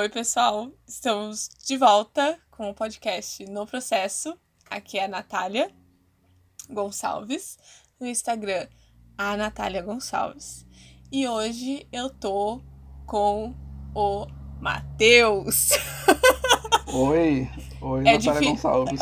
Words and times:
Oi, 0.00 0.08
pessoal. 0.08 0.72
Estamos 0.88 1.50
de 1.62 1.76
volta 1.76 2.40
com 2.50 2.70
o 2.70 2.74
podcast 2.74 3.44
No 3.44 3.66
Processo. 3.66 4.34
Aqui 4.70 4.98
é 4.98 5.04
a 5.04 5.08
Natália 5.08 5.70
Gonçalves. 6.70 7.58
No 8.00 8.06
Instagram, 8.06 8.66
a 9.18 9.36
Natália 9.36 9.82
Gonçalves. 9.82 10.64
E 11.12 11.28
hoje 11.28 11.86
eu 11.92 12.08
tô 12.08 12.62
com 13.04 13.54
o 13.94 14.26
Matheus. 14.58 15.72
Oi, 16.94 17.46
oi, 17.82 18.08
É 18.08 18.16
Natália 18.16 18.52
Gonçalves. 18.52 19.00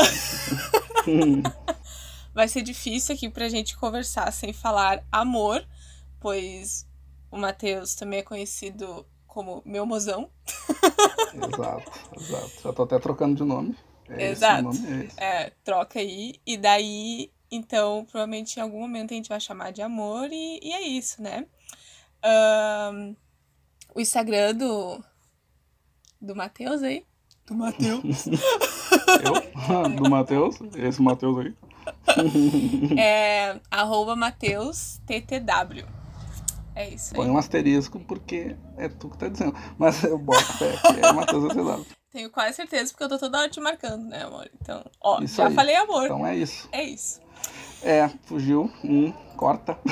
Vai 2.34 2.48
ser 2.48 2.62
difícil 2.62 3.14
aqui 3.14 3.30
pra 3.30 3.48
gente 3.48 3.76
conversar 3.76 4.32
sem 4.32 4.52
falar 4.52 5.06
amor, 5.12 5.64
pois 6.18 6.88
o 7.30 7.38
Matheus 7.38 7.94
também 7.94 8.18
é 8.18 8.24
conhecido 8.24 9.06
como 9.28 9.62
meu 9.64 9.86
mozão. 9.86 10.28
exato, 11.34 11.92
exato. 12.16 12.62
Já 12.64 12.72
tô 12.72 12.82
até 12.82 12.98
trocando 12.98 13.36
de 13.36 13.44
nome. 13.44 13.76
É 14.08 14.30
Exato. 14.30 14.70
Esse 14.70 14.80
nome, 14.82 15.02
é 15.02 15.04
esse. 15.04 15.20
É, 15.22 15.52
troca 15.62 16.00
aí. 16.00 16.40
E 16.44 16.56
daí, 16.56 17.30
então, 17.50 18.04
provavelmente 18.10 18.56
em 18.56 18.62
algum 18.62 18.80
momento 18.80 19.12
a 19.12 19.14
gente 19.14 19.28
vai 19.28 19.38
chamar 19.38 19.70
de 19.70 19.82
amor 19.82 20.28
e, 20.32 20.58
e 20.62 20.72
é 20.72 20.80
isso, 20.80 21.22
né? 21.22 21.46
Ahn, 22.22 23.14
o 23.94 24.00
Instagram 24.00 24.54
do, 24.54 25.04
do 26.20 26.34
Matheus 26.34 26.82
aí. 26.82 27.04
Do 27.46 27.54
Matheus. 27.54 28.26
Eu? 29.24 29.88
Do 29.96 30.10
Matheus? 30.10 30.56
Esse 30.74 31.00
Matheus 31.00 31.38
aí. 31.38 31.54
é 32.98 33.60
arroba 33.70 34.16
Matheus 34.16 35.00
TTW. 35.06 35.97
É 36.78 36.90
isso 36.90 37.12
Põe 37.12 37.26
aí. 37.26 37.30
um 37.32 37.36
asterisco 37.36 37.98
porque 37.98 38.54
é 38.76 38.88
tu 38.88 39.10
que 39.10 39.18
tá 39.18 39.26
dizendo. 39.28 39.52
Mas 39.76 40.00
eu 40.04 40.16
boto 40.16 40.44
fé 40.58 40.76
que 40.76 41.00
é 41.04 41.12
Matheus 41.12 41.52
SW. 41.52 41.84
Tenho 42.12 42.30
quase 42.30 42.54
certeza, 42.54 42.92
porque 42.92 43.02
eu 43.02 43.08
tô 43.08 43.18
toda 43.18 43.40
hora 43.40 43.50
te 43.50 43.60
marcando, 43.60 44.04
né, 44.06 44.22
amor? 44.22 44.48
Então, 44.62 44.84
ó, 45.00 45.20
Isso 45.20 45.34
já 45.36 45.48
aí. 45.48 45.54
falei 45.54 45.74
amor. 45.74 46.04
Então 46.04 46.24
é 46.24 46.36
isso. 46.36 46.68
É 46.70 46.84
isso. 46.84 47.20
É, 47.82 48.08
fugiu. 48.26 48.70
Um, 48.84 49.10
corta. 49.36 49.76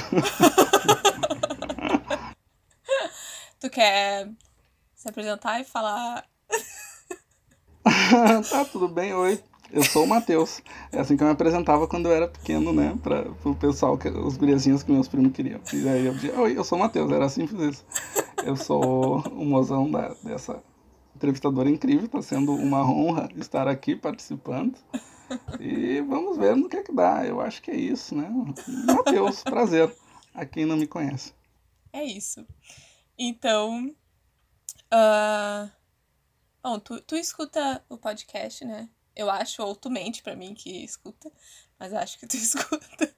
Tu 3.58 3.70
quer 3.70 4.28
se 4.94 5.08
apresentar 5.08 5.58
e 5.60 5.64
falar. 5.64 6.24
tá, 8.50 8.64
tudo 8.66 8.86
bem, 8.86 9.14
oi. 9.14 9.42
Eu 9.70 9.82
sou 9.82 10.04
o 10.04 10.06
Matheus. 10.06 10.62
É 10.92 11.00
assim 11.00 11.16
que 11.16 11.22
eu 11.22 11.26
me 11.26 11.32
apresentava 11.32 11.86
quando 11.86 12.06
eu 12.06 12.12
era 12.12 12.28
pequeno, 12.28 12.72
né? 12.72 12.96
Pra, 13.02 13.22
pro 13.24 13.54
pessoal, 13.54 13.98
que, 13.98 14.08
os 14.08 14.36
guriazinhos 14.36 14.82
que 14.82 14.92
meus 14.92 15.08
primos 15.08 15.32
queriam. 15.32 15.60
E 15.72 15.88
aí 15.88 16.06
eu 16.06 16.14
dizia, 16.14 16.38
oi, 16.40 16.56
eu 16.56 16.64
sou 16.64 16.78
o 16.78 16.80
Matheus. 16.80 17.10
Era 17.10 17.28
simples 17.28 17.60
isso. 17.60 17.84
Eu 18.44 18.56
sou 18.56 19.20
o 19.32 19.44
mozão 19.44 19.90
da, 19.90 20.14
dessa 20.22 20.62
entrevistadora 21.14 21.68
incrível. 21.68 22.08
Tá 22.08 22.22
sendo 22.22 22.54
uma 22.54 22.82
honra 22.82 23.28
estar 23.36 23.68
aqui 23.68 23.96
participando. 23.96 24.76
E 25.58 26.00
vamos 26.02 26.36
ver 26.36 26.54
no 26.54 26.68
que 26.68 26.76
é 26.76 26.82
que 26.82 26.92
dá. 26.92 27.26
Eu 27.26 27.40
acho 27.40 27.60
que 27.60 27.70
é 27.70 27.76
isso, 27.76 28.14
né? 28.14 28.30
Matheus, 28.86 29.42
prazer. 29.42 29.92
A 30.32 30.44
quem 30.44 30.64
não 30.64 30.76
me 30.76 30.86
conhece. 30.86 31.32
É 31.92 32.04
isso. 32.04 32.46
Então. 33.18 33.92
ah, 34.90 35.68
Bom, 36.62 36.80
tu, 36.80 37.00
tu 37.00 37.14
escuta 37.14 37.80
o 37.88 37.96
podcast, 37.96 38.64
né? 38.64 38.88
Eu 39.16 39.30
acho, 39.30 39.62
ou 39.62 39.74
tu 39.74 39.88
mente 39.90 40.22
pra 40.22 40.36
mim 40.36 40.52
que 40.54 40.84
escuta, 40.84 41.30
mas 41.80 41.92
acho 41.94 42.18
que 42.18 42.26
tu 42.26 42.36
escuta. 42.36 43.10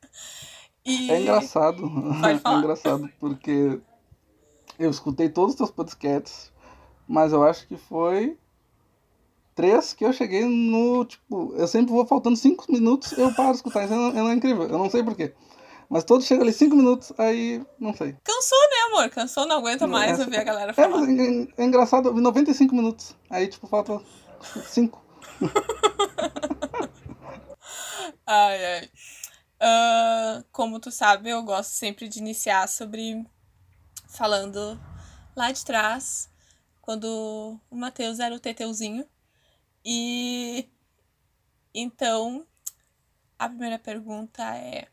E... 0.84 1.10
É 1.10 1.20
engraçado. 1.20 1.82
É 2.24 2.52
engraçado 2.54 3.10
porque 3.18 3.80
eu 4.78 4.90
escutei 4.90 5.28
todos 5.28 5.52
os 5.54 5.58
teus 5.58 5.70
podcasts, 5.70 6.52
mas 7.06 7.32
eu 7.32 7.42
acho 7.42 7.66
que 7.66 7.76
foi 7.76 8.38
três 9.54 9.92
que 9.92 10.04
eu 10.04 10.12
cheguei 10.12 10.44
no, 10.44 11.04
tipo, 11.04 11.52
eu 11.56 11.66
sempre 11.66 11.92
vou 11.92 12.06
faltando 12.06 12.36
cinco 12.36 12.64
minutos, 12.70 13.10
eu 13.18 13.34
paro 13.34 13.50
de 13.50 13.56
escutar, 13.56 13.84
isso 13.84 13.92
é, 13.92 14.18
é 14.20 14.32
incrível, 14.34 14.62
eu 14.68 14.78
não 14.78 14.88
sei 14.88 15.02
porquê. 15.02 15.34
Mas 15.90 16.04
todos 16.04 16.26
chegam 16.26 16.44
ali 16.44 16.52
cinco 16.52 16.76
minutos, 16.76 17.12
aí 17.18 17.60
não 17.78 17.92
sei. 17.94 18.14
Cansou, 18.22 18.58
né, 18.70 18.76
amor? 18.92 19.10
Cansou, 19.10 19.46
não 19.46 19.56
aguenta 19.58 19.86
mais 19.86 20.12
Essa- 20.12 20.24
ouvir 20.24 20.36
a 20.36 20.44
galera 20.44 20.70
É, 20.70 20.74
falar. 20.74 20.88
mas 21.00 21.08
é, 21.08 21.48
é 21.56 21.64
engraçado, 21.64 22.08
eu 22.08 22.14
vi 22.14 22.20
95 22.20 22.72
minutos, 22.76 23.16
aí 23.28 23.48
tipo, 23.48 23.66
falta 23.66 24.00
cinco. 24.64 25.02
Ai, 28.30 28.62
ai. 28.66 28.90
Ah, 29.60 30.44
como 30.52 30.78
tu 30.78 30.90
sabe, 30.90 31.30
eu 31.30 31.42
gosto 31.42 31.70
sempre 31.70 32.08
de 32.08 32.18
iniciar 32.18 32.68
sobre 32.68 33.26
falando 34.08 34.78
lá 35.34 35.50
de 35.50 35.64
trás, 35.64 36.28
quando 36.82 37.58
o 37.70 37.76
Matheus 37.76 38.18
era 38.20 38.34
o 38.34 38.40
Teteuzinho. 38.40 39.08
E 39.84 40.68
então, 41.74 42.46
a 43.38 43.48
primeira 43.48 43.78
pergunta 43.78 44.42
é: 44.56 44.88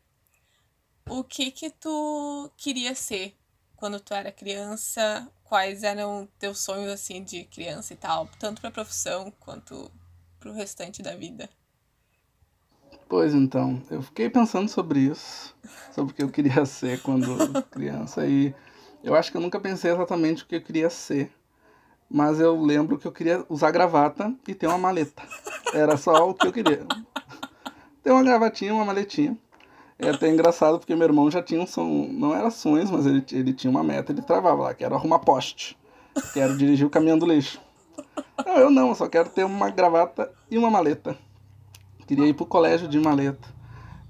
o 1.06 1.22
que 1.22 1.50
que 1.50 1.70
tu 1.70 2.50
queria 2.56 2.94
ser 2.94 3.36
quando 3.76 4.00
tu 4.00 4.14
era 4.14 4.32
criança? 4.32 5.30
Quais 5.44 5.82
eram 5.82 6.26
teus 6.38 6.60
sonhos 6.60 6.90
assim 6.90 7.22
de 7.22 7.44
criança 7.44 7.92
e 7.92 7.96
tal, 7.98 8.28
tanto 8.38 8.62
pra 8.62 8.70
profissão 8.70 9.30
quanto 9.40 9.92
pro 10.40 10.54
restante 10.54 11.02
da 11.02 11.14
vida? 11.14 11.50
Pois 13.08 13.34
então, 13.34 13.80
eu 13.88 14.02
fiquei 14.02 14.28
pensando 14.28 14.68
sobre 14.68 14.98
isso, 14.98 15.54
sobre 15.92 16.12
o 16.12 16.14
que 16.14 16.22
eu 16.24 16.28
queria 16.28 16.64
ser 16.66 17.00
quando 17.02 17.62
criança, 17.70 18.26
e 18.26 18.52
eu 19.02 19.14
acho 19.14 19.30
que 19.30 19.36
eu 19.36 19.40
nunca 19.40 19.60
pensei 19.60 19.92
exatamente 19.92 20.42
o 20.42 20.46
que 20.46 20.56
eu 20.56 20.60
queria 20.60 20.90
ser, 20.90 21.30
mas 22.10 22.40
eu 22.40 22.60
lembro 22.60 22.98
que 22.98 23.06
eu 23.06 23.12
queria 23.12 23.44
usar 23.48 23.70
gravata 23.70 24.34
e 24.46 24.54
ter 24.54 24.66
uma 24.66 24.78
maleta. 24.78 25.22
Era 25.72 25.96
só 25.96 26.28
o 26.28 26.34
que 26.34 26.48
eu 26.48 26.52
queria. 26.52 26.84
Ter 28.02 28.10
uma 28.10 28.24
gravatinha, 28.24 28.74
uma 28.74 28.84
maletinha. 28.84 29.36
É 29.98 30.10
até 30.10 30.28
engraçado 30.28 30.78
porque 30.78 30.94
meu 30.94 31.06
irmão 31.06 31.30
já 31.30 31.42
tinha 31.42 31.60
um 31.60 31.66
som, 31.66 32.08
não 32.10 32.34
era 32.34 32.50
sonhos, 32.50 32.90
mas 32.90 33.06
ele, 33.06 33.24
ele 33.32 33.52
tinha 33.52 33.70
uma 33.70 33.82
meta, 33.84 34.12
ele 34.12 34.20
travava 34.20 34.64
lá, 34.64 34.74
que 34.74 34.84
era 34.84 34.94
arrumar 34.94 35.20
poste, 35.20 35.78
que 36.32 36.40
era 36.40 36.54
dirigir 36.56 36.86
o 36.86 36.90
caminhão 36.90 37.18
do 37.18 37.26
lixo. 37.26 37.60
Não, 38.44 38.58
eu 38.58 38.70
não, 38.70 38.88
eu 38.88 38.94
só 38.94 39.08
quero 39.08 39.30
ter 39.30 39.44
uma 39.44 39.70
gravata 39.70 40.30
e 40.50 40.58
uma 40.58 40.70
maleta. 40.70 41.16
Queria 42.06 42.26
ir 42.26 42.34
pro 42.34 42.46
colégio 42.46 42.88
de 42.88 42.98
maleta. 42.98 43.48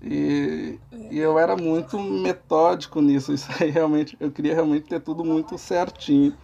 E, 0.03 0.79
e 1.11 1.19
eu 1.19 1.39
era 1.39 1.57
muito 1.57 1.99
metódico 1.99 3.01
nisso. 3.01 3.33
Isso 3.33 3.49
aí 3.61 3.71
realmente, 3.71 4.17
eu 4.21 4.31
queria 4.31 4.55
realmente 4.55 4.87
ter 4.87 5.01
tudo 5.01 5.25
muito 5.25 5.57
certinho. 5.59 6.35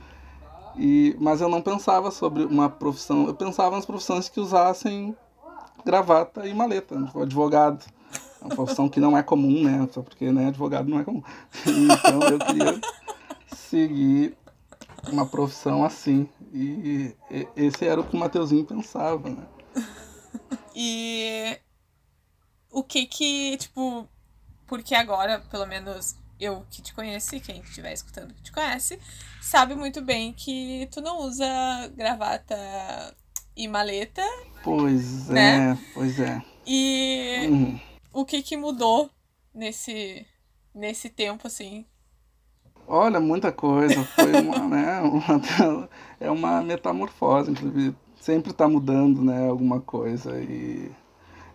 E, 0.77 1.15
mas 1.21 1.41
eu 1.41 1.49
não 1.49 1.61
pensava 1.61 2.11
sobre 2.11 2.45
uma 2.45 2.69
profissão. 2.69 3.27
Eu 3.27 3.35
pensava 3.35 3.77
nas 3.77 3.87
profissões 3.87 4.29
que 4.29 4.41
usassem 4.41 5.17
gravata 5.85 6.47
e 6.47 6.55
maleta. 6.55 6.97
Advogado. 7.15 7.85
É 8.41 8.45
uma 8.45 8.55
profissão 8.55 8.89
que 8.89 8.99
não 8.99 9.17
é 9.17 9.23
comum, 9.23 9.63
né? 9.63 9.89
Só 9.93 10.03
porque 10.03 10.33
né, 10.33 10.49
advogado 10.49 10.89
não 10.89 10.99
é 10.99 11.05
comum. 11.05 11.23
Então 11.67 12.23
eu 12.29 12.39
queria 12.39 12.81
seguir 13.55 14.37
uma 15.13 15.27
profissão 15.27 15.85
assim. 15.85 16.29
E, 16.53 17.15
e 17.31 17.47
esse 17.57 17.87
era 17.87 18.01
o 18.01 18.05
que 18.05 18.17
o 18.17 18.19
Mateuzinho 18.19 18.65
pensava, 18.65 19.29
né? 19.29 19.45
E 20.75 21.59
o 22.71 22.83
que 22.83 23.07
que, 23.07 23.57
tipo, 23.59 24.09
porque 24.67 24.95
agora, 24.95 25.41
pelo 25.51 25.67
menos 25.67 26.17
eu 26.41 26.65
que 26.71 26.83
te 26.83 26.93
conheci, 26.95 27.41
quem 27.41 27.61
estiver 27.61 27.93
escutando 27.93 28.35
que 28.35 28.43
te 28.43 28.53
conhece, 28.53 28.99
sabe 29.41 29.75
muito 29.75 30.01
bem 30.03 30.33
que 30.33 30.89
tu 30.91 31.01
não 31.01 31.19
usa 31.21 31.47
gravata 31.97 32.57
e 33.57 33.69
maleta. 33.69 34.23
Pois 34.63 35.31
é, 35.31 35.35
Né? 35.35 35.79
pois 35.93 36.19
é. 36.19 36.43
E 36.67 37.49
Uhum. 37.51 37.81
o 38.13 38.25
que 38.25 38.43
que 38.43 38.57
mudou 38.57 39.11
nesse 39.55 40.27
nesse 40.75 41.11
tempo 41.11 41.47
assim? 41.47 41.85
Olha, 42.87 43.21
muita 43.21 43.53
coisa. 43.53 44.05
Foi 44.05 44.35
uma, 44.35 44.69
né, 44.69 45.01
uma, 45.03 45.89
é 46.21 46.31
uma 46.31 46.63
metamorfose, 46.63 47.51
inclusive. 47.51 47.97
Sempre 48.23 48.53
está 48.53 48.69
mudando, 48.69 49.21
né, 49.21 49.49
alguma 49.49 49.81
coisa. 49.81 50.41
E 50.41 50.89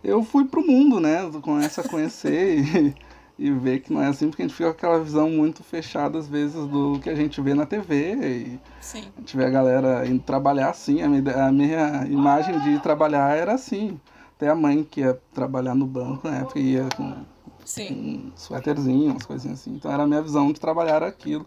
eu 0.04 0.22
fui 0.22 0.44
pro 0.44 0.60
mundo, 0.60 1.00
né, 1.00 1.26
começa 1.40 1.80
a 1.80 1.88
conhecer 1.88 2.58
e, 3.38 3.46
e 3.46 3.50
ver 3.50 3.80
que 3.80 3.90
não 3.90 4.02
é 4.02 4.08
assim, 4.08 4.28
porque 4.28 4.42
a 4.42 4.46
gente 4.46 4.54
fica 4.54 4.68
com 4.68 4.76
aquela 4.76 5.02
visão 5.02 5.30
muito 5.30 5.64
fechada, 5.64 6.18
às 6.18 6.28
vezes, 6.28 6.66
do 6.66 7.00
que 7.02 7.08
a 7.08 7.14
gente 7.14 7.40
vê 7.40 7.54
na 7.54 7.64
TV. 7.64 8.12
E 8.16 8.60
Sim. 8.82 9.04
a 9.16 9.20
gente 9.20 9.34
vê 9.34 9.46
a 9.46 9.48
galera 9.48 10.06
indo 10.06 10.22
trabalhar 10.22 10.68
assim. 10.68 11.00
A 11.00 11.08
minha, 11.08 11.46
a 11.46 11.50
minha 11.50 12.06
imagem 12.06 12.60
de 12.60 12.72
ir 12.72 12.82
trabalhar 12.82 13.34
era 13.34 13.54
assim. 13.54 13.98
Até 14.36 14.50
a 14.50 14.54
mãe 14.54 14.84
que 14.84 15.00
ia 15.00 15.18
trabalhar 15.32 15.74
no 15.74 15.86
banco, 15.86 16.28
né, 16.28 16.44
porque 16.44 16.58
ia 16.60 16.86
com 16.94 17.24
Sim. 17.64 18.28
um 18.28 18.32
suéterzinho, 18.36 19.12
umas 19.12 19.24
coisinhas 19.24 19.60
assim. 19.60 19.72
Então 19.74 19.90
era 19.90 20.02
a 20.02 20.06
minha 20.06 20.20
visão 20.20 20.52
de 20.52 20.60
trabalhar 20.60 21.02
aquilo. 21.02 21.46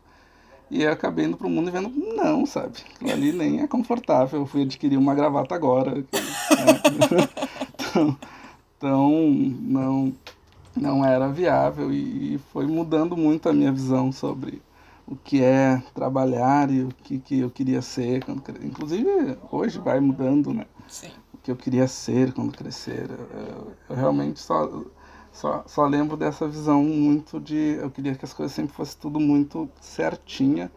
E 0.72 0.84
eu 0.84 0.92
acabei 0.92 1.26
indo 1.26 1.36
pro 1.36 1.50
mundo 1.50 1.68
e 1.68 1.72
vendo, 1.72 1.90
não, 2.16 2.46
sabe? 2.46 2.80
Ali 3.02 3.34
nem 3.34 3.60
é 3.60 3.68
confortável. 3.68 4.40
Eu 4.40 4.46
fui 4.46 4.62
adquirir 4.62 4.98
uma 4.98 5.14
gravata 5.14 5.54
agora. 5.54 5.96
né? 5.96 6.06
então, 7.76 8.18
então, 8.78 9.12
não, 9.60 10.14
não 10.76 11.06
era 11.06 11.28
viável 11.28 11.92
e, 11.92 12.36
e 12.36 12.38
foi 12.54 12.66
mudando 12.66 13.18
muito 13.18 13.50
a 13.50 13.54
minha 13.54 13.72
visão 13.72 14.14
sobre 14.14 14.62
o 15.06 15.16
que 15.16 15.44
é 15.44 15.84
trabalhar 15.94 16.72
e 16.72 16.84
o 16.84 16.90
que, 17.04 17.20
que 17.20 17.40
eu 17.42 17.50
queria 17.50 17.82
ser. 17.82 18.24
Quando, 18.24 18.42
inclusive, 18.64 19.38
hoje 19.52 19.78
vai 19.78 20.00
mudando, 20.00 20.54
né? 20.54 20.66
Sim. 20.88 21.12
O 21.34 21.38
que 21.38 21.52
eu 21.52 21.56
queria 21.58 21.86
ser 21.86 22.32
quando 22.32 22.58
crescer. 22.58 23.10
Eu, 23.10 23.74
eu 23.90 23.96
realmente 23.96 24.40
só, 24.40 24.64
só, 25.32 25.64
só 25.66 25.86
lembro 25.86 26.18
dessa 26.18 26.48
visão 26.48 26.84
muito 26.84 27.40
de... 27.40 27.78
Eu 27.82 27.90
queria 27.90 28.16
que 28.16 28.26
as 28.26 28.34
coisas 28.34 28.54
sempre 28.54 28.74
fossem 28.74 29.00
tudo 29.00 29.20
muito 29.20 29.70
certinha 29.80 30.72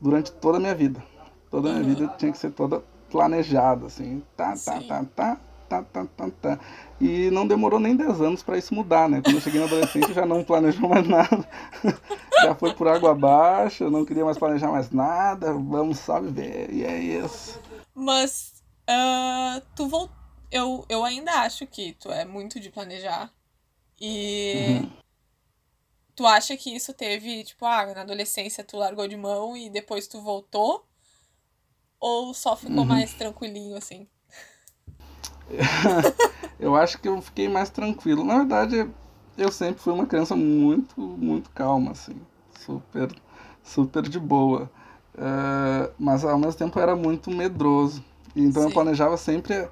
durante 0.00 0.32
toda 0.32 0.58
a 0.58 0.60
minha 0.60 0.74
vida. 0.74 1.02
Toda 1.50 1.70
a 1.70 1.72
minha 1.74 1.84
vida 1.84 2.14
tinha 2.18 2.32
que 2.32 2.38
ser 2.38 2.50
toda 2.50 2.82
planejada, 3.10 3.86
assim. 3.86 4.22
Tá, 4.36 4.54
tá, 4.56 4.80
tá, 4.80 5.04
tá, 5.04 5.40
tá, 5.68 5.82
tá, 5.82 6.06
tá, 6.06 6.30
tá. 6.40 6.58
E 7.00 7.30
não 7.30 7.46
demorou 7.46 7.78
nem 7.78 7.96
10 7.96 8.20
anos 8.20 8.42
para 8.42 8.58
isso 8.58 8.74
mudar, 8.74 9.08
né? 9.08 9.20
Quando 9.22 9.36
eu 9.36 9.40
cheguei 9.40 9.60
na 9.60 9.66
adolescência 9.66 10.14
já 10.14 10.26
não 10.26 10.42
planejou 10.42 10.88
mais 10.88 11.06
nada. 11.06 11.48
já 12.42 12.54
foi 12.54 12.74
por 12.74 12.88
água 12.88 13.12
abaixo, 13.12 13.90
não 13.90 14.04
queria 14.04 14.24
mais 14.24 14.38
planejar 14.38 14.70
mais 14.70 14.90
nada, 14.90 15.52
vamos 15.52 15.98
só 15.98 16.20
viver, 16.20 16.70
e 16.72 16.84
é 16.84 16.98
isso. 16.98 17.60
Mas 17.94 18.62
uh, 18.88 19.60
tu 19.74 19.86
voltou. 19.86 20.16
Eu, 20.50 20.86
eu 20.88 21.04
ainda 21.04 21.30
acho 21.42 21.66
que 21.66 21.92
tu 22.00 22.10
é 22.10 22.24
muito 22.24 22.58
de 22.58 22.70
planejar. 22.70 23.30
E 24.00 24.80
uhum. 24.80 24.90
tu 26.14 26.26
acha 26.26 26.56
que 26.56 26.74
isso 26.74 26.92
teve, 26.92 27.44
tipo, 27.44 27.64
ah, 27.64 27.86
na 27.94 28.02
adolescência 28.02 28.64
tu 28.64 28.76
largou 28.76 29.08
de 29.08 29.16
mão 29.16 29.56
e 29.56 29.68
depois 29.68 30.06
tu 30.06 30.20
voltou? 30.20 30.84
Ou 32.00 32.32
só 32.32 32.56
ficou 32.56 32.78
uhum. 32.78 32.84
mais 32.84 33.12
tranquilinho 33.14 33.76
assim? 33.76 34.06
eu 36.60 36.76
acho 36.76 36.98
que 36.98 37.08
eu 37.08 37.20
fiquei 37.20 37.48
mais 37.48 37.70
tranquilo. 37.70 38.24
Na 38.24 38.38
verdade, 38.38 38.88
eu 39.36 39.50
sempre 39.50 39.80
fui 39.80 39.92
uma 39.92 40.06
criança 40.06 40.36
muito, 40.36 41.00
muito 41.00 41.50
calma, 41.50 41.92
assim. 41.92 42.20
Super, 42.60 43.12
super 43.62 44.02
de 44.08 44.18
boa. 44.18 44.70
Uh, 45.14 45.92
mas 45.98 46.24
ao 46.24 46.38
mesmo 46.38 46.54
tempo 46.54 46.78
era 46.78 46.94
muito 46.94 47.30
medroso. 47.30 48.04
Então 48.36 48.62
Sim. 48.62 48.68
eu 48.68 48.74
planejava 48.74 49.16
sempre 49.16 49.68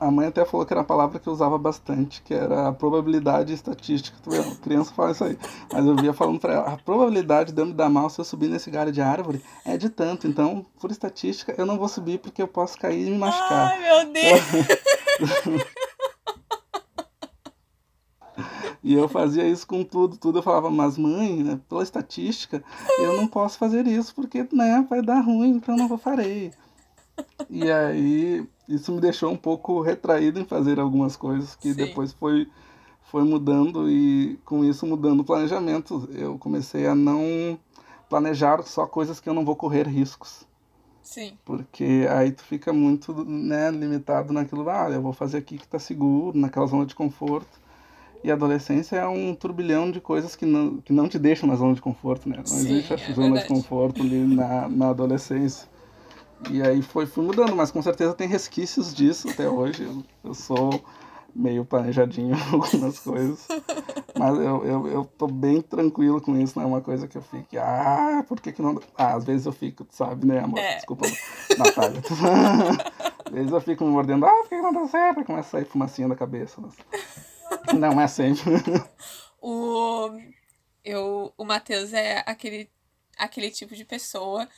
a 0.00 0.10
mãe 0.10 0.26
até 0.26 0.44
falou 0.44 0.66
que 0.66 0.72
era 0.72 0.82
a 0.82 0.84
palavra 0.84 1.18
que 1.18 1.26
eu 1.26 1.32
usava 1.32 1.56
bastante, 1.56 2.20
que 2.22 2.34
era 2.34 2.68
a 2.68 2.72
probabilidade 2.72 3.52
estatística. 3.52 4.16
Tu 4.22 4.30
vê, 4.30 4.42
criança 4.56 4.92
fala 4.92 5.12
isso 5.12 5.24
aí. 5.24 5.38
Mas 5.72 5.86
eu 5.86 5.96
via 5.96 6.12
falando 6.12 6.38
pra 6.38 6.52
ela, 6.52 6.72
a 6.72 6.76
probabilidade 6.76 7.52
de 7.52 7.60
eu 7.60 7.66
me 7.66 7.72
dar 7.72 7.88
mal 7.88 8.10
se 8.10 8.20
eu 8.20 8.24
subir 8.24 8.48
nesse 8.48 8.70
galho 8.70 8.92
de 8.92 9.00
árvore 9.00 9.42
é 9.64 9.76
de 9.76 9.88
tanto. 9.88 10.26
Então, 10.28 10.66
por 10.80 10.90
estatística, 10.90 11.54
eu 11.56 11.64
não 11.64 11.78
vou 11.78 11.88
subir 11.88 12.18
porque 12.18 12.42
eu 12.42 12.48
posso 12.48 12.78
cair 12.78 13.06
e 13.06 13.10
me 13.10 13.18
machucar. 13.18 13.72
Ai, 13.72 13.80
meu 13.80 14.12
Deus! 14.12 15.68
E 18.80 18.94
eu 18.94 19.08
fazia 19.08 19.46
isso 19.46 19.66
com 19.66 19.84
tudo, 19.84 20.16
tudo. 20.16 20.38
Eu 20.38 20.42
falava, 20.42 20.70
mas 20.70 20.96
mãe, 20.96 21.42
né, 21.42 21.60
pela 21.68 21.82
estatística, 21.82 22.62
eu 22.98 23.16
não 23.16 23.26
posso 23.26 23.58
fazer 23.58 23.86
isso 23.86 24.14
porque 24.14 24.46
né, 24.50 24.86
vai 24.88 25.02
dar 25.02 25.20
ruim, 25.20 25.50
então 25.50 25.76
não 25.76 25.88
vou 25.88 25.98
farei. 25.98 26.52
E 27.50 27.70
aí 27.70 28.48
isso 28.68 28.92
me 28.92 29.00
deixou 29.00 29.32
um 29.32 29.36
pouco 29.36 29.80
retraído 29.80 30.38
em 30.38 30.44
fazer 30.44 30.78
algumas 30.78 31.16
coisas 31.16 31.56
que 31.56 31.70
Sim. 31.72 31.76
depois 31.86 32.12
foi, 32.12 32.46
foi 33.02 33.24
mudando 33.24 33.90
e 33.90 34.38
com 34.44 34.64
isso 34.64 34.86
mudando 34.86 35.20
o 35.20 35.24
planejamento. 35.24 36.08
Eu 36.12 36.36
comecei 36.38 36.86
a 36.86 36.94
não 36.94 37.58
planejar 38.08 38.62
só 38.62 38.86
coisas 38.86 39.20
que 39.20 39.28
eu 39.28 39.34
não 39.34 39.44
vou 39.44 39.56
correr 39.56 39.86
riscos. 39.86 40.46
Sim. 41.02 41.38
Porque 41.44 42.06
aí 42.10 42.30
tu 42.30 42.42
fica 42.42 42.70
muito 42.70 43.24
né, 43.24 43.70
limitado 43.70 44.30
naquilo, 44.30 44.68
ah, 44.68 44.90
eu 44.90 45.00
vou 45.00 45.14
fazer 45.14 45.38
aqui 45.38 45.56
que 45.56 45.66
tá 45.66 45.78
seguro, 45.78 46.36
naquela 46.36 46.66
zona 46.66 46.84
de 46.84 46.94
conforto. 46.94 47.58
E 48.22 48.30
a 48.30 48.34
adolescência 48.34 48.96
é 48.96 49.06
um 49.06 49.34
turbilhão 49.34 49.90
de 49.90 50.00
coisas 50.00 50.36
que 50.36 50.44
não, 50.44 50.78
que 50.78 50.92
não 50.92 51.08
te 51.08 51.18
deixam 51.18 51.48
na 51.48 51.54
zona 51.54 51.74
de 51.74 51.80
conforto, 51.80 52.28
né? 52.28 52.36
Não 52.36 52.44
Sim, 52.44 52.72
existe 52.72 52.92
a 52.92 52.96
é 52.96 53.14
zona 53.14 53.34
verdade. 53.34 53.42
de 53.42 53.48
conforto 53.48 54.02
ali 54.02 54.26
na, 54.26 54.68
na 54.68 54.90
adolescência. 54.90 55.68
E 56.50 56.62
aí 56.62 56.82
foi, 56.82 57.06
fui 57.06 57.24
mudando, 57.24 57.54
mas 57.54 57.70
com 57.70 57.82
certeza 57.82 58.14
tem 58.14 58.28
resquícios 58.28 58.94
disso 58.94 59.28
até 59.28 59.48
hoje. 59.48 59.84
Eu, 59.84 60.04
eu 60.24 60.34
sou 60.34 60.82
meio 61.34 61.64
planejadinho 61.64 62.34
algumas 62.52 62.98
coisas. 63.00 63.46
Mas 64.18 64.36
eu, 64.38 64.64
eu, 64.64 64.86
eu 64.88 65.04
tô 65.04 65.26
bem 65.26 65.60
tranquilo 65.60 66.20
com 66.20 66.36
isso, 66.36 66.58
não 66.58 66.64
é 66.64 66.68
uma 66.68 66.80
coisa 66.80 67.06
que 67.06 67.16
eu 67.16 67.22
fique, 67.22 67.56
ah, 67.56 68.24
por 68.26 68.40
que, 68.40 68.52
que 68.52 68.62
não. 68.62 68.80
Ah, 68.96 69.14
às 69.14 69.24
vezes 69.24 69.46
eu 69.46 69.52
fico, 69.52 69.86
sabe, 69.90 70.26
né, 70.26 70.40
amor? 70.40 70.58
É. 70.58 70.76
Desculpa, 70.76 71.06
Natália. 71.56 72.02
às 73.24 73.32
vezes 73.32 73.52
eu 73.52 73.60
fico 73.60 73.84
me 73.84 73.90
mordendo, 73.90 74.26
ah, 74.26 74.32
por 74.42 74.48
que, 74.48 74.56
que 74.56 74.62
não 74.62 74.72
dá 74.72 74.88
certo? 74.88 75.24
Começa 75.24 75.48
a 75.48 75.50
sair 75.60 75.64
fumacinha 75.64 76.08
da 76.08 76.16
cabeça. 76.16 76.60
Não 77.78 78.00
é 78.00 78.06
sempre. 78.06 78.42
o, 79.40 80.10
eu, 80.84 81.32
o 81.36 81.44
Matheus 81.44 81.92
é 81.92 82.24
aquele, 82.26 82.68
aquele 83.16 83.50
tipo 83.50 83.76
de 83.76 83.84
pessoa 83.84 84.48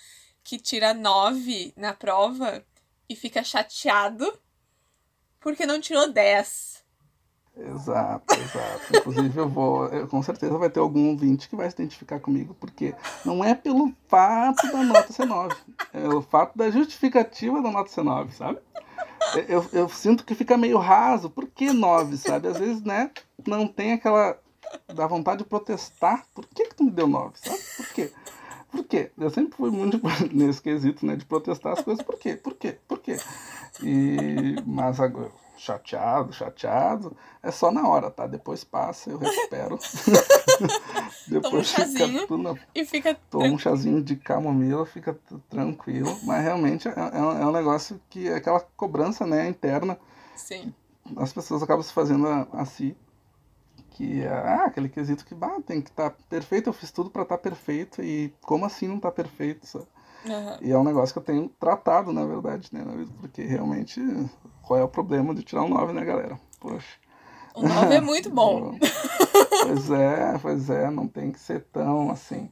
que 0.43 0.59
tira 0.59 0.95
nove 0.95 1.73
na 1.77 1.93
prova 1.93 2.65
e 3.09 3.17
fica 3.17 3.43
chateado 3.43 4.33
porque 5.41 5.67
não 5.67 5.81
tirou 5.81 6.13
dez. 6.13 6.85
Exato, 7.57 8.35
exato. 8.35 8.97
Inclusive 8.97 9.39
eu 9.39 9.49
vou, 9.49 9.87
eu, 9.89 10.07
com 10.07 10.23
certeza 10.23 10.57
vai 10.57 10.71
ter 10.71 10.81
algum 10.81 11.11
ouvinte 11.11 11.49
que 11.49 11.57
vai 11.57 11.69
se 11.69 11.75
identificar 11.75 12.21
comigo, 12.21 12.55
porque 12.59 12.95
não 13.25 13.45
é 13.45 13.55
pelo 13.55 13.93
fato 14.09 14.71
da 14.71 14.83
nota 14.83 15.13
ser 15.13 15.27
9, 15.27 15.55
é 15.93 16.09
o 16.09 16.23
fato 16.23 16.57
da 16.57 16.71
justificativa 16.71 17.61
da 17.61 17.71
nota 17.71 17.91
ser 17.91 18.03
9, 18.05 18.33
sabe? 18.33 18.59
Eu, 19.49 19.67
eu 19.73 19.89
sinto 19.89 20.25
que 20.25 20.35
fica 20.35 20.57
meio 20.57 20.79
raso, 20.79 21.29
por 21.29 21.47
que 21.47 21.73
9, 21.73 22.17
sabe? 22.17 22.49
Às 22.49 22.59
vezes, 22.59 22.83
né, 22.83 23.11
não 23.47 23.67
tem 23.67 23.93
aquela, 23.93 24.39
da 24.95 25.07
vontade 25.07 25.43
de 25.43 25.49
protestar, 25.49 26.25
por 26.35 26.47
que 26.47 26.67
que 26.67 26.75
tu 26.75 26.85
me 26.85 26.91
deu 26.91 27.07
9, 27.07 27.33
sabe? 27.35 27.59
Por 27.77 27.93
quê? 27.93 28.13
Por 28.71 28.85
quê? 28.85 29.11
Eu 29.19 29.31
sempre 29.31 29.57
fui 29.57 29.71
muito 29.71 30.01
nesse 30.33 30.63
quesito, 30.63 31.05
né? 31.05 31.17
De 31.17 31.25
protestar 31.25 31.73
as 31.73 31.81
coisas. 31.83 32.05
Por 32.05 32.19
quê? 32.19 32.35
Por 32.37 32.55
quê? 32.55 32.79
Por 32.87 32.99
quê? 33.01 33.17
E, 33.83 34.57
mas 34.67 35.01
agora, 35.01 35.33
chateado, 35.57 36.33
chateado, 36.33 37.17
é 37.43 37.51
só 37.51 37.71
na 37.71 37.87
hora, 37.87 38.11
tá? 38.11 38.27
Depois 38.27 38.65
passa, 38.65 39.11
eu 39.11 39.19
recupero. 39.19 39.79
Depois 41.29 41.43
Toma 41.43 41.59
um 41.59 41.65
chazinho 41.65 42.21
fica 42.21 42.37
na... 42.39 42.55
e 42.75 42.85
fica 42.85 43.15
Toma 43.31 43.47
um 43.47 43.59
chazinho 43.59 44.03
de 44.03 44.17
camomila, 44.17 44.87
fica 44.87 45.19
tranquilo. 45.49 46.19
Mas 46.25 46.43
realmente 46.43 46.89
é, 46.89 46.93
é, 46.97 47.23
um, 47.23 47.43
é 47.43 47.47
um 47.47 47.53
negócio 47.53 48.01
que 48.09 48.29
é 48.29 48.37
aquela 48.37 48.61
cobrança, 48.61 49.27
né, 49.27 49.49
interna. 49.49 49.99
Sim. 50.37 50.73
As 51.17 51.33
pessoas 51.33 51.63
acabam 51.63 51.83
se 51.83 51.93
fazendo 51.93 52.27
assim 52.53 52.95
que 53.91 54.27
ah, 54.27 54.65
aquele 54.67 54.89
quesito 54.89 55.25
que 55.25 55.35
bah, 55.35 55.61
tem 55.67 55.81
que 55.81 55.91
estar 55.91 56.11
tá 56.11 56.17
perfeito, 56.29 56.69
eu 56.69 56.73
fiz 56.73 56.91
tudo 56.91 57.11
para 57.11 57.23
estar 57.23 57.37
tá 57.37 57.43
perfeito 57.43 58.03
e 58.03 58.33
como 58.43 58.65
assim 58.65 58.89
não 58.89 58.99
tá 58.99 59.11
perfeito, 59.11 59.67
sabe? 59.67 59.87
Uhum. 60.25 60.57
E 60.61 60.71
é 60.71 60.79
um 60.79 60.85
negócio 60.85 61.13
que 61.13 61.19
eu 61.19 61.25
tenho 61.25 61.49
tratado, 61.59 62.13
na 62.13 62.25
verdade, 62.25 62.69
né, 62.73 62.85
porque 63.21 63.43
realmente 63.43 64.01
qual 64.63 64.79
é 64.79 64.85
o 64.85 64.89
problema 64.89 65.35
de 65.35 65.43
tirar 65.43 65.63
um 65.63 65.69
9, 65.69 65.93
né, 65.93 66.05
galera? 66.05 66.39
Poxa. 66.61 66.99
O 67.55 67.67
9 67.67 67.95
é 67.95 68.01
muito 68.01 68.31
bom. 68.31 68.79
pois 69.65 69.91
é, 69.91 70.39
pois 70.41 70.71
é, 70.71 70.91
não 70.91 71.09
tem 71.09 71.33
que 71.33 71.41
ser 71.41 71.65
tão 71.73 72.11
assim. 72.11 72.51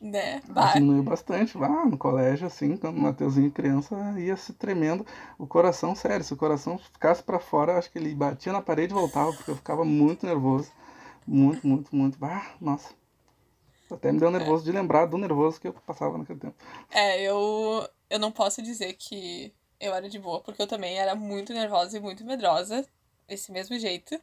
Né? 0.00 0.40
Diminuiu 0.74 1.02
bastante 1.02 1.58
lá 1.58 1.84
no 1.84 1.98
colégio, 1.98 2.46
assim, 2.46 2.76
quando 2.76 2.96
o 2.96 3.00
Mateuzinho 3.00 3.50
criança 3.50 3.96
ia 4.16 4.36
se 4.36 4.52
tremendo. 4.52 5.04
O 5.36 5.46
coração, 5.46 5.94
sério, 5.94 6.24
se 6.24 6.32
o 6.32 6.36
coração 6.36 6.78
ficasse 6.78 7.22
para 7.22 7.40
fora, 7.40 7.76
acho 7.76 7.90
que 7.90 7.98
ele 7.98 8.14
batia 8.14 8.52
na 8.52 8.62
parede 8.62 8.92
e 8.92 8.94
voltava, 8.94 9.32
porque 9.32 9.50
eu 9.50 9.56
ficava 9.56 9.84
muito 9.84 10.24
nervoso. 10.24 10.70
Muito, 11.26 11.66
muito, 11.66 11.94
muito. 11.94 12.24
Ah, 12.24 12.54
nossa. 12.60 12.94
Até 13.90 14.12
me 14.12 14.20
deu 14.20 14.30
nervoso 14.30 14.62
é. 14.62 14.66
de 14.66 14.72
lembrar 14.72 15.06
do 15.06 15.18
nervoso 15.18 15.60
que 15.60 15.66
eu 15.66 15.72
passava 15.72 16.16
naquele 16.16 16.38
tempo. 16.38 16.54
É, 16.90 17.20
eu, 17.22 17.88
eu 18.08 18.18
não 18.18 18.30
posso 18.30 18.62
dizer 18.62 18.92
que 18.94 19.52
eu 19.80 19.94
era 19.94 20.08
de 20.08 20.18
boa, 20.18 20.40
porque 20.40 20.62
eu 20.62 20.66
também 20.66 20.96
era 20.98 21.14
muito 21.14 21.52
nervosa 21.52 21.96
e 21.96 22.00
muito 22.00 22.24
medrosa, 22.24 22.86
desse 23.26 23.50
mesmo 23.50 23.78
jeito. 23.78 24.20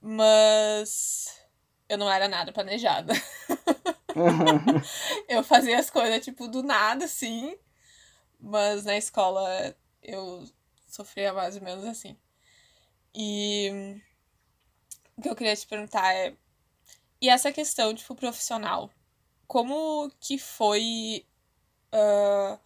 Mas 0.00 1.34
eu 1.88 1.98
não 1.98 2.10
era 2.10 2.28
nada 2.28 2.52
planejada. 2.52 3.12
eu 5.28 5.42
fazia 5.42 5.78
as 5.78 5.90
coisas, 5.90 6.24
tipo, 6.24 6.48
do 6.48 6.62
nada, 6.62 7.04
assim. 7.04 7.56
Mas 8.40 8.84
na 8.84 8.96
escola 8.96 9.76
eu 10.02 10.44
sofria 10.86 11.32
mais 11.32 11.56
ou 11.56 11.62
menos 11.62 11.84
assim. 11.84 12.16
E 13.14 14.00
o 15.16 15.22
que 15.22 15.28
eu 15.28 15.36
queria 15.36 15.56
te 15.56 15.66
perguntar 15.66 16.14
é. 16.14 16.34
E 17.20 17.28
essa 17.28 17.52
questão, 17.52 17.94
tipo, 17.94 18.14
profissional? 18.14 18.90
Como 19.46 20.10
que 20.20 20.38
foi 20.38 21.26
uh, 21.92 22.58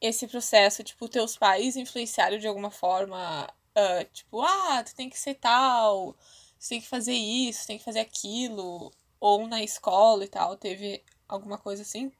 esse 0.00 0.28
processo? 0.28 0.84
Tipo, 0.84 1.08
teus 1.08 1.36
pais 1.36 1.76
influenciaram 1.76 2.38
de 2.38 2.46
alguma 2.46 2.70
forma? 2.70 3.48
Uh, 3.76 4.04
tipo, 4.12 4.40
ah, 4.42 4.82
tu 4.84 4.94
tem 4.94 5.10
que 5.10 5.18
ser 5.18 5.34
tal, 5.34 6.14
tu 6.58 6.68
tem 6.68 6.80
que 6.80 6.86
fazer 6.88 7.14
isso, 7.14 7.66
tem 7.66 7.78
que 7.78 7.84
fazer 7.84 8.00
aquilo. 8.00 8.92
Ou 9.20 9.46
na 9.46 9.62
escola 9.62 10.24
e 10.24 10.28
tal, 10.28 10.56
teve 10.56 11.04
alguma 11.28 11.58
coisa 11.58 11.82
assim? 11.82 12.10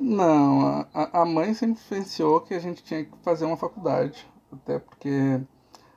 Não, 0.00 0.86
a, 0.92 1.22
a 1.22 1.24
mãe 1.24 1.54
sempre 1.54 1.80
influenciou 1.80 2.40
que 2.40 2.54
a 2.54 2.58
gente 2.58 2.82
tinha 2.82 3.04
que 3.04 3.16
fazer 3.22 3.44
uma 3.44 3.56
faculdade. 3.56 4.26
Até 4.50 4.78
porque 4.78 5.40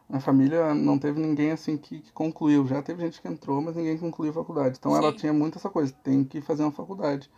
minha 0.08 0.22
família 0.22 0.74
não 0.74 1.00
teve 1.00 1.20
ninguém 1.20 1.52
assim 1.52 1.76
que, 1.78 2.00
que, 2.00 2.12
concluiu. 2.12 2.68
Já 2.68 2.82
teve 2.82 3.02
gente 3.04 3.22
que 3.22 3.28
entrou, 3.28 3.62
mas 3.62 3.76
ninguém 3.76 3.98
concluiu 3.98 4.32
a 4.32 4.36
faculdade. 4.36 4.78
Então 4.78 4.92
Sim. 4.92 4.98
ela 4.98 5.14
tinha 5.14 5.34
muito 5.34 5.58
essa 5.58 5.70
coisa, 5.70 5.92
tem 6.04 6.24
que 6.24 6.40
fazer 6.42 6.64
uma 6.64 6.72
faculdade. 6.72 7.30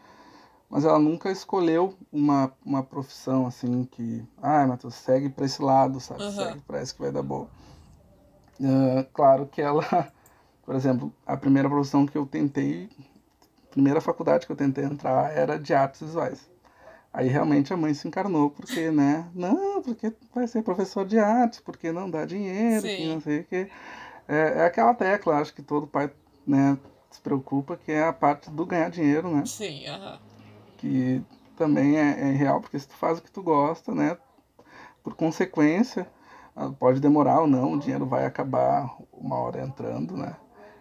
mas 0.69 0.83
ela 0.83 0.99
nunca 0.99 1.31
escolheu 1.31 1.95
uma, 2.11 2.51
uma 2.65 2.83
profissão 2.83 3.47
assim 3.47 3.85
que, 3.85 4.25
ah, 4.41 4.67
Matheus, 4.67 4.95
segue 4.95 5.29
para 5.29 5.45
esse 5.45 5.61
lado, 5.61 5.99
sabe? 5.99 6.23
Uhum. 6.23 6.31
Segue 6.31 6.61
para 6.61 6.81
esse 6.81 6.93
que 6.93 7.01
vai 7.01 7.11
dar 7.11 7.23
boa. 7.23 7.47
Uh, 8.59 9.05
claro 9.13 9.47
que 9.47 9.61
ela, 9.61 10.11
por 10.67 10.75
exemplo, 10.75 11.13
a 11.25 11.37
primeira 11.37 11.69
profissão 11.69 12.05
que 12.05 12.17
eu 12.17 12.25
tentei, 12.25 12.89
primeira 13.71 14.01
faculdade 14.01 14.45
que 14.45 14.51
eu 14.51 14.55
tentei 14.55 14.83
entrar 14.83 15.31
era 15.31 15.57
de 15.57 15.73
artes 15.73 16.01
visuais. 16.01 16.51
Aí 17.13 17.29
realmente 17.29 17.71
a 17.71 17.77
mãe 17.77 17.93
se 17.93 18.05
encarnou, 18.05 18.49
porque, 18.49 18.91
né? 18.91 19.29
Não, 19.33 19.81
porque 19.81 20.13
vai 20.35 20.45
ser 20.45 20.61
professor 20.63 21.05
de 21.05 21.17
artes, 21.17 21.61
porque 21.61 21.89
não 21.93 22.09
dá 22.09 22.25
dinheiro, 22.25 22.85
que 22.85 23.05
não 23.05 23.21
sei 23.21 23.39
o 23.39 23.43
quê. 23.45 23.69
É, 24.27 24.59
é 24.59 24.65
aquela 24.65 24.93
tecla, 24.93 25.37
acho 25.37 25.53
que 25.53 25.61
todo 25.61 25.87
pai, 25.87 26.11
né, 26.45 26.77
se 27.11 27.21
preocupa, 27.21 27.77
que 27.77 27.93
é 27.93 28.03
a 28.03 28.11
parte 28.11 28.51
do 28.51 28.65
ganhar 28.65 28.89
dinheiro, 28.89 29.33
né? 29.33 29.45
Sim, 29.45 29.87
aham. 29.87 30.19
Que 30.79 31.23
também 31.55 31.97
é, 31.97 32.09
é 32.27 32.31
real, 32.33 32.59
porque 32.59 32.77
se 32.77 32.89
tu 32.89 32.95
faz 32.97 33.19
o 33.19 33.21
que 33.21 33.31
tu 33.31 33.41
gosta, 33.41 33.95
né? 33.95 34.17
Por 35.01 35.15
consequência, 35.15 36.05
ah, 36.53 36.69
pode 36.77 36.99
demorar 36.99 37.39
ou 37.39 37.47
não, 37.47 37.71
o 37.71 37.79
dinheiro 37.79 38.05
vai 38.05 38.25
acabar 38.25 38.93
uma 39.13 39.37
hora 39.37 39.63
entrando, 39.63 40.17
né? 40.17 40.35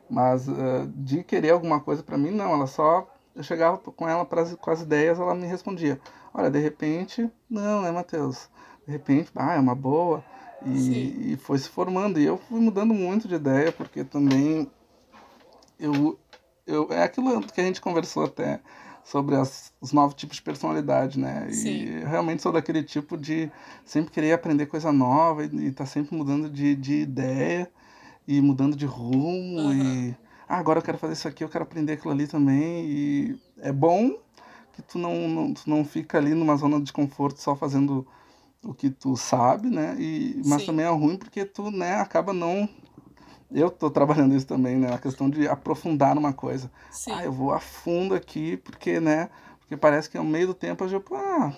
Mas 0.08 0.48
uh, 0.48 0.86
de 0.94 1.22
querer 1.24 1.50
alguma 1.50 1.80
coisa 1.80 2.02
para 2.02 2.18
mim, 2.18 2.30
não. 2.30 2.52
Ela 2.52 2.66
só. 2.66 3.12
Eu 3.34 3.42
chegava 3.42 3.76
com 3.76 4.08
ela 4.08 4.24
pras, 4.24 4.54
com 4.54 4.70
as 4.70 4.80
ideias, 4.80 5.18
ela 5.18 5.34
me 5.34 5.46
respondia: 5.46 6.00
Olha, 6.32 6.50
de 6.50 6.58
repente, 6.58 7.30
não, 7.50 7.82
né, 7.82 7.90
Matheus? 7.90 8.48
De 8.86 8.92
repente, 8.92 9.30
ah, 9.34 9.54
é 9.54 9.58
uma 9.58 9.74
boa. 9.74 10.24
E, 10.64 11.32
e, 11.32 11.36
foi 11.36 11.58
se 11.58 11.68
formando. 11.68 12.18
E 12.18 12.24
eu 12.24 12.38
fui 12.38 12.60
mudando 12.60 12.94
muito 12.94 13.28
de 13.28 13.34
ideia, 13.34 13.70
porque 13.72 14.04
também. 14.04 14.70
Eu, 15.78 16.18
eu, 16.66 16.88
é 16.90 17.02
aquilo 17.02 17.42
que 17.42 17.60
a 17.60 17.64
gente 17.64 17.80
conversou 17.80 18.24
até 18.24 18.60
sobre 19.04 19.36
as, 19.36 19.72
os 19.80 19.92
novos 19.92 20.14
tipos 20.14 20.36
de 20.36 20.42
personalidade, 20.42 21.18
né? 21.18 21.48
Sim. 21.52 21.68
E 21.68 22.04
realmente 22.04 22.42
sou 22.42 22.50
daquele 22.50 22.82
tipo 22.82 23.16
de 23.16 23.50
sempre 23.84 24.10
querer 24.10 24.32
aprender 24.32 24.66
coisa 24.66 24.90
nova 24.90 25.44
e, 25.44 25.68
estar 25.68 25.84
tá 25.84 25.86
sempre 25.86 26.16
mudando 26.16 26.48
de, 26.48 26.74
de 26.74 27.02
ideia 27.02 27.70
e 28.26 28.40
mudando 28.40 28.76
de 28.76 28.86
rumo 28.86 29.60
Uhum. 29.60 29.72
e 29.72 30.16
ah, 30.48 30.58
agora 30.58 30.78
eu 30.78 30.82
quero 30.82 30.98
fazer 30.98 31.14
isso 31.14 31.28
aqui, 31.28 31.42
eu 31.44 31.48
quero 31.48 31.64
aprender 31.64 31.92
aquilo 31.94 32.12
ali 32.12 32.26
também 32.26 32.84
e 32.86 33.38
é 33.58 33.72
bom 33.72 34.16
que 34.72 34.82
tu 34.82 34.98
não, 34.98 35.28
não, 35.28 35.54
tu 35.54 35.68
não 35.68 35.84
fica 35.84 36.18
ali 36.18 36.34
numa 36.34 36.56
zona 36.56 36.80
de 36.80 36.92
conforto 36.92 37.40
só 37.40 37.56
fazendo 37.56 38.06
o 38.62 38.74
que 38.74 38.90
tu 38.90 39.16
sabe, 39.16 39.68
né? 39.70 39.96
E, 39.98 40.42
mas 40.44 40.60
Sim. 40.60 40.66
também 40.66 40.84
é 40.86 40.88
ruim 40.90 41.16
porque 41.16 41.44
tu, 41.44 41.70
né, 41.70 41.94
acaba 41.94 42.32
não 42.32 42.68
eu 43.50 43.70
tô 43.70 43.90
trabalhando 43.90 44.34
isso 44.34 44.46
também, 44.46 44.76
né? 44.76 44.92
A 44.92 44.98
questão 44.98 45.30
de 45.30 45.48
aprofundar 45.48 46.14
numa 46.14 46.32
coisa. 46.32 46.70
Sim. 46.90 47.12
Ah, 47.12 47.24
eu 47.24 47.32
vou 47.32 47.52
a 47.52 47.60
fundo 47.60 48.14
aqui, 48.14 48.56
porque, 48.56 48.98
né? 49.00 49.30
Porque 49.60 49.76
parece 49.76 50.10
que 50.10 50.18
no 50.18 50.24
meio 50.24 50.48
do 50.48 50.54
tempo 50.54 50.84
eu 50.84 50.88
já, 50.88 51.00
ah, 51.12 51.52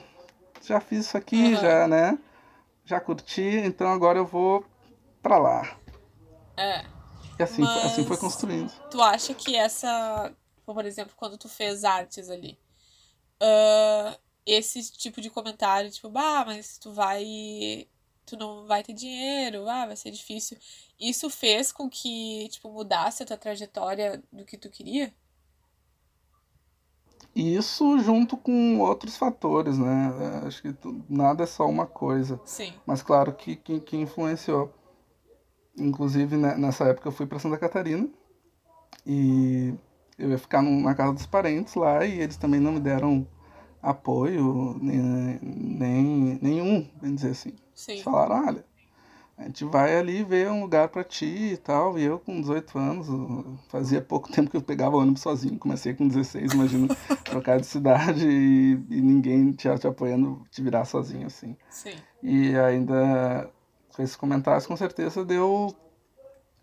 já 0.63 0.81
fiz 0.81 1.07
isso 1.07 1.17
aqui, 1.17 1.55
Uhum. 1.55 1.57
já, 1.57 1.89
né? 1.89 2.19
Já 2.85 3.01
curti, 3.01 3.43
então 3.65 3.89
agora 3.91 4.19
eu 4.19 4.27
vou 4.27 4.65
pra 5.23 5.39
lá. 5.39 5.77
É. 6.59 6.85
E 7.39 7.43
assim, 7.43 7.65
foi- 7.65 7.83
assim 7.83 8.03
foi 8.03 8.11
Mas- 8.11 8.19
construindo. 8.21 8.73
Tu 8.91 9.01
acha 9.01 9.35
que 9.35 9.55
essa. 9.57 10.33
Por 10.67 10.85
exemplo, 10.85 11.15
quando 11.17 11.39
tu 11.39 11.49
fez 11.49 11.85
artes 11.85 12.29
ali. 12.29 12.59
ah, 13.41 14.19
esse 14.45 14.91
tipo 14.93 15.21
de 15.21 15.31
comentário, 15.31 15.91
tipo, 15.91 16.09
bah, 16.11 16.45
mas 16.47 16.79
tu 16.79 16.93
vai. 16.93 17.87
Tu 18.27 18.37
não 18.37 18.67
vai 18.67 18.83
ter 18.83 18.93
dinheiro, 18.93 19.69
ah, 19.69 19.87
vai 19.87 19.97
ser 19.97 20.11
difícil. 20.11 20.59
Isso 21.01 21.31
fez 21.31 21.71
com 21.73 21.89
que, 21.89 22.49
tipo, 22.51 22.71
mudasse 22.71 23.23
a 23.23 23.27
tua 23.27 23.37
trajetória 23.39 24.23
do 24.33 24.45
que 24.45 24.59
tu 24.59 24.69
queria? 24.69 25.15
Isso 27.35 27.99
junto 28.01 28.37
com 28.37 28.81
outros 28.81 29.17
fatores, 29.17 29.79
né? 29.79 30.43
Acho 30.47 30.61
que 30.63 30.73
tu- 30.73 31.05
nada 31.09 31.45
é 31.45 31.47
só 31.47 31.67
uma 31.67 31.87
coisa. 31.87 32.41
Sim. 32.45 32.73
Mas 32.85 33.03
claro 33.03 33.33
que, 33.35 33.55
que, 33.57 33.81
que 33.81 33.97
influenciou. 33.97 34.75
Inclusive, 35.79 36.37
né, 36.37 36.57
nessa 36.57 36.85
época 36.85 37.09
eu 37.09 37.13
fui 37.13 37.27
para 37.27 37.39
Santa 37.39 37.57
Catarina 37.59 38.09
e 39.07 39.75
eu 40.19 40.31
ia 40.31 40.39
ficar 40.39 40.63
num- 40.63 40.83
na 40.83 40.95
casa 40.95 41.13
dos 41.13 41.27
parentes 41.27 41.75
lá 41.75 42.05
e 42.05 42.21
eles 42.21 42.37
também 42.37 42.61
não 42.61 42.73
me 42.73 42.81
deram 42.81 43.27
apoio, 43.83 44.77
nem, 44.81 45.39
nem 45.43 46.39
nenhum, 46.43 46.89
bem 47.01 47.15
dizer 47.15 47.31
assim. 47.31 47.53
Sim. 47.75 47.93
Eles 47.93 48.03
falaram, 48.03 48.47
olha, 48.47 48.65
a 49.37 49.45
gente 49.45 49.65
vai 49.65 49.97
ali 49.97 50.25
ver 50.25 50.51
um 50.51 50.61
lugar 50.63 50.89
pra 50.89 51.05
ti 51.05 51.53
e 51.53 51.57
tal. 51.57 51.97
E 51.97 52.03
eu 52.03 52.19
com 52.19 52.41
18 52.41 52.77
anos, 52.77 53.07
fazia 53.69 54.03
pouco 54.03 54.29
tempo 54.31 54.51
que 54.51 54.57
eu 54.57 54.61
pegava 54.63 54.97
ônibus 54.97 55.23
sozinho. 55.23 55.57
Comecei 55.59 55.95
com 55.95 56.09
16, 56.09 56.53
imagina, 56.53 56.89
trocar 57.25 57.61
de 57.61 57.67
cidade 57.67 58.27
e, 58.29 58.73
e 58.91 59.01
ninguém 59.01 59.53
te, 59.53 59.69
te 59.79 59.87
apoiando, 59.87 60.45
te 60.51 60.61
virar 60.61 60.85
sozinho 60.85 61.29
assim. 61.29 61.57
Sim. 61.71 61.95
E 62.21 62.57
ainda 62.57 63.49
com 63.99 64.03
esses 64.05 64.15
comentários, 64.15 64.65
com 64.65 64.77
certeza 64.77 65.25
deu, 65.25 65.75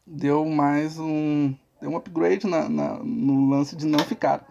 deu 0.08 0.46
mais 0.46 0.98
um. 0.98 1.54
Deu 1.82 1.89
um 1.92 1.98
upgrade 1.98 2.48
na, 2.48 2.70
na- 2.70 3.00
no 3.04 3.50
lance 3.50 3.75
de 3.75 3.86
não 3.86 4.00
ficar. 4.00 4.48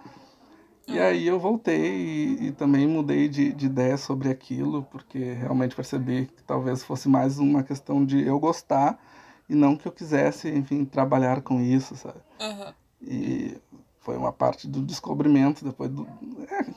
E 0.86 1.00
aí 1.00 1.26
eu 1.26 1.40
voltei 1.40 1.80
e, 1.80 2.46
e 2.48 2.52
também 2.52 2.86
mudei 2.86 3.26
de, 3.26 3.54
de 3.54 3.64
ideia 3.64 3.96
sobre 3.96 4.28
aquilo, 4.28 4.82
porque 4.90 5.32
realmente 5.32 5.74
percebi 5.74 6.26
que 6.26 6.42
talvez 6.42 6.84
fosse 6.84 7.08
mais 7.08 7.38
uma 7.38 7.62
questão 7.62 8.04
de 8.04 8.20
eu 8.22 8.38
gostar 8.38 9.02
e 9.48 9.54
não 9.54 9.76
que 9.78 9.88
eu 9.88 9.92
quisesse, 9.92 10.50
enfim, 10.50 10.84
trabalhar 10.84 11.40
com 11.40 11.58
isso, 11.62 11.96
sabe? 11.96 12.18
Aham. 12.38 12.74
E 13.00 13.56
foi 14.00 14.18
uma 14.18 14.30
parte 14.30 14.68
do 14.68 14.82
descobrimento, 14.82 15.64
depois 15.64 15.88
do. 15.88 16.06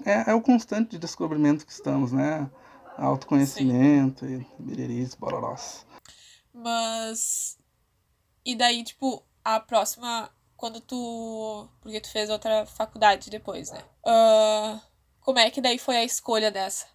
É, 0.06 0.12
é, 0.12 0.24
é 0.32 0.34
o 0.34 0.42
constante 0.42 0.92
de 0.92 1.00
descobrimento 1.00 1.66
que 1.66 1.74
estamos, 1.74 2.14
né? 2.14 2.50
Autoconhecimento 2.98 4.26
e 4.26 4.46
biriris, 4.60 5.14
bororós. 5.16 5.86
Mas. 6.54 7.58
E 8.44 8.56
daí, 8.56 8.84
tipo, 8.84 9.24
a 9.44 9.60
próxima. 9.60 10.30
Quando 10.56 10.82
tu. 10.82 11.70
Porque 11.80 12.02
tu 12.02 12.10
fez 12.10 12.30
outra 12.30 12.66
faculdade 12.66 13.30
depois, 13.30 13.72
né? 13.72 13.84
Ah, 14.06 14.82
como 15.22 15.38
é 15.38 15.52
que 15.52 15.62
daí 15.62 15.78
foi 15.78 15.98
a 15.98 16.04
escolha 16.04 16.50
dessa? 16.50 16.88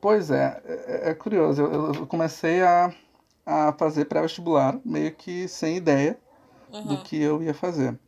Pois 0.00 0.30
é, 0.30 0.60
é, 0.64 1.10
é 1.10 1.14
curioso. 1.14 1.62
Eu, 1.62 1.94
eu 1.94 2.06
comecei 2.06 2.62
a, 2.62 2.94
a 3.46 3.72
fazer 3.72 4.04
pré-vestibular 4.04 4.78
meio 4.84 5.14
que 5.14 5.48
sem 5.48 5.76
ideia 5.76 6.18
do 6.68 6.94
Aham. 6.94 7.02
que 7.02 7.20
eu 7.20 7.42
ia 7.42 7.54
fazer. 7.54 7.98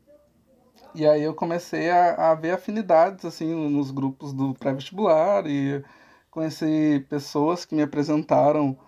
E 0.94 1.06
aí 1.06 1.22
eu 1.22 1.34
comecei 1.34 1.90
a, 1.90 2.30
a 2.30 2.34
ver 2.34 2.52
afinidades 2.52 3.24
assim 3.24 3.52
nos 3.68 3.90
grupos 3.90 4.32
do 4.32 4.54
pré-vestibular 4.54 5.46
e 5.46 5.84
conheci 6.30 7.04
pessoas 7.08 7.64
que 7.64 7.74
me 7.74 7.82
apresentaram 7.82 8.78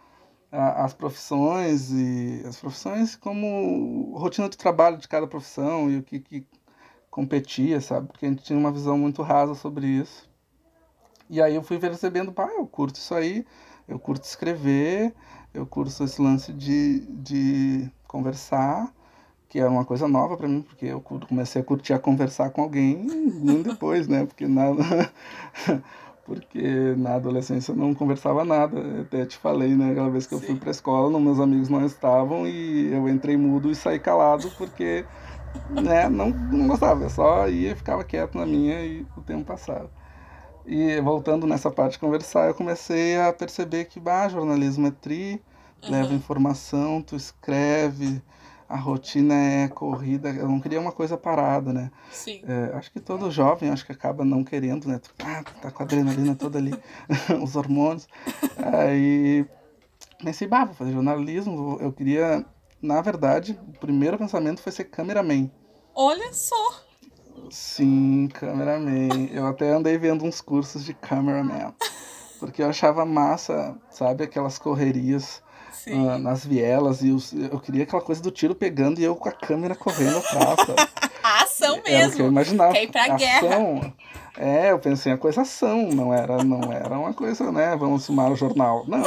a- 0.53 0.85
as 0.85 0.95
profissões 0.95 1.91
e 1.93 2.43
as 2.47 2.59
profissões 2.61 3.17
como 3.17 4.17
rotina 4.19 4.49
de 4.49 4.57
trabalho 4.59 4.99
de 4.99 5.09
cada 5.09 5.27
profissão 5.29 5.91
e 5.91 5.99
o 5.99 6.03
que, 6.05 6.21
que 6.21 6.47
competia, 7.11 7.81
sabe? 7.81 8.09
Porque 8.09 8.27
a 8.27 8.31
gente 8.31 8.45
tinha 8.45 8.59
uma 8.59 8.73
visão 8.73 8.99
muito 8.99 9.23
rasa 9.23 9.55
sobre 9.55 9.87
isso. 9.89 10.29
E 11.29 11.41
aí 11.43 11.55
eu 11.55 11.63
fui 11.63 11.79
percebendo, 11.79 12.33
pá, 12.33 12.49
eu 12.57 12.67
curto 12.67 12.97
isso 12.97 13.15
aí, 13.15 13.45
eu 13.89 13.99
curto 13.99 14.25
escrever, 14.25 15.15
eu 15.53 15.67
curto 15.67 16.03
esse 16.05 16.21
lance 16.23 16.53
de, 16.53 17.01
de 17.01 17.91
conversar, 18.07 18.93
que 19.49 19.59
é 19.61 19.67
uma 19.69 19.85
coisa 19.85 20.09
nova 20.09 20.37
pra 20.37 20.49
mim, 20.49 20.63
porque 20.63 20.87
eu 20.87 21.01
comecei 21.01 21.63
a 21.63 21.65
curtir 21.65 21.93
a 21.95 21.99
conversar 21.99 22.51
com 22.51 22.63
alguém 22.63 22.97
muito 22.97 23.71
depois, 23.71 24.09
né? 24.09 24.27
Porque 24.27 24.47
na, 24.47 24.65
porque 26.25 26.95
na 26.97 27.15
adolescência 27.15 27.73
eu 27.73 27.77
não 27.77 27.95
conversava 27.95 28.45
nada. 28.45 29.03
Até 29.03 29.25
te 29.27 29.37
falei, 29.39 29.75
né? 29.77 29.93
Aquela 29.93 30.11
vez 30.11 30.27
que 30.27 30.35
eu 30.35 30.41
fui 30.41 30.55
Sim. 30.55 30.57
pra 30.57 30.71
escola, 30.71 31.11
não- 31.11 31.21
meus 31.21 31.39
amigos 31.41 31.69
não 31.69 31.85
estavam 31.85 32.47
e 32.47 32.93
eu 32.93 33.09
entrei 33.09 33.37
mudo 33.37 33.71
e 33.71 33.75
saí 33.75 33.99
calado 34.01 34.51
porque, 34.59 35.05
né? 35.71 36.09
Não, 36.09 36.31
não 36.31 36.69
gostava, 36.69 37.05
eu 37.05 37.11
só 37.11 37.49
ia 37.49 37.73
e 37.73 37.77
ficava 37.77 38.05
quieto 38.05 38.37
na 38.37 38.47
minha 38.47 38.85
e 38.85 39.07
o 39.17 39.21
tempo 39.23 39.45
passava. 39.45 39.91
E 40.65 41.01
voltando 41.01 41.47
nessa 41.47 41.71
parte 41.71 41.93
de 41.93 41.99
conversar, 42.01 42.49
eu 42.49 42.55
comecei 42.55 43.17
a 43.19 43.33
perceber 43.33 43.85
que, 43.87 44.01
bah, 44.01 44.29
jornalismo 44.29 44.89
é 44.89 44.91
tri, 44.91 45.41
leva 45.89 46.13
Aham. 46.13 46.17
informação, 46.17 47.01
tu 47.03 47.15
escreve, 47.17 48.21
a 48.69 48.77
rotina 48.77 49.35
é 49.35 49.69
corrida, 49.69 50.31
eu 50.31 50.49
não 50.49 50.61
queria 50.61 50.81
uma 50.81 50.93
coisa 50.93 51.17
parada, 51.17 51.73
né? 51.73 51.91
Sim. 52.11 52.43
É, 52.47 52.77
acho 52.77 52.91
que 52.91 53.01
todo 53.01 53.31
jovem, 53.31 53.71
acho 53.71 53.87
que 53.87 53.93
acaba 53.93 54.25
não 54.25 54.43
querendo, 54.43 54.89
né? 54.89 55.01
Ah, 55.23 55.45
tá 55.63 55.71
com 55.71 55.83
a 55.83 55.87
adrenalina 55.87 56.35
toda 56.35 56.59
ali, 56.59 56.73
os 57.43 57.55
hormônios. 57.55 58.09
Aí 58.57 59.47
pensei, 60.23 60.49
bah, 60.49 60.65
vou 60.65 60.75
fazer 60.75 60.93
jornalismo, 60.93 61.79
eu 61.81 61.93
queria, 61.93 62.45
na 62.83 63.01
verdade, 63.01 63.59
o 63.69 63.79
primeiro 63.79 64.19
pensamento 64.19 64.61
foi 64.61 64.73
ser 64.73 64.85
cameraman. 64.85 65.51
Olha 65.95 66.33
só! 66.33 66.85
Sim, 67.51 68.29
cameraman. 68.33 69.29
Eu 69.31 69.47
até 69.47 69.71
andei 69.71 69.97
vendo 69.97 70.25
uns 70.25 70.41
cursos 70.41 70.85
de 70.85 70.93
cameraman. 70.93 71.73
Porque 72.41 72.63
eu 72.63 72.69
achava 72.69 73.05
massa, 73.05 73.79
sabe, 73.91 74.25
aquelas 74.25 74.59
correrias 74.59 75.43
Ah, 75.89 76.19
nas 76.19 76.45
vielas 76.45 77.03
e 77.03 77.11
os- 77.11 77.33
eu 77.33 77.59
queria 77.61 77.85
aquela 77.85 78.03
coisa 78.03 78.23
do 78.23 78.31
tiro 78.31 78.55
pegando 78.55 78.99
e 79.01 79.05
eu 79.05 79.15
com 79.17 79.29
a 79.29 79.33
câmera 79.33 79.75
correndo 79.75 80.19
atrás? 80.19 80.59
Aça! 80.61 80.75
ação 81.43 81.75
Era 81.75 81.81
o 81.81 81.85
mesmo. 81.85 82.17
que 82.17 82.23
eu 82.23 82.27
imaginava. 82.29 82.73
Quer 82.73 82.83
ir 82.85 82.91
pra 82.93 83.05
ação. 83.05 83.19
guerra. 83.19 83.95
É, 84.39 84.71
eu 84.71 84.79
pensei 84.79 85.13
em 85.13 85.17
coisa 85.17 85.41
ação, 85.43 85.89
não 85.89 86.13
era, 86.13 86.45
não 86.45 86.71
era 86.71 86.99
uma 86.99 87.13
coisa, 87.15 87.51
né? 87.51 87.75
Vamos 87.77 88.05
filmar 88.07 88.31
o 88.31 88.37
jornal. 88.37 88.85
Não. 88.87 89.03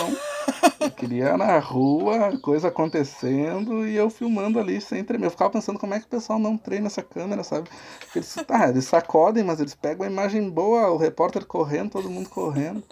Eu 0.80 0.90
queria 0.92 1.38
na 1.38 1.60
rua, 1.60 2.38
coisa 2.42 2.70
acontecendo 2.70 3.86
e 3.88 3.96
eu 3.96 4.10
filmando 4.10 4.60
ali 4.60 4.82
sem 4.82 5.04
tremer. 5.04 5.28
Eu 5.28 5.32
ficava 5.32 5.52
pensando 5.52 5.78
como 5.78 5.94
é 5.94 6.00
que 6.00 6.06
o 6.06 6.10
pessoal 6.10 6.40
não 6.40 6.58
treina 6.58 6.88
essa 6.88 7.04
câmera, 7.04 7.44
sabe? 7.44 7.70
Porque 8.00 8.20
Eles, 8.20 8.34
tá, 8.48 8.68
eles 8.70 8.86
sacodem, 8.86 9.44
mas 9.44 9.60
eles 9.60 9.76
pegam 9.76 10.06
a 10.06 10.10
imagem 10.10 10.50
boa, 10.50 10.90
o 10.90 10.98
repórter 10.98 11.46
correndo, 11.46 11.92
todo 11.92 12.10
mundo 12.10 12.28
correndo. 12.30 12.84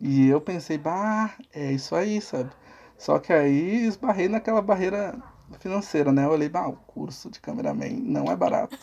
E 0.00 0.28
eu 0.28 0.40
pensei, 0.42 0.76
bah, 0.78 1.30
é 1.54 1.72
isso 1.72 1.94
aí, 1.96 2.20
sabe? 2.20 2.50
Só 2.98 3.18
que 3.18 3.32
aí 3.32 3.86
esbarrei 3.86 4.28
naquela 4.28 4.60
barreira 4.60 5.14
financeira, 5.60 6.12
né? 6.12 6.24
Eu 6.24 6.30
olhei, 6.30 6.48
bah, 6.48 6.66
o 6.68 6.74
curso 6.74 7.30
de 7.30 7.40
cameraman 7.40 7.90
não 8.02 8.30
é 8.30 8.36
barato. 8.36 8.76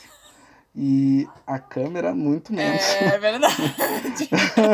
E 0.73 1.27
a 1.45 1.59
câmera, 1.59 2.13
muito 2.15 2.51
menos. 2.53 2.81
É 2.81 3.17
verdade. 3.17 3.55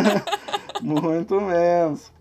muito 0.81 1.41
menos. 1.41 2.11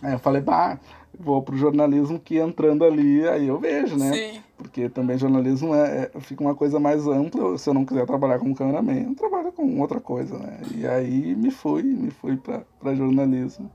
Aí 0.00 0.12
eu 0.12 0.18
falei, 0.18 0.40
bah, 0.40 0.78
vou 1.18 1.42
pro 1.42 1.56
jornalismo 1.56 2.18
que 2.18 2.38
entrando 2.38 2.84
ali, 2.84 3.28
aí 3.28 3.48
eu 3.48 3.58
vejo, 3.58 3.96
né? 3.96 4.12
Sim. 4.12 4.42
Porque 4.56 4.88
também 4.88 5.18
jornalismo 5.18 5.74
é, 5.74 6.10
é- 6.14 6.20
fica 6.20 6.42
uma 6.42 6.54
coisa 6.54 6.78
mais 6.78 7.06
ampla. 7.06 7.58
Se 7.58 7.68
eu 7.68 7.74
não 7.74 7.84
quiser 7.84 8.06
trabalhar 8.06 8.38
como 8.38 8.54
cameraman, 8.54 9.08
eu 9.08 9.14
trabalho 9.14 9.52
com 9.52 9.80
outra 9.80 10.00
coisa, 10.00 10.38
né? 10.38 10.60
E 10.74 10.86
aí 10.86 11.34
me 11.34 11.50
fui, 11.50 11.82
me 11.82 12.10
fui 12.10 12.36
pra, 12.36 12.62
pra 12.80 12.94
jornalismo. 12.94 13.70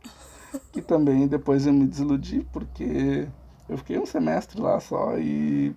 E 0.76 0.82
também 0.82 1.28
depois 1.28 1.66
eu 1.66 1.74
me 1.74 1.88
desiludi, 1.88 2.46
porque 2.52 3.28
eu 3.68 3.78
fiquei 3.78 3.98
um 3.98 4.06
semestre 4.06 4.62
lá 4.62 4.80
só 4.80 5.18
e 5.18 5.76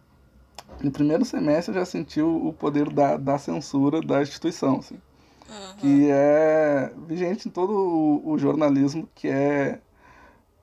no 0.82 0.90
primeiro 0.90 1.24
semestre 1.24 1.74
eu 1.74 1.80
já 1.80 1.84
senti 1.84 2.20
o, 2.20 2.52
poder 2.52 2.90
da, 2.90 3.16
da 3.16 3.38
censura 3.38 4.00
da 4.00 4.22
instituição, 4.22 4.78
assim 4.78 5.00
Aham. 5.48 5.76
que 5.78 6.08
é 6.10 6.92
vigente 7.06 7.48
em 7.48 7.50
todo 7.50 7.72
o, 7.72 8.32
o 8.32 8.38
jornalismo 8.38 9.08
que 9.14 9.28
é 9.28 9.80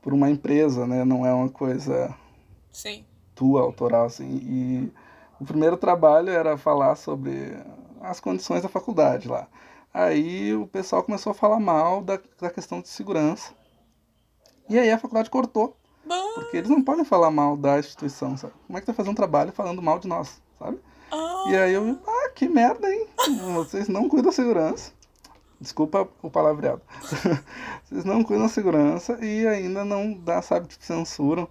por 0.01 0.13
uma 0.13 0.29
empresa, 0.29 0.87
né? 0.87 1.03
Não 1.03 1.25
é 1.25 1.33
uma 1.33 1.49
coisa 1.49 2.15
Sim. 2.71 3.05
tua, 3.35 3.61
autoral, 3.61 4.05
assim. 4.05 4.39
E 4.41 4.93
o 5.37 5.43
primeiro 5.43 5.75
trabalho 5.75 6.29
era 6.29 6.57
falar 6.57 6.95
sobre 6.95 7.57
as 8.01 8.19
condições 8.19 8.63
da 8.63 8.69
faculdade 8.69 9.27
lá. 9.27 9.47
Aí 9.93 10.55
o 10.55 10.65
pessoal 10.65 11.03
começou 11.03 11.31
a 11.31 11.33
falar 11.33 11.59
mal 11.59 12.01
da, 12.01 12.19
da 12.39 12.49
questão 12.49 12.79
de 12.79 12.87
segurança. 12.87 13.53
E 14.69 14.77
aí 14.77 14.91
a 14.91 14.97
faculdade 14.97 15.29
cortou, 15.29 15.75
porque 16.35 16.57
eles 16.57 16.69
não 16.69 16.81
podem 16.83 17.05
falar 17.05 17.31
mal 17.31 17.55
da 17.57 17.79
instituição, 17.79 18.35
sabe? 18.37 18.53
Como 18.65 18.77
é 18.77 18.81
que 18.81 18.85
tu 18.85 18.89
vai 18.89 18.95
fazer 18.95 19.09
um 19.09 19.15
trabalho 19.15 19.51
falando 19.51 19.81
mal 19.81 19.99
de 19.99 20.07
nós, 20.07 20.41
sabe? 20.59 20.77
Ah, 21.11 21.43
E 21.49 21.55
aí 21.55 21.73
eu 21.73 21.83
vi, 21.85 21.99
ah, 22.05 22.29
que 22.35 22.47
merda, 22.49 22.89
hein? 22.93 23.07
Vocês 23.53 23.87
não 23.87 24.07
cuidam 24.09 24.29
da 24.29 24.35
segurança. 24.35 24.91
Desculpa 25.59 26.07
o 26.21 26.29
palavreado. 26.29 26.81
Vocês 27.83 28.05
não 28.05 28.23
cuidam 28.23 28.45
da 28.45 28.49
segurança 28.53 29.17
e 29.23 29.47
ainda 29.47 29.83
não 29.83 30.13
dá, 30.13 30.41
sabe, 30.41 30.67
tipo, 30.67 30.83
censuram. 30.83 31.47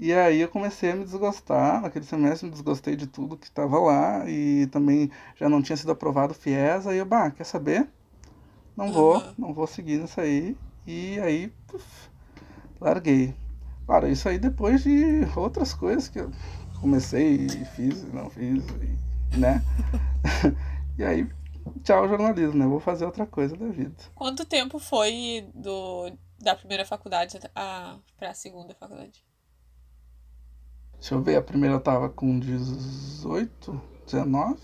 E 0.00 0.12
aí 0.12 0.40
eu 0.40 0.48
comecei 0.48 0.90
a 0.92 0.96
me 0.96 1.04
desgostar. 1.04 1.82
Naquele 1.82 2.04
semestre 2.04 2.46
me 2.46 2.52
desgostei 2.52 2.96
de 2.96 3.06
tudo 3.06 3.36
que 3.36 3.46
estava 3.46 3.78
lá 3.78 4.24
e 4.28 4.66
também 4.68 5.10
já 5.36 5.48
não 5.48 5.60
tinha 5.62 5.76
sido 5.76 5.92
aprovado 5.92 6.32
o 6.32 6.34
FIES. 6.34 6.86
Aí 6.86 6.98
eu, 6.98 7.04
bah, 7.06 7.30
quer 7.30 7.44
saber? 7.44 7.88
Não 8.76 8.90
vou, 8.92 9.22
não 9.38 9.52
vou 9.52 9.66
seguir 9.66 9.98
nisso 10.00 10.20
aí. 10.20 10.56
E 10.86 11.20
aí, 11.20 11.52
puf, 11.68 11.84
larguei. 12.82 13.34
Claro, 13.86 14.08
isso 14.08 14.28
aí 14.28 14.38
depois 14.38 14.82
de 14.82 15.26
outras 15.36 15.74
coisas 15.74 16.08
que 16.08 16.20
eu 16.20 16.30
comecei 16.80 17.46
e 17.46 17.64
fiz 17.64 18.02
e 18.02 18.06
não 18.06 18.28
fiz, 18.30 18.64
e, 19.32 19.36
né? 19.36 19.62
e 20.98 21.04
aí, 21.04 21.28
tchau 21.82 22.08
jornalismo, 22.08 22.58
né? 22.58 22.66
Vou 22.66 22.80
fazer 22.80 23.04
outra 23.04 23.26
coisa 23.26 23.56
da 23.56 23.68
vida. 23.68 23.94
Quanto 24.14 24.44
tempo 24.44 24.78
foi 24.78 25.48
do, 25.54 26.12
da 26.38 26.54
primeira 26.54 26.84
faculdade 26.84 27.38
a, 27.54 27.98
pra 28.16 28.34
segunda 28.34 28.74
faculdade? 28.74 29.24
Deixa 30.94 31.14
eu 31.14 31.22
ver, 31.22 31.36
a 31.36 31.42
primeira 31.42 31.74
eu 31.74 31.80
tava 31.80 32.08
com 32.08 32.38
18, 32.38 33.80
19, 34.06 34.60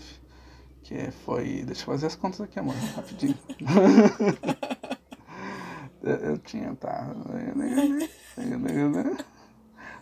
que 0.83 1.11
foi. 1.25 1.63
Deixa 1.65 1.81
eu 1.81 1.85
fazer 1.85 2.07
as 2.07 2.15
contas 2.15 2.41
aqui, 2.41 2.57
amor, 2.59 2.75
rapidinho. 2.95 3.37
eu 6.03 6.15
eu 6.15 6.37
tinha, 6.37 6.75
tá. 6.75 7.13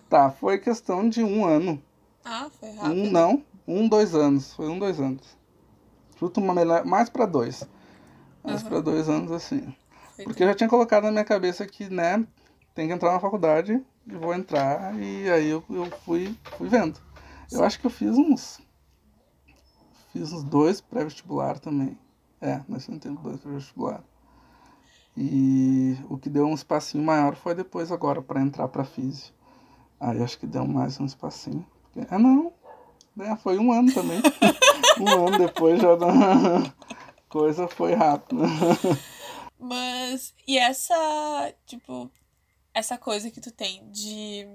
Tá, 0.09 0.31
foi 0.31 0.57
questão 0.57 1.09
de 1.09 1.23
um 1.23 1.45
ano. 1.45 1.81
Ah, 2.23 2.49
foi 2.59 2.71
rápido. 2.71 2.93
Um 2.93 3.11
não, 3.11 3.43
um, 3.67 3.87
dois 3.89 4.15
anos. 4.15 4.53
Foi 4.53 4.67
um, 4.69 4.79
dois 4.79 4.99
anos. 4.99 5.37
Chuta 6.17 6.39
uma 6.39 6.53
melhor, 6.53 6.85
mais 6.85 7.09
pra 7.09 7.25
dois. 7.25 7.63
Mais 8.43 8.61
Aham. 8.61 8.69
pra 8.69 8.79
dois 8.81 9.09
anos 9.09 9.31
assim. 9.31 9.75
Foi 10.15 10.25
Porque 10.25 10.43
eu 10.43 10.47
já 10.47 10.55
tinha 10.55 10.69
colocado 10.69 11.03
na 11.03 11.11
minha 11.11 11.25
cabeça 11.25 11.65
que, 11.65 11.89
né, 11.89 12.25
tem 12.73 12.87
que 12.87 12.93
entrar 12.93 13.11
na 13.11 13.19
faculdade 13.19 13.83
e 14.05 14.15
vou 14.15 14.33
entrar. 14.33 14.95
E 14.97 15.29
aí 15.29 15.47
eu, 15.49 15.63
eu 15.69 15.85
fui, 16.05 16.35
fui 16.57 16.69
vendo. 16.69 16.99
Eu 17.51 17.63
acho 17.63 17.79
que 17.79 17.85
eu 17.85 17.91
fiz 17.91 18.17
uns. 18.17 18.59
Fiz 20.11 20.31
uns 20.31 20.43
dois 20.43 20.79
pré-vestibular 20.79 21.59
também. 21.59 21.97
É, 22.39 22.61
nesse 22.67 22.97
tempo 22.99 23.21
dois 23.21 23.39
pré-vestibular. 23.39 24.03
E 25.17 25.97
o 26.07 26.17
que 26.17 26.29
deu 26.29 26.45
um 26.45 26.53
espacinho 26.53 27.03
maior 27.03 27.35
foi 27.35 27.55
depois 27.55 27.91
agora 27.91 28.21
para 28.21 28.39
entrar 28.39 28.67
pra 28.67 28.85
física. 28.85 29.35
Aí 29.99 30.21
acho 30.21 30.37
que 30.37 30.45
deu 30.45 30.65
mais 30.67 30.99
um 30.99 31.05
espacinho. 31.05 31.65
Ah 32.11 32.19
não. 32.19 32.53
né, 33.15 33.35
foi 33.41 33.57
um 33.57 33.71
ano 33.71 33.91
também. 33.91 34.21
um 35.01 35.27
ano 35.27 35.39
depois 35.39 35.81
já 35.81 35.97
coisa 37.27 37.67
foi 37.67 37.95
rápido. 37.95 38.43
Mas, 39.59 40.35
e 40.47 40.55
essa, 40.55 40.95
tipo, 41.65 42.11
essa 42.71 42.95
coisa 42.95 43.31
que 43.31 43.41
tu 43.41 43.51
tem 43.51 43.89
de 43.89 44.47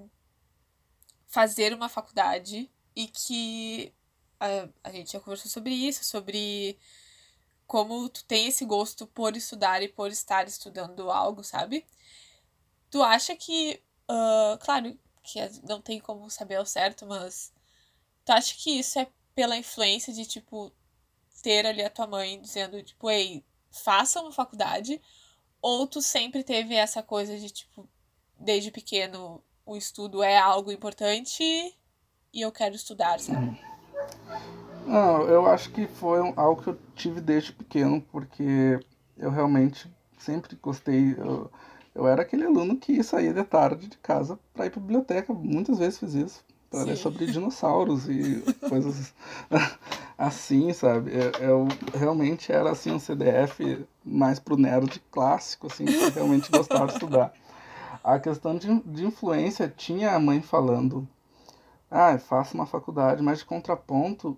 fazer 1.26 1.74
uma 1.74 1.88
faculdade 1.88 2.70
e 2.94 3.08
que 3.08 3.92
a, 4.38 4.68
a 4.84 4.92
gente 4.92 5.12
já 5.12 5.18
conversou 5.18 5.50
sobre 5.50 5.74
isso, 5.74 6.04
sobre 6.04 6.78
como 7.72 8.06
tu 8.10 8.22
tem 8.26 8.48
esse 8.48 8.66
gosto 8.66 9.06
por 9.06 9.34
estudar 9.34 9.82
e 9.82 9.88
por 9.88 10.10
estar 10.10 10.46
estudando 10.46 11.10
algo, 11.10 11.42
sabe? 11.42 11.86
Tu 12.90 13.02
acha 13.02 13.34
que, 13.34 13.82
ah, 14.06 14.58
claro, 14.60 14.94
que 15.22 15.40
não 15.66 15.80
tem 15.80 15.98
como 15.98 16.28
saber 16.28 16.56
ao 16.56 16.66
certo, 16.66 17.06
mas 17.06 17.50
tu 18.26 18.30
acha 18.30 18.54
que 18.58 18.78
isso 18.78 18.98
é 18.98 19.08
pela 19.34 19.56
influência 19.56 20.12
de, 20.12 20.26
tipo, 20.26 20.70
ter 21.42 21.64
ali 21.64 21.82
a 21.82 21.88
tua 21.88 22.06
mãe 22.06 22.38
dizendo, 22.42 22.82
tipo, 22.82 23.08
ei, 23.08 23.42
faça 23.70 24.20
uma 24.20 24.32
faculdade, 24.32 25.00
ou 25.62 25.86
tu 25.86 26.02
sempre 26.02 26.44
teve 26.44 26.74
essa 26.74 27.02
coisa 27.02 27.38
de, 27.38 27.48
tipo, 27.48 27.88
desde 28.38 28.70
pequeno, 28.70 29.42
o 29.64 29.78
estudo 29.78 30.22
é 30.22 30.36
algo 30.36 30.70
importante 30.70 31.42
e 31.42 32.38
eu 32.38 32.52
quero 32.52 32.74
estudar, 32.74 33.18
sabe? 33.18 33.58
Não, 34.86 35.22
eu 35.22 35.46
acho 35.46 35.70
que 35.70 35.86
foi 35.86 36.18
algo 36.36 36.62
que 36.62 36.68
eu 36.68 36.78
tive 36.94 37.20
desde 37.20 37.52
pequeno, 37.52 38.02
porque 38.10 38.80
eu 39.16 39.30
realmente 39.30 39.90
sempre 40.18 40.56
gostei. 40.60 41.14
Eu, 41.16 41.50
eu 41.94 42.06
era 42.06 42.22
aquele 42.22 42.44
aluno 42.44 42.76
que 42.76 43.02
saía 43.02 43.32
de 43.32 43.44
tarde 43.44 43.86
de 43.86 43.98
casa 43.98 44.38
para 44.54 44.66
ir 44.66 44.70
para 44.70 44.80
biblioteca, 44.80 45.32
muitas 45.32 45.78
vezes 45.78 45.98
fiz 45.98 46.14
isso, 46.14 46.44
para 46.70 46.84
ler 46.84 46.96
sobre 46.96 47.26
dinossauros 47.26 48.08
e 48.08 48.42
coisas 48.68 49.14
assim, 50.16 50.72
sabe? 50.72 51.12
Eu, 51.12 51.32
eu 51.40 51.68
realmente 51.98 52.50
era 52.50 52.70
assim 52.70 52.92
um 52.92 52.98
CDF 52.98 53.86
mais 54.04 54.38
pro 54.38 54.56
nerd 54.56 55.00
clássico, 55.10 55.66
assim, 55.66 55.84
que 55.84 56.10
realmente 56.10 56.50
gostava 56.50 56.86
de 56.86 56.94
estudar. 56.94 57.32
A 58.02 58.18
questão 58.18 58.56
de, 58.56 58.80
de 58.80 59.04
influência 59.04 59.72
tinha 59.74 60.12
a 60.12 60.18
mãe 60.18 60.42
falando, 60.42 61.06
ah, 61.90 62.18
faça 62.18 62.54
uma 62.54 62.66
faculdade, 62.66 63.22
mas 63.22 63.38
de 63.38 63.44
contraponto 63.44 64.36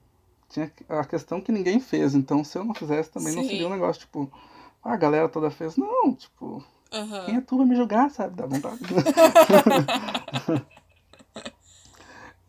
tinha 0.49 0.71
a 0.89 1.05
questão 1.05 1.41
que 1.41 1.53
ninguém 1.53 1.81
fez, 1.81 2.15
então 2.15 2.45
se 2.45 2.57
eu 2.59 2.65
não 2.65 2.75
fizesse 2.75 3.11
também 3.11 3.35
não 3.35 3.43
Sim. 3.43 3.51
seria 3.51 3.67
um 3.67 3.71
negócio, 3.71 4.01
tipo, 4.01 4.31
ah, 4.83 4.93
a 4.93 4.97
galera 4.97 5.29
toda 5.29 5.51
fez. 5.51 5.77
Não, 5.77 6.15
tipo, 6.15 6.63
Aham. 6.93 7.25
quem 7.25 7.37
é 7.37 7.41
tu 7.41 7.57
pra 7.57 7.67
me 7.67 7.75
julgar, 7.75 8.11
sabe? 8.11 8.37
Dá 8.37 8.47
vontade. 8.47 8.79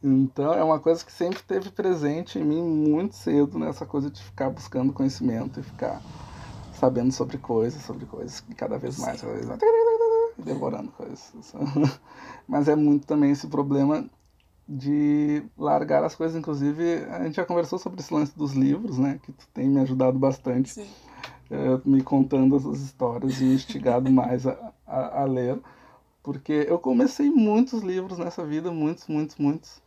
então 0.03 0.53
é 0.53 0.63
uma 0.63 0.79
coisa 0.79 1.03
que 1.03 1.11
sempre 1.11 1.39
esteve 1.39 1.71
presente 1.71 2.37
em 2.37 2.43
mim 2.43 2.61
muito 2.61 3.15
cedo, 3.15 3.57
nessa 3.57 3.85
coisa 3.85 4.11
de 4.11 4.21
ficar 4.21 4.49
buscando 4.49 4.93
conhecimento 4.93 5.59
e 5.59 5.63
ficar 5.63 6.01
sabendo 6.73 7.11
sobre 7.11 7.37
coisas, 7.37 7.81
sobre 7.81 8.05
coisas, 8.05 8.43
e 8.49 8.53
cada 8.53 8.77
vez 8.77 8.99
mais, 8.99 9.21
cada 9.21 9.33
vez 9.33 9.45
mais, 9.45 9.59
devorando 10.37 10.91
coisas. 10.91 11.31
Mas 12.47 12.67
é 12.67 12.75
muito 12.75 13.07
também 13.07 13.31
esse 13.31 13.47
problema 13.47 14.07
de 14.67 15.43
largar 15.57 16.03
as 16.03 16.15
coisas. 16.15 16.35
Inclusive, 16.35 17.05
a 17.09 17.23
gente 17.23 17.35
já 17.35 17.45
conversou 17.45 17.77
sobre 17.77 18.01
esse 18.01 18.13
lance 18.13 18.37
dos 18.37 18.53
livros, 18.53 18.97
né? 18.97 19.19
Que 19.23 19.31
tu 19.31 19.47
tem 19.53 19.69
me 19.69 19.79
ajudado 19.79 20.17
bastante, 20.17 20.71
Sim. 20.71 20.87
eh, 21.51 21.79
me 21.85 22.01
contando 22.01 22.55
essas 22.55 22.81
histórias 22.81 23.39
e 23.41 23.45
instigado 23.45 24.09
mais 24.11 24.47
a, 24.47 24.73
a, 24.85 25.21
a 25.21 25.25
ler. 25.25 25.59
Porque 26.23 26.65
eu 26.67 26.79
comecei 26.79 27.29
muitos 27.29 27.83
livros 27.83 28.17
nessa 28.17 28.43
vida, 28.43 28.71
muitos, 28.71 29.07
muitos, 29.07 29.37
muitos. 29.37 29.83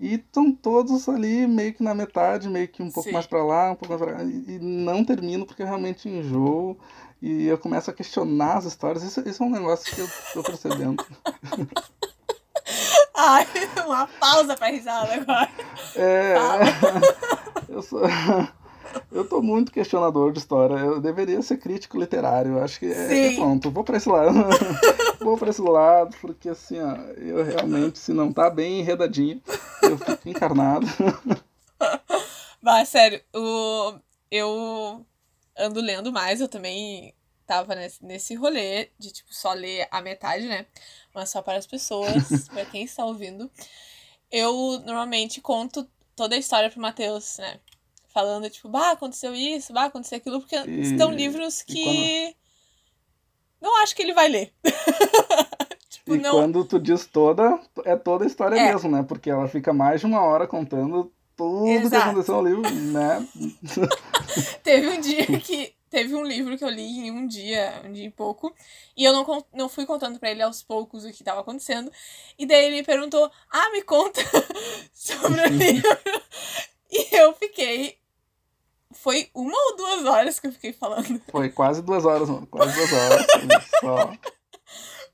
E 0.00 0.14
estão 0.14 0.52
todos 0.52 1.08
ali 1.08 1.46
meio 1.46 1.74
que 1.74 1.82
na 1.82 1.92
metade, 1.92 2.48
meio 2.48 2.68
que 2.68 2.82
um 2.82 2.90
pouco 2.90 3.08
Sim. 3.08 3.14
mais 3.14 3.26
pra 3.26 3.42
lá, 3.42 3.72
um 3.72 3.74
pouco 3.74 3.88
mais 3.88 4.00
pra 4.00 4.18
cá. 4.18 4.24
E, 4.24 4.56
e 4.56 4.58
não 4.60 5.04
termino 5.04 5.44
porque 5.44 5.62
eu 5.62 5.66
realmente 5.66 6.08
enjoo. 6.08 6.78
E 7.20 7.46
eu 7.46 7.58
começo 7.58 7.90
a 7.90 7.94
questionar 7.94 8.58
as 8.58 8.64
histórias. 8.64 9.02
Isso, 9.02 9.26
isso 9.28 9.42
é 9.42 9.46
um 9.46 9.50
negócio 9.50 9.92
que 9.92 10.00
eu 10.00 10.08
tô 10.34 10.44
percebendo. 10.44 11.02
Ai, 13.20 13.48
uma 13.84 14.06
pausa 14.06 14.56
pra 14.56 14.68
risada 14.68 15.12
agora. 15.14 15.50
É. 15.96 16.36
Eu 17.68 17.82
sou. 17.82 18.02
Eu 19.12 19.28
tô 19.28 19.42
muito 19.42 19.70
questionador 19.70 20.32
de 20.32 20.38
história. 20.38 20.74
Eu 20.76 21.00
deveria 21.00 21.42
ser 21.42 21.58
crítico 21.58 21.98
literário. 21.98 22.62
Acho 22.62 22.78
que 22.78 22.86
é, 22.86 23.34
é 23.34 23.36
pronto. 23.36 23.70
Vou 23.70 23.84
pra 23.84 23.98
esse 23.98 24.08
lado. 24.08 24.32
Vou 25.20 25.36
pra 25.36 25.50
esse 25.50 25.60
lado, 25.60 26.16
porque 26.20 26.48
assim, 26.48 26.80
ó, 26.80 26.94
eu 27.18 27.44
realmente, 27.44 27.98
se 27.98 28.12
não 28.14 28.32
tá 28.32 28.48
bem 28.48 28.80
enredadinho, 28.80 29.42
eu 29.82 29.98
fico 29.98 30.28
encarnado. 30.28 30.86
Mas, 32.62 32.88
sério, 32.88 33.20
o... 33.34 33.94
eu 34.30 35.04
ando 35.58 35.80
lendo 35.80 36.12
mais, 36.12 36.40
eu 36.40 36.48
também 36.48 37.12
tava 37.48 37.74
nesse, 37.74 38.04
nesse 38.04 38.34
rolê 38.36 38.90
de, 38.98 39.10
tipo, 39.10 39.34
só 39.34 39.52
ler 39.54 39.88
a 39.90 40.00
metade, 40.02 40.46
né? 40.46 40.66
Mas 41.14 41.30
só 41.30 41.40
para 41.42 41.56
as 41.58 41.66
pessoas, 41.66 42.46
para 42.52 42.64
quem 42.66 42.84
está 42.84 43.04
ouvindo. 43.04 43.50
Eu 44.30 44.78
normalmente 44.84 45.40
conto 45.40 45.88
toda 46.14 46.34
a 46.36 46.38
história 46.38 46.70
pro 46.70 46.80
Matheus, 46.80 47.38
né? 47.38 47.58
Falando, 48.12 48.50
tipo, 48.50 48.68
bah, 48.68 48.90
aconteceu 48.92 49.34
isso, 49.34 49.72
bah, 49.72 49.84
aconteceu 49.86 50.18
aquilo, 50.18 50.40
porque 50.40 50.56
E- 50.56 50.98
são 50.98 51.10
livros 51.10 51.62
que. 51.62 52.36
Não 53.60 53.82
acho 53.82 53.96
que 53.96 54.02
ele 54.02 54.12
vai 54.12 54.28
ler. 54.28 54.52
tipo, 55.88 56.14
E 56.14 56.18
não. 56.18 56.32
quando 56.32 56.64
tu 56.64 56.78
diz 56.78 57.06
toda, 57.06 57.58
é 57.84 57.96
toda 57.96 58.24
a 58.24 58.26
história 58.26 58.56
É. 58.56 58.72
mesmo, 58.72 58.90
né? 58.90 59.02
Porque 59.02 59.30
ela 59.30 59.48
fica 59.48 59.72
mais 59.72 60.00
de 60.00 60.06
uma 60.06 60.20
hora 60.22 60.46
contando 60.46 61.10
tudo 61.36 61.64
que 61.64 61.70
Exato. 61.86 62.10
aconteceu 62.10 62.42
no 62.42 62.48
livro, 62.48 62.70
né? 62.70 63.26
Teve 64.62 64.88
um 64.88 65.00
dia 65.00 65.26
que. 65.40 65.74
Teve 65.90 66.14
um 66.14 66.22
livro 66.22 66.56
que 66.58 66.64
eu 66.64 66.68
li 66.68 66.82
em 66.82 67.10
um 67.10 67.26
dia, 67.26 67.80
um 67.84 67.92
dia 67.92 68.06
e 68.06 68.10
pouco, 68.10 68.54
e 68.96 69.04
eu 69.04 69.12
não, 69.12 69.46
não 69.54 69.68
fui 69.68 69.86
contando 69.86 70.18
pra 70.18 70.30
ele 70.30 70.42
aos 70.42 70.62
poucos 70.62 71.04
o 71.04 71.12
que 71.12 71.24
tava 71.24 71.40
acontecendo. 71.40 71.90
E 72.38 72.44
daí 72.44 72.66
ele 72.66 72.76
me 72.76 72.82
perguntou: 72.82 73.30
Ah, 73.50 73.70
me 73.70 73.82
conta 73.82 74.20
sobre 74.92 75.40
o 75.40 75.46
livro. 75.48 75.98
E 76.90 77.16
eu 77.16 77.32
fiquei. 77.34 77.98
Foi 78.92 79.30
uma 79.34 79.56
ou 79.56 79.76
duas 79.76 80.04
horas 80.06 80.40
que 80.40 80.46
eu 80.46 80.52
fiquei 80.52 80.72
falando. 80.72 81.20
Foi 81.30 81.50
quase 81.50 81.82
duas 81.82 82.04
horas, 82.04 82.28
mano. 82.28 82.46
Quase 82.46 82.74
duas 82.74 82.92
horas. 82.92 83.26
Só. 83.80 84.12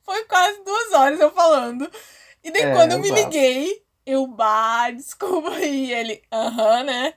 Foi 0.03 0.25
quase 0.25 0.63
duas 0.65 0.93
horas 0.93 1.21
eu 1.21 1.31
falando. 1.33 1.91
E 2.43 2.51
daí 2.51 2.63
É, 2.63 2.73
quando 2.73 2.93
eu 2.93 2.99
me 2.99 3.07
exato. 3.07 3.23
liguei, 3.23 3.83
eu, 4.07 4.27
bah, 4.27 4.91
desculpa. 4.91 5.51
E 5.61 5.93
ele, 5.93 6.23
aham, 6.33 6.85
né? 6.85 7.15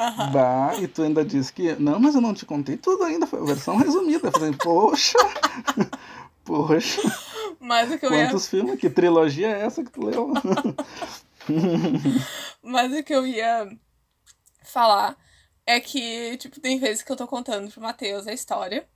Aham. 0.00 0.32
Bah, 0.32 0.74
e 0.80 0.88
tu 0.88 1.02
ainda 1.02 1.24
disse 1.24 1.52
que. 1.52 1.74
Não, 1.74 2.00
mas 2.00 2.14
eu 2.14 2.20
não 2.20 2.32
te 2.32 2.46
contei 2.46 2.76
tudo 2.76 3.04
ainda. 3.04 3.26
Foi 3.26 3.40
a 3.40 3.44
versão 3.44 3.76
resumida. 3.76 4.28
Eu 4.28 4.32
falei, 4.32 4.52
poxa! 4.52 5.18
Poxa, 6.42 7.02
Mas 7.60 7.92
o 7.92 7.98
que 7.98 8.06
eu 8.06 8.12
ia 8.12 8.24
quantos 8.24 8.48
filmes? 8.48 8.80
Que 8.80 8.90
trilogia 8.90 9.48
é 9.48 9.60
essa 9.60 9.84
que 9.84 9.90
tu 9.90 10.04
leu? 10.04 10.32
Mas 12.60 12.92
o 12.92 13.04
que 13.04 13.14
eu 13.14 13.24
ia 13.24 13.70
falar 14.64 15.16
é 15.64 15.78
que, 15.78 16.36
tipo, 16.38 16.58
tem 16.58 16.80
vezes 16.80 17.04
que 17.04 17.12
eu 17.12 17.16
tô 17.16 17.28
contando 17.28 17.70
pro 17.70 17.80
Matheus 17.80 18.26
a 18.26 18.32
história. 18.32 18.88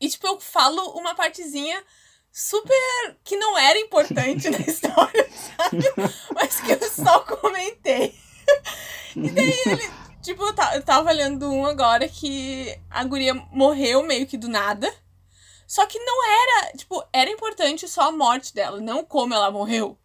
E, 0.00 0.08
tipo, 0.08 0.26
eu 0.26 0.40
falo 0.40 0.82
uma 0.98 1.14
partezinha 1.14 1.80
super 2.32 3.16
que 3.22 3.36
não 3.36 3.56
era 3.56 3.78
importante 3.78 4.50
na 4.50 4.58
história, 4.58 5.30
sabe? 5.30 5.84
Mas 6.34 6.60
que 6.60 6.72
eu 6.72 6.90
só 6.90 7.20
comentei. 7.20 8.18
E 9.16 9.30
daí 9.30 9.62
ele, 9.66 9.90
tipo, 10.22 10.42
eu 10.44 10.54
ta- 10.54 10.74
eu 10.76 10.82
tava 10.82 11.10
lendo 11.12 11.50
um 11.52 11.66
agora 11.66 12.08
que 12.08 12.78
a 12.88 13.02
guria 13.04 13.34
morreu 13.34 14.02
meio 14.02 14.26
que 14.26 14.36
do 14.36 14.48
nada. 14.48 14.92
Só 15.66 15.86
que 15.86 15.98
não 15.98 16.26
era, 16.28 16.72
tipo, 16.76 17.04
era 17.12 17.30
importante 17.30 17.86
só 17.88 18.08
a 18.08 18.12
morte 18.12 18.52
dela, 18.54 18.80
não 18.80 19.04
como 19.04 19.32
ela 19.34 19.50
morreu. 19.50 19.96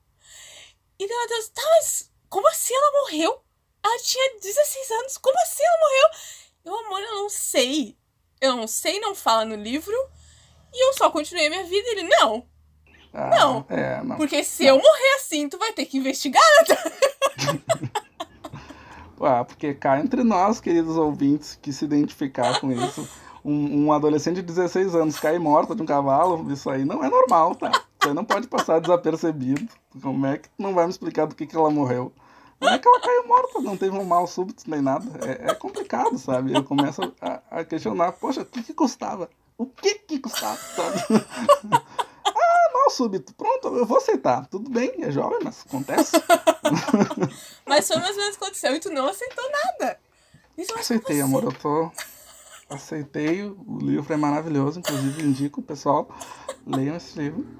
E 1.00 1.08
daí 1.08 1.18
o 1.18 1.22
Matheus, 1.22 1.50
tá, 1.50 1.62
mas 1.80 2.12
como 2.30 2.48
assim 2.50 2.74
ela 2.76 3.02
morreu? 3.02 3.42
Ela 3.84 4.00
tinha 4.02 4.40
16 4.40 4.92
anos, 4.92 5.18
como 5.18 5.38
assim 5.42 5.64
ela 5.64 5.80
morreu? 5.80 6.10
Eu, 6.66 6.86
amor, 6.86 7.00
eu 7.02 7.16
não 7.16 7.30
sei. 7.30 7.98
Eu 8.42 8.56
não 8.56 8.68
sei, 8.68 9.00
não 9.00 9.14
fala 9.16 9.46
no 9.46 9.56
livro. 9.56 9.94
E 10.74 10.88
eu 10.88 10.94
só 10.94 11.10
continuei 11.10 11.50
minha 11.50 11.64
vida. 11.64 11.88
E 11.88 11.92
ele, 11.92 12.04
não, 12.04 12.48
Ah, 13.14 13.30
Não. 13.30 13.66
É, 13.70 14.04
não. 14.04 14.18
porque 14.18 14.44
se 14.44 14.66
eu 14.66 14.78
morrer 14.78 15.16
assim, 15.18 15.48
tu 15.50 15.58
vai 15.58 15.72
ter 15.74 15.86
que 15.86 15.98
investigar. 15.98 16.42
Ah, 19.22 19.44
porque 19.44 19.74
cá 19.74 20.00
entre 20.00 20.24
nós, 20.24 20.60
queridos 20.60 20.98
ouvintes, 20.98 21.58
que 21.62 21.72
se 21.72 21.86
identificar 21.86 22.60
com 22.60 22.72
isso, 22.72 23.08
um, 23.44 23.86
um 23.86 23.94
adolescente 23.94 24.38
de 24.38 24.42
16 24.42 24.96
anos 24.96 25.20
cair 25.20 25.40
morta 25.40 25.76
de 25.76 25.82
um 25.82 25.86
cavalo, 25.86 26.52
isso 26.52 26.70
aí 26.70 26.84
não 26.84 27.04
é 27.04 27.10
normal, 27.10 27.56
tá? 27.56 27.70
Isso 27.70 28.10
aí 28.10 28.14
não 28.14 28.26
pode 28.26 28.48
passar 28.48 28.80
desapercebido. 28.80 29.68
Como 30.02 30.26
é 30.26 30.38
que 30.38 30.50
não 30.58 30.74
vai 30.74 30.86
me 30.86 30.92
explicar 30.92 31.28
do 31.28 31.36
que, 31.36 31.46
que 31.46 31.56
ela 31.56 31.70
morreu? 31.70 32.12
Não 32.60 32.70
é 32.70 32.80
que 32.80 32.88
ela 32.88 33.00
caiu 33.00 33.28
morta, 33.28 33.62
não 33.62 33.78
teve 33.78 33.98
um 33.98 34.04
mal 34.04 34.26
súbito 34.28 34.64
nem 34.68 34.82
nada. 34.82 35.06
É, 35.26 35.52
é 35.52 35.54
complicado, 35.54 36.18
sabe? 36.18 36.54
Eu 36.54 36.64
começo 36.64 37.02
a, 37.22 37.42
a 37.52 37.64
questionar, 37.64 38.14
poxa, 38.14 38.42
o 38.42 38.46
que, 38.46 38.64
que 38.64 38.74
custava? 38.74 39.30
O 39.58 39.66
que 39.66 39.96
que 39.96 40.20
custava, 40.20 40.58
sabe? 40.58 41.26
mal 42.86 42.90
súbito. 42.90 43.34
Pronto, 43.34 43.68
eu 43.70 43.86
vou 43.86 43.98
aceitar. 43.98 44.46
Tudo 44.48 44.70
bem, 44.70 44.94
é 45.04 45.12
jovem, 45.12 45.40
mas 45.44 45.66
acontece. 45.66 46.16
Mas 47.68 47.88
foi 47.88 47.98
mais 47.98 48.16
ou 48.16 48.22
menos 48.22 48.36
aconteceu 48.38 48.76
e 48.76 48.80
tu 48.80 48.90
não 48.92 49.08
aceitou 49.08 49.44
nada. 49.52 50.00
Isso 50.58 50.74
Aceitei, 50.78 51.20
amor. 51.22 51.44
Eu 51.44 51.52
tô. 51.52 51.92
Aceitei. 52.70 53.44
O 53.44 53.80
livro 53.80 54.14
é 54.14 54.18
maravilhoso. 54.18 54.80
Inclusive, 54.80 55.24
indico 55.24 55.62
pessoal. 55.62 56.08
Leiam 56.66 56.96
esse 56.96 57.18
livro. 57.18 57.46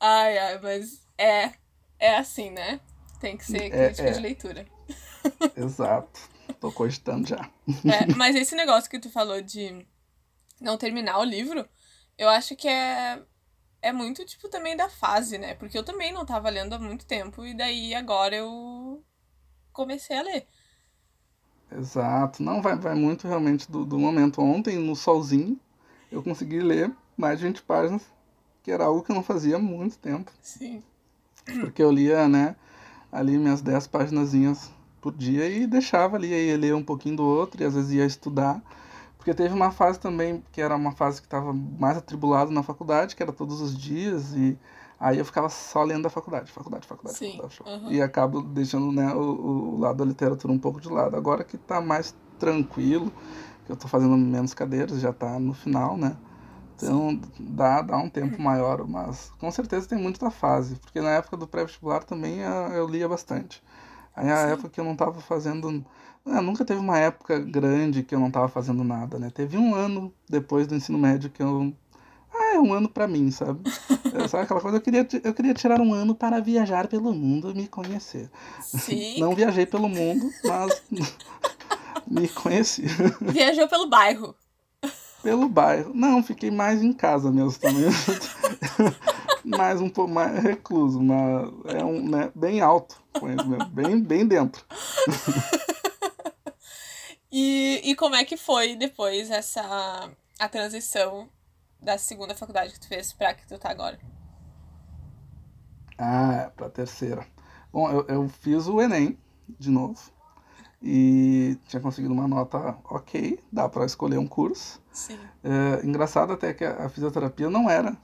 Ai, 0.00 0.36
ai, 0.36 0.60
mas 0.60 1.00
é, 1.16 1.52
é 1.98 2.16
assim, 2.18 2.50
né? 2.50 2.78
Tem 3.20 3.38
que 3.38 3.44
ser 3.46 3.72
É, 3.72 3.86
crítica 3.86 4.08
é. 4.08 4.12
de 4.12 4.20
leitura. 4.20 4.66
Exato. 5.56 6.20
Tô 6.60 6.70
cogitando 6.70 7.26
já. 7.26 7.50
É, 7.86 8.14
mas 8.14 8.36
esse 8.36 8.54
negócio 8.54 8.90
que 8.90 8.98
tu 8.98 9.10
falou 9.10 9.40
de 9.40 9.86
não 10.60 10.76
terminar 10.76 11.18
o 11.20 11.24
livro, 11.24 11.66
eu 12.18 12.28
acho 12.28 12.56
que 12.56 12.68
é, 12.68 13.22
é 13.82 13.92
muito, 13.92 14.24
tipo, 14.24 14.48
também 14.48 14.76
da 14.76 14.88
fase, 14.88 15.38
né? 15.38 15.54
Porque 15.54 15.76
eu 15.76 15.84
também 15.84 16.12
não 16.12 16.24
tava 16.24 16.50
lendo 16.50 16.74
há 16.74 16.78
muito 16.78 17.06
tempo, 17.06 17.44
e 17.44 17.54
daí 17.54 17.94
agora 17.94 18.36
eu 18.36 19.04
comecei 19.72 20.16
a 20.16 20.22
ler. 20.22 20.46
Exato. 21.70 22.42
Não, 22.42 22.62
vai, 22.62 22.76
vai 22.76 22.94
muito 22.94 23.26
realmente 23.26 23.70
do, 23.70 23.84
do 23.84 23.98
momento. 23.98 24.40
Ontem, 24.40 24.78
no 24.78 24.94
solzinho, 24.94 25.58
eu 26.10 26.22
consegui 26.22 26.60
ler 26.60 26.92
mais 27.16 27.38
de 27.38 27.46
20 27.46 27.62
páginas, 27.62 28.02
que 28.62 28.70
era 28.70 28.84
algo 28.84 29.02
que 29.02 29.10
eu 29.10 29.16
não 29.16 29.22
fazia 29.22 29.56
há 29.56 29.58
muito 29.58 29.98
tempo. 29.98 30.30
Sim. 30.40 30.82
Porque 31.60 31.82
eu 31.82 31.90
lia, 31.90 32.28
né, 32.28 32.56
ali 33.12 33.36
minhas 33.36 33.60
10 33.60 33.86
paginazinhas 33.86 34.70
por 35.00 35.12
dia 35.12 35.48
e 35.48 35.66
deixava 35.66 36.16
ali, 36.16 36.32
aí 36.32 36.48
ia 36.48 36.56
ler 36.56 36.74
um 36.74 36.82
pouquinho 36.82 37.16
do 37.16 37.24
outro 37.24 37.62
e 37.62 37.66
às 37.66 37.74
vezes 37.74 37.92
ia 37.92 38.06
estudar. 38.06 38.62
Porque 39.24 39.32
teve 39.32 39.54
uma 39.54 39.70
fase 39.70 39.98
também, 39.98 40.44
que 40.52 40.60
era 40.60 40.76
uma 40.76 40.92
fase 40.92 41.18
que 41.22 41.26
estava 41.26 41.50
mais 41.54 41.96
atribulado 41.96 42.50
na 42.50 42.62
faculdade, 42.62 43.16
que 43.16 43.22
era 43.22 43.32
todos 43.32 43.58
os 43.62 43.74
dias, 43.74 44.34
e 44.34 44.58
aí 45.00 45.18
eu 45.18 45.24
ficava 45.24 45.48
só 45.48 45.82
lendo 45.82 46.04
a 46.04 46.10
faculdade, 46.10 46.52
faculdade, 46.52 46.86
faculdade, 46.86 47.16
Sim, 47.16 47.38
faculdade. 47.38 47.62
aham. 47.66 47.90
E 47.90 48.02
acabo 48.02 48.42
deixando 48.42 48.92
né, 48.92 49.14
o, 49.14 49.76
o 49.76 49.78
lado 49.78 49.96
da 49.96 50.04
literatura 50.04 50.52
um 50.52 50.58
pouco 50.58 50.78
de 50.78 50.90
lado. 50.90 51.16
Agora 51.16 51.42
que 51.42 51.56
tá 51.56 51.80
mais 51.80 52.14
tranquilo, 52.38 53.10
que 53.64 53.72
eu 53.72 53.76
tô 53.76 53.88
fazendo 53.88 54.14
menos 54.14 54.52
cadeiras, 54.52 55.00
já 55.00 55.10
tá 55.10 55.38
no 55.38 55.54
final, 55.54 55.96
né? 55.96 56.14
Então 56.76 57.18
dá, 57.40 57.80
dá 57.80 57.96
um 57.96 58.10
tempo 58.10 58.42
maior, 58.42 58.86
mas 58.86 59.32
com 59.38 59.50
certeza 59.50 59.88
tem 59.88 59.96
muito 59.96 60.20
da 60.20 60.30
fase, 60.30 60.74
porque 60.76 61.00
na 61.00 61.12
época 61.12 61.38
do 61.38 61.46
pré-vestibular 61.46 62.04
também 62.04 62.40
eu, 62.40 62.52
eu 62.74 62.86
lia 62.86 63.08
bastante. 63.08 63.62
Aí 64.14 64.30
a 64.30 64.38
Sim. 64.40 64.52
época 64.52 64.68
que 64.68 64.80
eu 64.80 64.84
não 64.84 64.94
tava 64.94 65.18
fazendo. 65.20 65.82
Ah, 66.26 66.40
nunca 66.40 66.64
teve 66.64 66.80
uma 66.80 66.98
época 66.98 67.38
grande 67.38 68.02
que 68.02 68.14
eu 68.14 68.20
não 68.20 68.30
tava 68.30 68.48
fazendo 68.48 68.82
nada, 68.82 69.18
né? 69.18 69.30
Teve 69.30 69.58
um 69.58 69.74
ano 69.74 70.12
depois 70.28 70.66
do 70.66 70.74
ensino 70.74 70.98
médio 70.98 71.30
que 71.30 71.42
eu. 71.42 71.72
Ah, 72.32 72.54
é 72.54 72.58
um 72.58 72.72
ano 72.72 72.88
pra 72.88 73.06
mim, 73.06 73.30
sabe? 73.30 73.60
É, 74.12 74.26
sabe 74.26 74.44
aquela 74.44 74.60
coisa? 74.60 74.78
Eu 74.78 74.80
queria, 74.80 75.06
eu 75.22 75.34
queria 75.34 75.54
tirar 75.54 75.80
um 75.80 75.92
ano 75.92 76.14
para 76.14 76.40
viajar 76.40 76.88
pelo 76.88 77.12
mundo 77.12 77.50
e 77.50 77.54
me 77.54 77.68
conhecer. 77.68 78.30
Sim. 78.60 79.18
Não 79.20 79.34
viajei 79.34 79.66
pelo 79.66 79.88
mundo, 79.88 80.30
mas 80.44 80.82
me 82.10 82.26
conheci. 82.26 82.84
Viajou 83.20 83.68
pelo 83.68 83.86
bairro. 83.86 84.34
Pelo 85.22 85.48
bairro. 85.48 85.92
Não, 85.94 86.22
fiquei 86.22 86.50
mais 86.50 86.82
em 86.82 86.92
casa 86.92 87.30
mesmo 87.30 87.60
também. 87.60 87.84
mais 89.44 89.80
um 89.80 89.90
pouco 89.90 90.10
mais 90.10 90.42
recluso, 90.42 91.00
mas 91.00 91.52
é 91.66 91.84
um, 91.84 92.08
né, 92.08 92.32
bem 92.34 92.60
alto 92.60 93.04
bem, 93.70 94.00
bem 94.00 94.26
dentro. 94.26 94.64
E, 97.36 97.80
e 97.90 97.96
como 97.96 98.14
é 98.14 98.24
que 98.24 98.36
foi 98.36 98.76
depois 98.76 99.28
essa 99.28 99.60
a 100.38 100.48
transição 100.48 101.28
da 101.80 101.98
segunda 101.98 102.32
faculdade 102.32 102.72
que 102.72 102.78
tu 102.78 102.86
fez 102.86 103.12
pra 103.12 103.34
que 103.34 103.44
tu 103.44 103.58
tá 103.58 103.70
agora? 103.70 103.98
Ah, 105.98 106.52
pra 106.56 106.70
terceira. 106.70 107.26
Bom, 107.72 107.90
eu, 107.90 108.06
eu 108.06 108.28
fiz 108.28 108.68
o 108.68 108.80
Enem 108.80 109.18
de 109.58 109.68
novo. 109.68 110.00
E 110.80 111.58
tinha 111.66 111.82
conseguido 111.82 112.14
uma 112.14 112.28
nota 112.28 112.78
ok, 112.84 113.40
dá 113.50 113.68
para 113.68 113.84
escolher 113.84 114.18
um 114.18 114.28
curso. 114.28 114.80
Sim. 114.92 115.18
É, 115.42 115.84
engraçado 115.84 116.32
até 116.32 116.54
que 116.54 116.64
a, 116.64 116.84
a 116.86 116.88
fisioterapia 116.88 117.50
não 117.50 117.68
era 117.68 117.96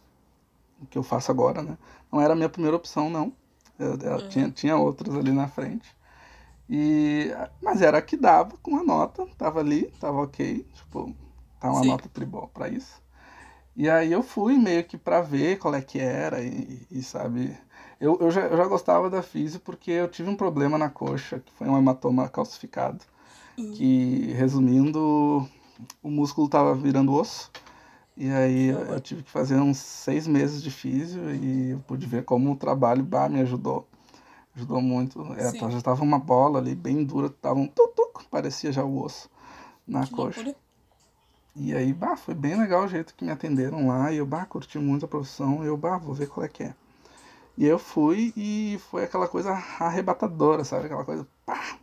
o 0.80 0.86
que 0.86 0.98
eu 0.98 1.04
faço 1.04 1.30
agora, 1.30 1.62
né? 1.62 1.78
Não 2.10 2.20
era 2.20 2.32
a 2.32 2.36
minha 2.36 2.48
primeira 2.48 2.76
opção, 2.76 3.08
não. 3.08 3.32
Eu, 3.78 3.96
eu 3.96 4.16
Uhum. 4.18 4.28
tinha, 4.28 4.50
tinha 4.50 4.76
outras 4.76 5.14
ali 5.14 5.30
na 5.32 5.46
frente. 5.48 5.88
E, 6.70 7.32
mas 7.62 7.82
era 7.82 7.98
a 7.98 8.02
que 8.02 8.16
dava 8.16 8.56
com 8.62 8.76
a 8.78 8.84
nota, 8.84 9.26
tava 9.38 9.60
ali, 9.60 9.86
tava 10.00 10.18
ok, 10.22 10.64
tipo, 10.74 11.14
tá 11.60 11.70
uma 11.70 11.80
Sim. 11.80 11.88
nota 11.88 12.08
tribal 12.08 12.48
para 12.54 12.68
isso. 12.68 13.02
E 13.76 13.88
aí 13.90 14.12
eu 14.12 14.22
fui 14.22 14.58
meio 14.58 14.84
que 14.84 14.98
pra 14.98 15.20
ver 15.22 15.58
qual 15.58 15.74
é 15.74 15.82
que 15.82 15.98
era 15.98 16.42
e, 16.42 16.86
e 16.90 17.02
sabe, 17.02 17.56
eu, 18.00 18.18
eu, 18.20 18.30
já, 18.30 18.42
eu 18.42 18.56
já 18.56 18.66
gostava 18.66 19.10
da 19.10 19.22
física 19.22 19.62
porque 19.64 19.90
eu 19.92 20.08
tive 20.08 20.28
um 20.30 20.36
problema 20.36 20.78
na 20.78 20.90
coxa, 20.90 21.40
que 21.40 21.52
foi 21.54 21.68
um 21.68 21.78
hematoma 21.78 22.28
calcificado, 22.28 23.04
Uhum. 23.58 23.72
que 23.72 24.32
resumindo, 24.34 25.48
o 26.02 26.10
músculo 26.10 26.48
tava 26.48 26.74
virando 26.74 27.12
osso. 27.14 27.50
E 28.16 28.30
aí 28.30 28.68
eu, 28.68 28.80
eu 28.80 29.00
tive 29.00 29.22
que 29.24 29.30
fazer 29.30 29.56
uns 29.56 29.78
seis 29.78 30.26
meses 30.28 30.62
de 30.62 30.70
físio 30.70 31.34
e 31.34 31.70
eu 31.72 31.80
pude 31.80 32.06
ver 32.06 32.24
como 32.24 32.52
o 32.52 32.56
trabalho 32.56 33.04
bah, 33.04 33.28
me 33.28 33.40
ajudou. 33.40 33.88
Ajudou 34.56 34.80
muito. 34.80 35.32
É, 35.34 35.50
Sim. 35.50 35.70
já 35.70 35.80
tava 35.80 36.02
uma 36.02 36.18
bola 36.18 36.58
ali 36.58 36.74
bem 36.74 37.04
dura, 37.04 37.30
tava 37.30 37.58
um 37.58 37.66
tutuc, 37.66 38.24
parecia 38.30 38.72
já 38.72 38.84
o 38.84 39.02
osso 39.02 39.30
na 39.86 40.04
Que 40.04 40.12
coxa. 40.12 40.40
loucura. 40.40 40.56
E 41.56 41.74
aí, 41.74 41.92
bah, 41.92 42.16
foi 42.16 42.34
bem 42.34 42.56
legal 42.56 42.84
o 42.84 42.88
jeito 42.88 43.14
que 43.14 43.24
me 43.24 43.30
atenderam 43.30 43.88
lá. 43.88 44.12
E 44.12 44.18
eu, 44.18 44.26
bah, 44.26 44.46
curti 44.46 44.78
muito 44.78 45.04
a 45.04 45.08
profissão. 45.08 45.64
E 45.64 45.66
eu, 45.66 45.76
bah, 45.76 45.98
vou 45.98 46.14
ver 46.14 46.28
qual 46.28 46.44
é 46.44 46.48
que 46.48 46.62
é. 46.62 46.74
E 47.58 47.66
eu 47.66 47.78
fui 47.78 48.32
e 48.36 48.80
foi 48.90 49.04
aquela 49.04 49.28
coisa 49.28 49.50
arrebatadora, 49.78 50.64
sabe? 50.64 50.86
Aquela 50.86 51.04
coisa, 51.04 51.26
pá. 51.44 51.76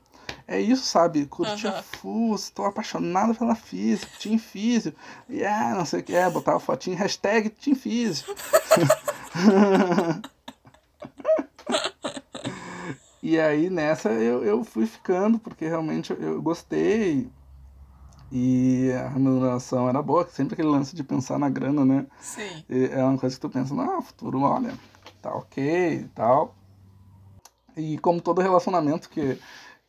É 0.48 0.60
isso, 0.62 0.86
sabe? 0.86 1.26
Curti 1.26 1.68
a 1.68 1.72
Aham. 1.72 1.84
full, 1.84 2.36
estou 2.36 2.66
apaixonado 2.66 3.36
pela 3.36 3.54
física, 3.54 4.10
Team 4.20 4.40
Físio. 4.40 4.96
E 5.28 5.44
é, 5.44 5.74
não 5.74 5.86
sei 5.86 6.00
o 6.00 6.04
que 6.04 6.16
é, 6.16 6.28
botava 6.30 6.60
fotinho, 6.60 6.96
hashtag 6.96 7.50
Team 7.50 7.76
Físio. 7.76 8.34
E 13.28 13.38
aí 13.38 13.70
nessa 13.70 14.10
eu, 14.10 14.42
eu 14.46 14.64
fui 14.64 14.86
ficando, 14.86 15.38
porque 15.38 15.68
realmente 15.68 16.14
eu, 16.14 16.18
eu 16.36 16.42
gostei. 16.42 17.30
E 18.32 18.90
a 18.94 19.10
remuneração 19.10 19.90
era 19.90 20.02
boa, 20.02 20.26
sempre 20.30 20.54
aquele 20.54 20.70
lance 20.70 20.96
de 20.96 21.04
pensar 21.04 21.38
na 21.38 21.50
grana, 21.50 21.84
né? 21.84 22.06
Sim. 22.22 22.64
E 22.70 22.86
é 22.86 23.04
uma 23.04 23.18
coisa 23.18 23.36
que 23.36 23.42
tu 23.42 23.50
pensa, 23.50 23.76
ah, 23.82 24.02
futuro, 24.02 24.40
olha, 24.44 24.74
tá 25.22 25.36
ok 25.36 25.96
e 25.96 26.08
tal. 26.16 26.56
E 27.76 27.98
como 27.98 28.22
todo 28.22 28.40
relacionamento, 28.40 29.10
que, 29.10 29.38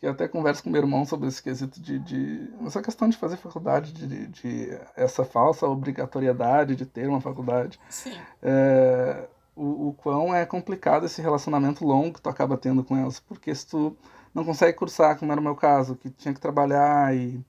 que 0.01 0.07
eu 0.07 0.11
até 0.11 0.27
converso 0.27 0.64
com 0.64 0.70
meu 0.70 0.83
irmão 0.83 1.05
sobre 1.05 1.29
esse 1.29 1.40
quesito 1.40 1.81
de, 1.81 2.01
de 2.01 2.53
essa 2.66 2.83
questão 2.83 3.09
de 3.09 3.16
fazer 3.16 3.37
faculdade, 3.37 3.92
de, 3.92 4.27
de 4.27 4.81
essa 4.96 5.24
falsa 5.24 5.64
obrigatoriedade 5.64 6.74
de 6.74 6.85
ter 6.85 7.09
uma 7.09 7.20
faculdade 7.20 7.79
Sim. 7.88 8.18
é, 8.42 9.29
o, 9.59 9.88
o 9.88 9.92
quão 9.94 10.35
é 10.35 10.47
complicado 10.47 11.07
esse 11.07 11.21
relacionamento 11.21 11.85
longo 11.85 12.14
que 12.14 12.21
tu 12.23 12.29
acaba 12.29 12.57
tendo 12.57 12.85
com 12.85 12.97
elas, 12.97 13.18
porque 13.21 13.55
se 13.55 13.66
tu 13.66 13.97
não 14.35 14.44
consegue 14.44 14.77
cursar, 14.79 15.18
como 15.18 15.33
era 15.33 15.40
o 15.40 15.44
meu 15.44 15.57
caso, 15.57 15.97
que 15.97 16.11
tinha 16.11 16.33
que 16.33 16.40
trabalhar 16.40 17.14
e, 17.16 17.44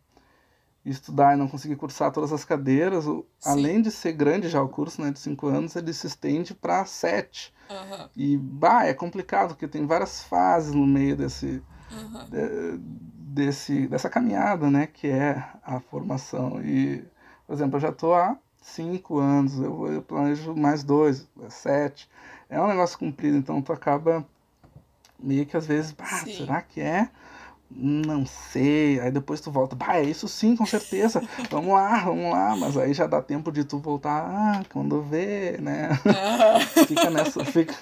e 0.86 0.90
estudar 0.90 1.34
e 1.34 1.38
não 1.38 1.48
conseguir 1.48 1.76
cursar 1.76 2.12
todas 2.12 2.32
as 2.34 2.44
cadeiras, 2.46 3.06
Sim. 3.06 3.24
além 3.46 3.82
de 3.82 3.92
ser 3.92 4.14
grande 4.14 4.50
já 4.50 4.62
o 4.62 4.70
curso, 4.70 5.02
né, 5.02 5.12
de 5.12 5.20
cinco 5.20 5.48
anos, 5.48 5.76
ele 5.76 5.94
se 5.94 6.08
estende 6.08 6.54
para 6.54 6.86
sete. 6.86 7.54
Aham. 7.70 8.10
E, 8.16 8.38
bah, 8.38 8.86
é 8.86 8.94
complicado, 8.94 9.50
porque 9.50 9.68
tem 9.68 9.86
várias 9.86 10.24
fases 10.24 10.74
no 10.74 10.86
meio 10.88 11.16
desse, 11.16 11.62
Aham. 11.92 12.26
de- 12.30 12.78
desse, 13.32 13.88
dessa 13.88 14.10
caminhada, 14.10 14.70
né, 14.72 14.88
que 14.88 15.08
é 15.08 15.44
a 15.64 15.80
formação. 15.80 16.62
E, 16.64 17.06
por 17.46 17.54
exemplo, 17.54 17.78
eu 17.78 17.82
já 17.82 17.90
estou 17.90 18.16
há 18.16 18.38
cinco 18.70 19.20
anos, 19.20 19.60
eu, 19.60 19.88
eu 19.88 20.02
planejo 20.02 20.56
mais 20.56 20.84
dois, 20.84 21.28
sete. 21.50 22.10
É 22.50 22.60
um 22.62 22.68
negócio 22.68 22.98
comprido, 22.98 23.38
então 23.38 23.62
tu 23.62 23.72
acaba 23.72 24.26
meio 25.20 25.46
que 25.46 25.56
às 25.58 25.68
vezes, 25.68 25.96
Sim. 26.24 26.38
será 26.38 26.62
que 26.62 26.82
é? 26.82 27.10
Não 27.72 28.26
sei. 28.26 29.00
Aí 29.00 29.12
depois 29.12 29.40
tu 29.42 29.52
volta, 29.52 29.76
bah, 29.76 29.98
é 29.98 30.04
isso 30.04 30.28
sim, 30.28 30.56
com 30.56 30.66
certeza. 30.66 31.22
Vamos 31.52 31.74
lá, 31.74 32.00
vamos 32.00 32.32
lá. 32.32 32.56
Mas 32.56 32.76
aí 32.78 32.94
já 32.94 33.06
dá 33.06 33.22
tempo 33.22 33.52
de 33.52 33.64
tu 33.64 33.78
voltar, 33.78 34.26
ah, 34.28 34.64
quando 34.72 35.02
vê, 35.04 35.58
né? 35.60 35.90
Fica 36.88 37.10
nessa 37.12 37.46
fica, 37.46 37.76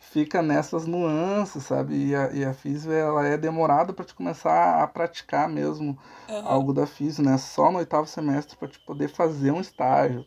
fica 0.00 0.40
nessas 0.40 0.86
nuances 0.86 1.64
sabe 1.64 1.94
e 2.06 2.14
a, 2.14 2.30
e 2.32 2.44
a 2.44 2.54
física 2.54 2.94
ela 2.94 3.26
é 3.26 3.36
demorada 3.36 3.92
para 3.92 4.04
te 4.04 4.14
começar 4.14 4.80
a 4.82 4.86
praticar 4.86 5.48
mesmo 5.48 5.98
Aham. 6.28 6.48
algo 6.48 6.72
da 6.72 6.86
física 6.86 7.28
né 7.28 7.36
só 7.36 7.70
no 7.70 7.78
oitavo 7.78 8.06
semestre 8.06 8.56
para 8.56 8.68
te 8.68 8.78
poder 8.78 9.08
fazer 9.08 9.50
um 9.50 9.60
estágio 9.60 10.24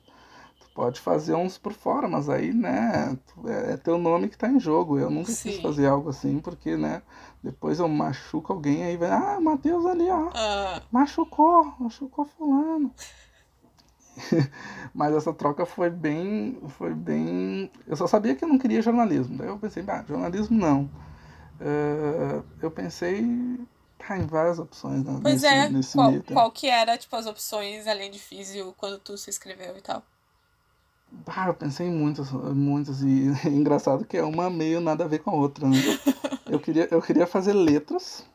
pode 0.77 0.99
fazer 0.99 1.33
uns 1.33 1.57
por 1.57 1.73
fora 1.73 2.07
mas 2.07 2.29
aí 2.29 2.53
né 2.53 3.17
é, 3.47 3.73
é 3.73 3.77
teu 3.77 3.97
nome 3.97 4.29
que 4.29 4.37
tá 4.37 4.47
em 4.47 4.59
jogo 4.59 4.99
eu 4.99 5.09
nunca 5.09 5.31
quis 5.31 5.55
Sim. 5.55 5.61
fazer 5.63 5.87
algo 5.87 6.09
assim 6.11 6.37
porque 6.37 6.77
né 6.77 7.01
depois 7.43 7.79
eu 7.79 7.87
machuco 7.87 8.53
alguém 8.53 8.83
aí 8.83 8.95
vai 8.95 9.09
ah 9.09 9.39
Matheus 9.41 9.87
ali 9.87 10.07
ó 10.07 10.29
Ah, 10.35 10.83
machucou, 10.91 11.73
machucou 11.79 12.25
fulano. 12.25 12.93
Mas 14.93 15.15
essa 15.15 15.33
troca 15.33 15.65
foi 15.65 15.89
bem, 15.89 16.59
foi 16.69 16.93
bem. 16.93 17.71
Eu 17.87 17.95
só 17.95 18.07
sabia 18.07 18.35
que 18.35 18.43
eu 18.43 18.49
não 18.49 18.57
queria 18.57 18.81
jornalismo. 18.81 19.37
Daí 19.37 19.47
eu 19.47 19.59
pensei, 19.59 19.83
ah, 19.87 20.03
jornalismo 20.07 20.57
não. 20.57 20.89
Eh, 21.59 22.41
eu 22.61 22.71
pensei 22.71 23.23
ah, 24.09 24.17
em 24.17 24.25
várias 24.25 24.57
opções 24.57 25.03
né, 25.03 25.19
Pois 25.21 25.43
nesse, 25.43 25.55
é, 25.55 25.69
nesse 25.69 25.93
qual, 25.93 26.13
qual 26.33 26.51
que 26.51 26.67
era, 26.67 26.97
tipo, 26.97 27.15
as 27.15 27.27
opções 27.27 27.85
além 27.85 28.09
de 28.09 28.19
físio 28.19 28.73
quando 28.77 28.97
tu 28.99 29.17
se 29.17 29.29
inscreveu 29.29 29.77
e 29.77 29.81
tal? 29.81 30.03
Ah, 31.26 31.48
eu 31.48 31.54
pensei 31.54 31.88
em 31.88 31.91
muitas, 31.91 32.32
muitas, 32.32 33.02
e 33.02 33.28
é 33.46 33.50
engraçado 33.50 34.06
que 34.06 34.17
é 34.17 34.24
uma 34.24 34.50
meio 34.50 34.80
nada 34.82 35.04
a 35.06 35.08
ver 35.08 35.20
com 35.20 35.32
a 35.32 35.34
outra, 35.36 35.67
né? 35.67 35.78
Eu 36.50 36.62
queria, 36.62 36.88
eu 36.89 37.02
queria 37.02 37.28
fazer 37.28 37.52
letras, 37.52 38.26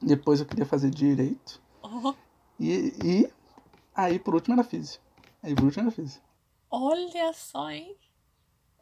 depois 0.00 0.40
eu 0.40 0.46
queria 0.46 0.66
fazer 0.66 0.90
direito, 0.90 1.58
Oh, 1.82 2.12
e, 2.60 2.92
e 3.02 3.32
aí 3.94 4.18
por 4.18 4.34
último 4.34 4.54
era 4.54 4.62
física. 4.62 5.02
Aí 5.42 5.54
por 5.54 5.64
último 5.64 5.84
era 5.84 5.90
física. 5.90 6.22
olha 6.70 7.32
só, 7.32 7.70
hein? 7.70 7.96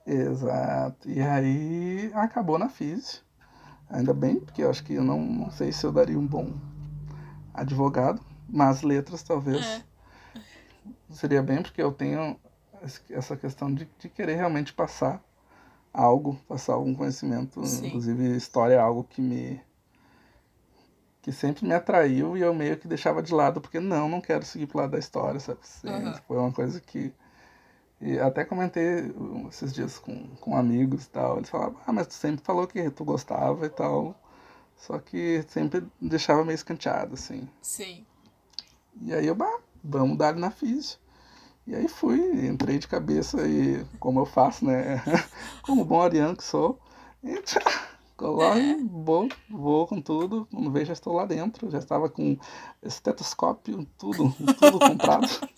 Exato. 0.04 1.08
E 1.08 1.20
aí 1.20 2.10
acabou 2.14 2.58
na 2.58 2.68
física. 2.68 3.24
Ainda 3.88 4.12
bem, 4.12 4.40
porque 4.40 4.62
eu 4.64 4.70
acho 4.70 4.82
que 4.82 4.94
eu 4.94 5.04
não, 5.04 5.20
não 5.20 5.50
sei 5.52 5.70
se 5.70 5.84
eu 5.86 5.92
daria 5.92 6.18
um 6.18 6.26
bom 6.26 6.52
advogado, 7.54 8.20
mas 8.48 8.82
letras 8.82 9.22
talvez 9.22 9.64
É. 9.64 9.82
seria 11.10 11.42
bem, 11.42 11.62
porque 11.62 11.80
eu 11.80 11.92
tenho 11.92 12.36
essa 13.10 13.36
questão 13.36 13.72
de, 13.72 13.88
de 13.98 14.08
querer 14.08 14.36
realmente 14.36 14.72
passar 14.72 15.22
algo, 15.92 16.38
passar 16.48 16.74
algum 16.74 16.94
conhecimento. 16.94 17.64
Sim. 17.64 17.88
Inclusive, 17.88 18.36
história 18.36 18.74
é 18.74 18.78
algo 18.78 19.04
que 19.04 19.20
me. 19.20 19.60
que 21.22 21.32
sempre 21.32 21.66
me 21.66 21.74
atraiu 21.74 22.36
e 22.36 22.40
eu 22.40 22.54
meio 22.54 22.76
que 22.76 22.88
deixava 22.88 23.22
de 23.22 23.34
lado, 23.34 23.60
porque 23.60 23.80
não, 23.80 24.08
não 24.08 24.20
quero 24.20 24.44
seguir 24.44 24.66
pro 24.66 24.78
lado 24.78 24.92
da 24.92 24.98
história, 24.98 25.40
sabe? 25.40 25.60
Sempre 25.62 26.08
Aham. 26.08 26.20
Foi 26.26 26.38
uma 26.38 26.52
coisa 26.52 26.80
que. 26.80 27.12
E 28.00 28.18
até 28.18 28.46
comentei 28.46 29.12
esses 29.50 29.74
dias 29.74 29.98
com, 29.98 30.28
com 30.36 30.56
amigos 30.56 31.04
e 31.04 31.10
tal. 31.10 31.36
Eles 31.36 31.50
falavam, 31.50 31.78
ah, 31.86 31.92
mas 31.92 32.06
tu 32.06 32.14
sempre 32.14 32.42
falou 32.42 32.66
que 32.66 32.88
tu 32.90 33.04
gostava 33.04 33.66
e 33.66 33.68
tal. 33.68 34.18
Só 34.74 34.98
que 34.98 35.44
sempre 35.48 35.86
deixava 36.00 36.42
meio 36.42 36.54
escanteado, 36.54 37.12
assim. 37.12 37.46
Sim. 37.60 38.06
E 39.02 39.12
aí 39.12 39.26
eu, 39.26 39.34
bah, 39.34 39.58
vamos 39.84 40.16
dar 40.16 40.34
na 40.34 40.50
física. 40.50 40.98
E 41.66 41.74
aí 41.74 41.88
fui, 41.88 42.18
entrei 42.46 42.78
de 42.78 42.88
cabeça 42.88 43.46
e 43.46 43.84
como 43.98 44.20
eu 44.20 44.26
faço, 44.26 44.64
né? 44.64 45.02
Como 45.62 45.84
bom 45.84 46.00
ariano 46.00 46.36
que 46.36 46.42
sou. 46.42 46.80
E 47.22 47.40
tchá, 47.42 47.60
coloco, 48.16 48.58
vou, 48.90 49.28
vou 49.48 49.86
com 49.86 50.00
tudo. 50.00 50.48
Quando 50.50 50.70
vejo, 50.70 50.86
já 50.86 50.94
estou 50.94 51.14
lá 51.14 51.26
dentro. 51.26 51.70
Já 51.70 51.78
estava 51.78 52.08
com 52.08 52.36
estetoscópio, 52.82 53.86
tudo, 53.98 54.34
tudo 54.58 54.78
comprado. 54.78 55.28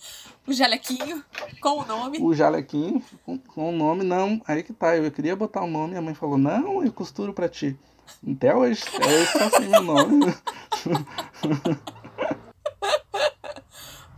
O 0.45 0.51
jalequinho 0.51 1.23
com 1.61 1.79
o 1.79 1.85
nome. 1.85 2.17
O 2.21 2.33
jalequinho 2.33 3.01
com, 3.25 3.37
com 3.37 3.69
o 3.69 3.71
nome, 3.71 4.03
não. 4.03 4.41
Aí 4.45 4.61
que 4.61 4.73
tá, 4.73 4.97
eu 4.97 5.09
queria 5.09 5.37
botar 5.37 5.63
o 5.63 5.67
nome, 5.67 5.95
a 5.95 6.01
mãe 6.01 6.13
falou, 6.13 6.37
não, 6.37 6.83
eu 6.83 6.91
costuro 6.91 7.33
pra 7.33 7.47
ti. 7.47 7.79
Até 8.29 8.53
hoje, 8.53 8.83
até 8.93 9.07
hoje 9.07 9.33
tá 9.33 9.49
sem 9.51 9.69
meu 9.69 9.81
nome. 9.81 10.25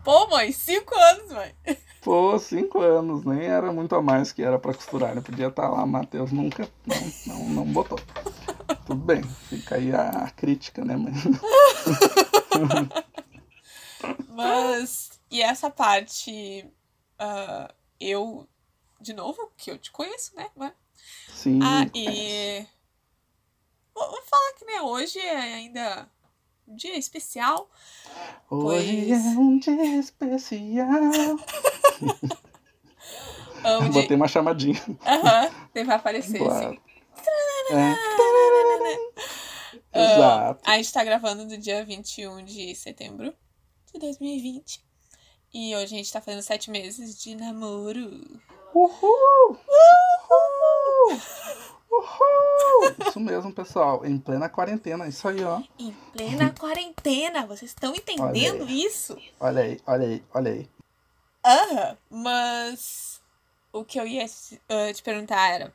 Pô, 0.06 0.28
mãe, 0.28 0.52
cinco 0.52 0.94
anos, 0.96 1.32
mãe. 1.32 1.56
Pô, 2.04 2.38
cinco 2.38 2.80
anos, 2.80 3.26
nem 3.26 3.48
era 3.48 3.74
muito 3.74 3.96
a 3.96 4.02
mais 4.04 4.32
que 4.32 4.44
era 4.44 4.60
pra 4.60 4.76
costurar. 4.76 5.16
Né? 5.16 5.22
Podia 5.22 5.48
estar 5.48 5.68
lá, 5.68 5.84
Matheus 5.84 6.32
nunca, 6.32 6.70
não, 6.86 7.12
não, 7.26 7.50
não 7.50 7.66
botou. 7.66 8.00
Tudo 8.86 9.02
bem, 9.04 9.24
fica 9.24 9.78
aí 9.78 9.92
a, 9.92 10.30
crítica, 10.30 10.86
né, 10.86 10.96
mãe? 10.96 11.12
Mas, 14.30 15.20
e 15.32 15.42
essa 15.42 15.72
parte, 15.72 16.72
ah, 17.18 17.74
eu, 18.00 18.48
de 19.02 19.12
novo, 19.12 19.52
que 19.58 19.72
eu 19.72 19.78
te 19.80 19.92
conheço, 19.92 20.36
né? 20.36 20.52
Mas 20.56 20.72
Sim. 21.30 21.60
Ah, 21.64 21.90
e. 21.96 22.64
Vou 23.94 24.22
falar 24.24 24.54
que, 24.54 24.66
né, 24.66 24.82
hoje 24.82 25.20
é 25.20 25.56
ainda 25.56 26.08
dia 26.68 26.98
especial. 26.98 27.70
Hoje 28.50 29.06
pois- 29.08 29.26
é 29.26 29.30
um 29.38 29.60
dia 29.60 30.00
especial. 30.00 30.88
Onde... 33.66 33.90
Botei 33.90 34.16
uma 34.16 34.28
chamadinha. 34.28 34.80
Aham, 35.06 35.50
deve 35.74 35.92
aparecer 35.92 36.38
Claro. 36.38 36.70
assim. 36.70 36.80
É. 37.72 37.96
Ah, 39.98 40.14
Exato. 40.14 40.62
a 40.66 40.76
gente 40.76 40.92
tá 40.92 41.04
gravando 41.06 41.46
no 41.46 41.58
dia 41.58 41.86
21 41.86 42.44
de 42.44 42.76
setembro 42.76 43.34
de 43.94 43.98
2020. 44.00 44.84
E 45.54 45.74
hoje 45.74 45.86
a 45.96 45.98
gente 45.98 46.12
tá 46.12 46.20
fazendo 46.20 46.42
sete 46.44 46.70
meses 46.70 47.18
de 47.18 47.34
namoro. 47.34 48.02
Uhul! 48.74 49.58
Uhul! 49.58 49.58
Uhul! 51.10 51.22
Isso 53.08 53.20
mesmo, 53.20 53.52
pessoal. 53.52 54.06
Em 54.06 54.18
plena 54.18 54.50
quarentena. 54.50 55.08
Isso 55.08 55.28
aí, 55.28 55.44
ó. 55.44 55.62
Em 55.80 55.92
plena 56.14 56.52
quarentena. 56.52 57.46
Vocês 57.46 57.72
estão 57.72 57.94
entendendo 57.96 58.64
Olha 58.64 58.72
isso? 58.72 59.18
Olha 59.40 59.62
aí, 59.62 59.80
olha 59.86 60.08
aí, 60.08 60.24
olha 60.34 60.52
aí. 60.52 60.70
Aham, 61.46 61.98
mas 62.10 63.22
o 63.72 63.84
que 63.84 64.00
eu 64.00 64.08
ia 64.08 64.26
ah, 64.70 64.94
te 64.94 65.04
perguntar 65.04 65.48
era. 65.50 65.74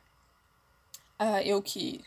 ah, 1.17 1.41
eu 1.43 1.61
que. 1.61 2.03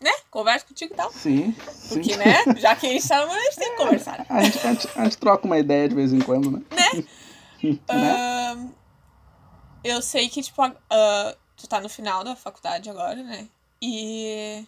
Né? 0.00 0.10
Converso 0.30 0.66
contigo 0.66 0.92
e 0.92 0.96
tal. 0.96 1.12
Sim, 1.12 1.54
sim. 1.70 1.94
Porque, 1.94 2.16
né? 2.16 2.34
Já 2.58 2.74
que 2.74 2.86
a 2.86 2.90
gente 2.90 3.06
tá 3.06 3.20
namorando, 3.20 3.40
a 3.40 3.44
gente 3.44 3.56
tem 3.56 3.70
que 3.70 3.76
conversar. 3.76 4.26
A 4.28 4.42
gente, 4.42 4.66
a, 4.66 4.72
gente, 4.74 4.88
a 4.96 5.04
gente 5.04 5.16
troca 5.16 5.46
uma 5.46 5.58
ideia 5.58 5.88
de 5.88 5.94
vez 5.94 6.12
em 6.12 6.20
quando, 6.20 6.50
né? 6.50 6.62
né? 6.72 7.04
Ahn, 7.88 8.70
eu 9.84 10.02
sei 10.02 10.28
que, 10.28 10.42
tipo, 10.42 10.60
a- 10.62 11.36
tu 11.62 11.68
tá 11.68 11.80
no 11.80 11.88
final 11.88 12.24
da 12.24 12.34
faculdade 12.34 12.90
agora, 12.90 13.22
né? 13.22 13.46
E, 13.80 14.64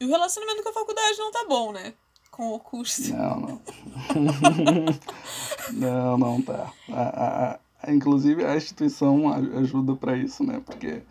e 0.00 0.04
o 0.04 0.08
relacionamento 0.08 0.62
com 0.62 0.68
a 0.68 0.72
faculdade 0.72 1.16
não 1.18 1.30
tá 1.30 1.44
bom, 1.48 1.72
né? 1.72 1.94
Com 2.30 2.52
o 2.52 2.58
curso. 2.58 3.14
Não, 3.14 3.40
não. 3.40 3.60
não, 5.72 6.18
não 6.18 6.42
tá. 6.42 6.72
A, 6.90 7.02
a- 7.02 7.58
a- 7.84 7.92
inclusive, 7.92 8.44
a 8.44 8.56
instituição 8.56 9.32
ajuda 9.58 9.94
para 9.94 10.16
isso, 10.16 10.42
né? 10.42 10.60
Porque 10.64 11.02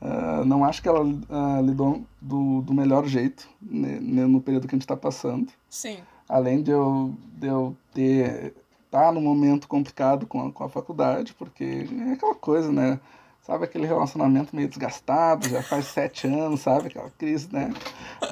ah, 0.00 0.42
não 0.46 0.64
acho 0.64 0.80
que 0.80 0.88
ela 0.88 1.04
ah, 1.28 1.60
lidou 1.60 2.02
do, 2.20 2.62
do 2.62 2.72
melhor 2.72 3.06
jeito 3.06 3.46
né, 3.60 3.98
né, 4.00 4.24
no 4.26 4.40
período 4.40 4.66
que 4.66 4.74
a 4.74 4.76
gente 4.76 4.82
está 4.84 4.96
passando. 4.96 5.52
Sim. 5.68 5.98
Além 6.28 6.62
de 6.62 6.70
eu, 6.70 7.14
de 7.34 7.48
eu 7.48 7.76
ter 7.92 8.54
tá 8.90 9.12
num 9.12 9.20
momento 9.20 9.68
complicado 9.68 10.26
com 10.26 10.46
a, 10.48 10.52
com 10.52 10.64
a 10.64 10.68
faculdade, 10.68 11.34
porque 11.34 11.86
é 12.08 12.12
aquela 12.12 12.34
coisa, 12.34 12.72
né? 12.72 12.98
Sabe 13.50 13.64
aquele 13.64 13.84
relacionamento 13.84 14.54
meio 14.54 14.68
desgastado, 14.68 15.48
já 15.48 15.60
faz 15.60 15.86
sete 15.86 16.28
anos, 16.28 16.60
sabe? 16.60 16.86
Aquela 16.86 17.10
crise, 17.10 17.52
né? 17.52 17.74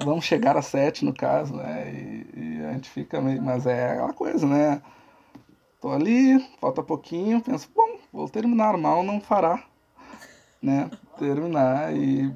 Vamos 0.04 0.24
chegar 0.24 0.57
a 0.57 0.62
sete, 0.62 1.04
no 1.04 1.12
caso, 1.12 1.57
né? 1.57 1.92
E, 1.92 2.26
e 2.37 2.64
a 2.64 2.72
gente 2.74 2.88
fica 2.88 3.20
meio. 3.20 3.42
Mas 3.42 3.66
é 3.66 3.94
aquela 3.94 4.12
coisa, 4.12 4.46
né? 4.46 4.81
Tô 5.81 5.90
ali, 5.90 6.38
falta 6.61 6.85
pouquinho, 6.85 7.40
penso, 7.40 7.68
bom, 7.74 7.98
vou 8.12 8.28
terminar, 8.28 8.78
mal 8.78 9.02
não 9.02 9.20
fará, 9.20 9.64
né? 10.62 10.88
Terminar 11.18 11.92
e 11.96 12.33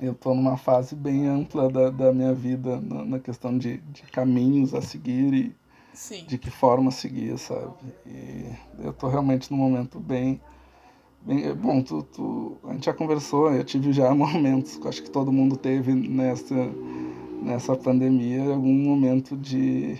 eu 0.00 0.14
tô 0.14 0.34
numa 0.34 0.56
fase 0.56 0.96
bem 0.96 1.26
ampla 1.26 1.68
da, 1.68 1.90
da 1.90 2.10
minha 2.10 2.32
vida 2.32 2.80
na, 2.80 3.04
na 3.04 3.18
questão 3.18 3.58
de, 3.58 3.76
de 3.76 4.00
caminhos 4.04 4.72
a 4.72 4.80
seguir 4.80 5.34
e 5.34 5.56
Sim. 5.92 6.24
de 6.24 6.38
que 6.38 6.50
forma 6.50 6.90
seguir, 6.90 7.36
sabe? 7.36 7.74
E 8.06 8.46
eu 8.78 8.94
tô 8.94 9.08
realmente 9.08 9.50
num 9.50 9.58
momento 9.58 10.00
bem. 10.00 10.40
Bem 11.24 11.54
bom, 11.54 11.82
tu, 11.82 12.02
tu, 12.02 12.56
a 12.64 12.72
gente 12.72 12.86
já 12.86 12.92
conversou, 12.92 13.52
eu 13.52 13.64
tive 13.64 13.92
já 13.92 14.12
momentos, 14.14 14.76
que 14.76 14.88
acho 14.88 15.02
que 15.02 15.10
todo 15.10 15.32
mundo 15.32 15.56
teve 15.56 15.92
nessa, 15.94 16.54
nessa 17.42 17.76
pandemia, 17.76 18.42
algum 18.52 18.72
momento 18.74 19.36
de. 19.36 19.98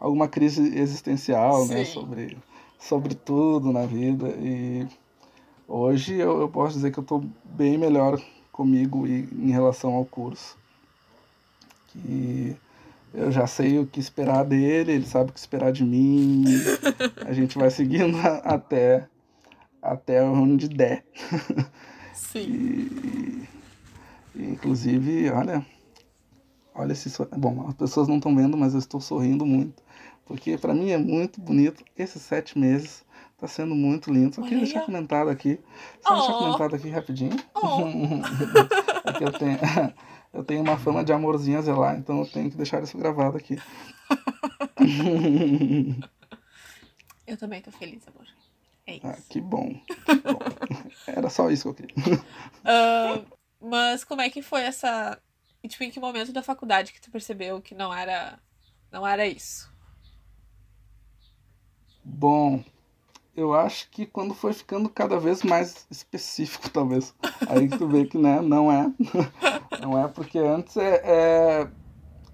alguma 0.00 0.28
crise 0.28 0.76
existencial, 0.78 1.66
né? 1.66 1.84
Sim. 1.84 1.92
Sobre, 1.92 2.36
sobre 2.78 3.14
tudo 3.14 3.72
na 3.72 3.86
vida. 3.86 4.28
E 4.40 4.86
hoje 5.68 6.14
eu, 6.16 6.40
eu 6.40 6.48
posso 6.48 6.74
dizer 6.74 6.90
que 6.92 6.98
eu 6.98 7.04
tô 7.04 7.22
bem 7.44 7.76
melhor 7.78 8.20
comigo 8.52 9.06
e 9.06 9.28
em 9.32 9.50
relação 9.50 9.94
ao 9.94 10.04
curso. 10.04 10.56
Que 11.88 12.56
eu 13.14 13.30
já 13.30 13.46
sei 13.46 13.78
o 13.78 13.86
que 13.86 13.98
esperar 14.00 14.44
dele, 14.44 14.92
ele 14.92 15.06
sabe 15.06 15.30
o 15.30 15.32
que 15.32 15.38
esperar 15.38 15.72
de 15.72 15.84
mim. 15.84 16.44
A 17.24 17.32
gente 17.32 17.56
vai 17.58 17.70
seguindo 17.70 18.16
a- 18.18 18.42
até, 18.44 19.08
até 19.92 20.22
onde 20.22 20.68
der. 20.68 21.04
Sim. 22.12 23.46
E, 24.34 24.44
inclusive, 24.44 25.30
olha, 25.30 25.64
olha 26.74 26.92
esse 26.92 27.10
Bom, 27.36 27.66
as 27.68 27.74
pessoas 27.74 28.08
não 28.08 28.16
estão 28.16 28.34
vendo, 28.34 28.56
mas 28.56 28.72
eu 28.74 28.78
estou 28.78 29.00
sorrindo 29.00 29.46
muito. 29.46 29.82
Porque 30.26 30.58
para 30.58 30.74
mim 30.74 30.90
é 30.90 30.98
muito 30.98 31.40
bonito. 31.40 31.84
Esses 31.96 32.20
sete 32.22 32.58
meses 32.58 33.04
tá 33.38 33.46
sendo 33.46 33.74
muito 33.74 34.12
lindo. 34.12 34.34
Só 34.34 34.42
queria 34.42 34.58
deixar 34.58 34.82
comentado 34.84 35.28
aqui. 35.30 35.60
Só 36.00 36.14
deixar 36.14 36.32
Oh. 36.32 36.38
comentado 36.38 36.74
aqui 36.74 36.88
rapidinho. 36.90 37.36
Oh. 37.54 37.82
é 39.08 39.12
que 39.12 39.24
eu 39.24 39.32
tenho, 39.32 39.58
eu 40.32 40.44
tenho 40.44 40.62
uma 40.62 40.76
fama 40.76 41.04
de 41.04 41.12
amorzinho 41.12 41.58
a 41.58 41.62
zelar, 41.62 41.96
então 41.96 42.18
eu 42.20 42.26
tenho 42.26 42.50
que 42.50 42.56
deixar 42.56 42.82
isso 42.82 42.98
gravado 42.98 43.36
aqui. 43.36 43.56
Eu 47.26 47.36
também 47.36 47.60
tô 47.60 47.72
feliz, 47.72 48.06
amor. 48.06 48.24
É 48.86 48.96
isso. 48.96 49.06
Ah, 49.06 49.16
que 49.28 49.40
bom. 49.40 49.74
que 50.06 50.14
bom. 50.22 50.38
Era 51.06 51.28
só 51.30 51.50
isso 51.50 51.62
que 51.74 51.82
eu 51.82 51.88
queria. 51.88 52.24
Ah, 52.64 53.22
mas 53.60 54.04
como 54.04 54.20
é 54.20 54.30
que 54.30 54.42
foi 54.42 54.62
essa. 54.62 55.20
e, 55.62 55.68
Tipo, 55.68 55.84
em 55.84 55.90
que 55.90 56.00
momento 56.00 56.32
da 56.32 56.42
faculdade 56.42 56.92
que 56.92 57.00
tu 57.00 57.10
percebeu 57.10 57.60
que 57.60 57.74
não 57.74 57.92
era. 57.94 58.38
Não 58.92 59.06
era 59.06 59.26
isso? 59.26 59.70
Bom, 62.04 62.62
eu 63.36 63.52
acho 63.54 63.90
que 63.90 64.06
quando 64.06 64.34
foi 64.34 64.52
ficando 64.52 64.88
cada 64.88 65.18
vez 65.18 65.42
mais 65.42 65.86
específico, 65.90 66.70
talvez. 66.72 67.14
Aí 67.48 67.68
tu 67.68 67.88
vê 67.88 68.06
que 68.06 68.16
né, 68.18 68.40
não 68.40 68.70
é. 68.70 68.92
Não 69.82 69.98
é 70.02 70.08
porque 70.08 70.38
antes 70.38 70.76
é. 70.78 71.02
é- 71.64 71.70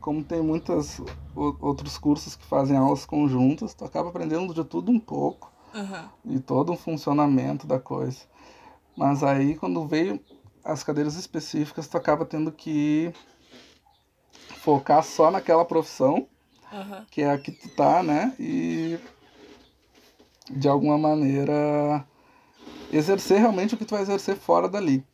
como 0.01 0.23
tem 0.25 0.41
muitos 0.43 1.01
outros 1.35 1.99
cursos 1.99 2.37
que 2.37 2.45
fazem 2.45 2.77
aulas 2.77 3.05
conjuntas, 3.05 3.75
tu 3.75 3.85
acaba 3.85 4.09
aprendendo 4.11 4.53
de 4.55 4.65
tudo 4.65 4.91
um 4.93 4.99
pouco. 4.99 5.53
Aham. 5.75 6.11
e 6.25 6.39
todo 6.41 6.73
um 6.73 6.77
funcionamento 6.77 7.67
da 7.67 7.79
coisa. 7.81 8.21
Mas 8.97 9.23
aí 9.23 9.57
quando 9.57 9.87
veio 9.87 10.21
as 10.65 10.83
cadeiras 10.83 11.17
específicas, 11.17 11.89
tu 11.89 11.97
acaba 11.97 12.25
tendo 12.25 12.53
que 12.53 13.13
focar 14.61 15.03
só 15.03 15.31
naquela 15.31 15.65
profissão, 15.65 16.27
Aham. 16.73 17.05
que 17.11 17.23
é 17.23 17.31
a 17.31 17.39
que 17.39 17.51
tu 17.53 17.69
tá, 17.71 18.03
né? 18.03 18.35
E 18.39 18.99
de 20.51 20.69
alguma 20.69 20.99
maneira 20.99 22.05
exercer 22.93 23.39
realmente 23.41 23.75
o 23.75 23.79
que 23.79 23.85
tu 23.85 23.93
vai 23.95 24.03
exercer 24.03 24.37
fora 24.37 24.69
dali. 24.69 25.05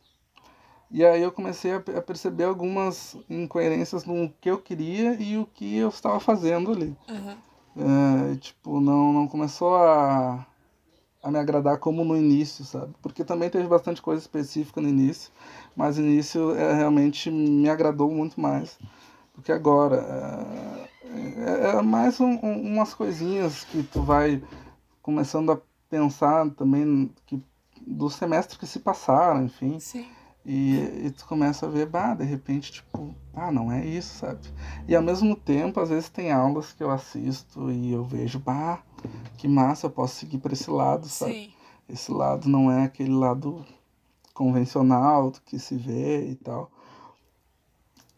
E 0.91 1.05
aí 1.05 1.21
eu 1.21 1.31
comecei 1.31 1.73
a, 1.73 1.79
pe- 1.79 1.95
a 1.95 2.01
perceber 2.01 2.45
algumas 2.45 3.15
incoerências 3.29 4.05
no 4.05 4.29
que 4.41 4.49
eu 4.49 4.57
queria 4.59 5.13
e 5.21 5.37
o 5.37 5.45
que 5.45 5.77
eu 5.77 5.89
estava 5.89 6.19
fazendo 6.19 6.71
ali. 6.71 6.95
Aham. 7.07 7.37
É, 7.77 8.35
tipo, 8.37 8.81
não, 8.81 9.13
não 9.13 9.27
começou 9.27 9.75
a, 9.77 10.45
a 11.21 11.29
me 11.29 11.37
agradar 11.37 11.77
como 11.79 12.03
no 12.03 12.15
início, 12.15 12.63
sabe? 12.63 12.93
Porque 13.01 13.23
também 13.23 13.49
teve 13.49 13.67
bastante 13.67 14.01
coisa 14.01 14.21
específica 14.21 14.79
no 14.81 14.87
início, 14.87 15.31
mas 15.75 15.97
no 15.97 16.05
início 16.05 16.55
é, 16.55 16.73
realmente 16.73 17.29
me 17.29 17.69
agradou 17.69 18.09
muito 18.09 18.39
mais 18.39 18.77
do 19.35 19.41
que 19.41 19.51
agora. 19.51 20.87
É, 21.03 21.69
é- 21.73 21.77
é 21.77 21.81
mais 21.81 22.19
um- 22.19 22.39
um- 22.43 22.61
umas 22.73 22.93
coisinhas 22.93 23.63
que 23.65 23.83
tu 23.83 24.01
vai 24.01 24.41
começando 25.01 25.51
a 25.51 25.59
pensar 25.89 26.49
também 26.51 27.11
que 27.25 27.41
do 27.85 28.09
semestre 28.09 28.57
que 28.59 28.67
se 28.67 28.79
passaram, 28.79 29.43
enfim. 29.45 29.79
Sim. 29.79 30.05
E, 30.45 31.05
e 31.05 31.11
tu 31.11 31.25
começa 31.25 31.65
a 31.65 31.69
ver, 31.69 31.85
bah, 31.85 32.13
de 32.15 32.23
repente, 32.23 32.71
tipo, 32.71 33.13
ah, 33.33 33.51
não 33.51 33.71
é 33.71 33.85
isso, 33.85 34.19
sabe? 34.19 34.39
E 34.87 34.95
ao 34.95 35.01
mesmo 35.01 35.35
tempo, 35.35 35.79
às 35.79 35.89
vezes 35.89 36.09
tem 36.09 36.31
aulas 36.31 36.71
que 36.73 36.83
eu 36.83 36.89
assisto 36.89 37.69
e 37.71 37.91
eu 37.91 38.03
vejo, 38.03 38.39
bah, 38.39 38.81
que 39.37 39.47
massa, 39.47 39.87
eu 39.87 39.91
posso 39.91 40.15
seguir 40.15 40.37
para 40.37 40.53
esse 40.53 40.69
lado, 40.69 41.07
sabe? 41.07 41.33
Sim. 41.33 41.53
Esse 41.87 42.11
lado 42.11 42.47
não 42.47 42.71
é 42.71 42.83
aquele 42.83 43.13
lado 43.13 43.65
convencional 44.33 45.31
do 45.31 45.41
que 45.41 45.57
se 45.57 45.75
vê 45.75 46.29
e 46.29 46.35
tal. 46.35 46.71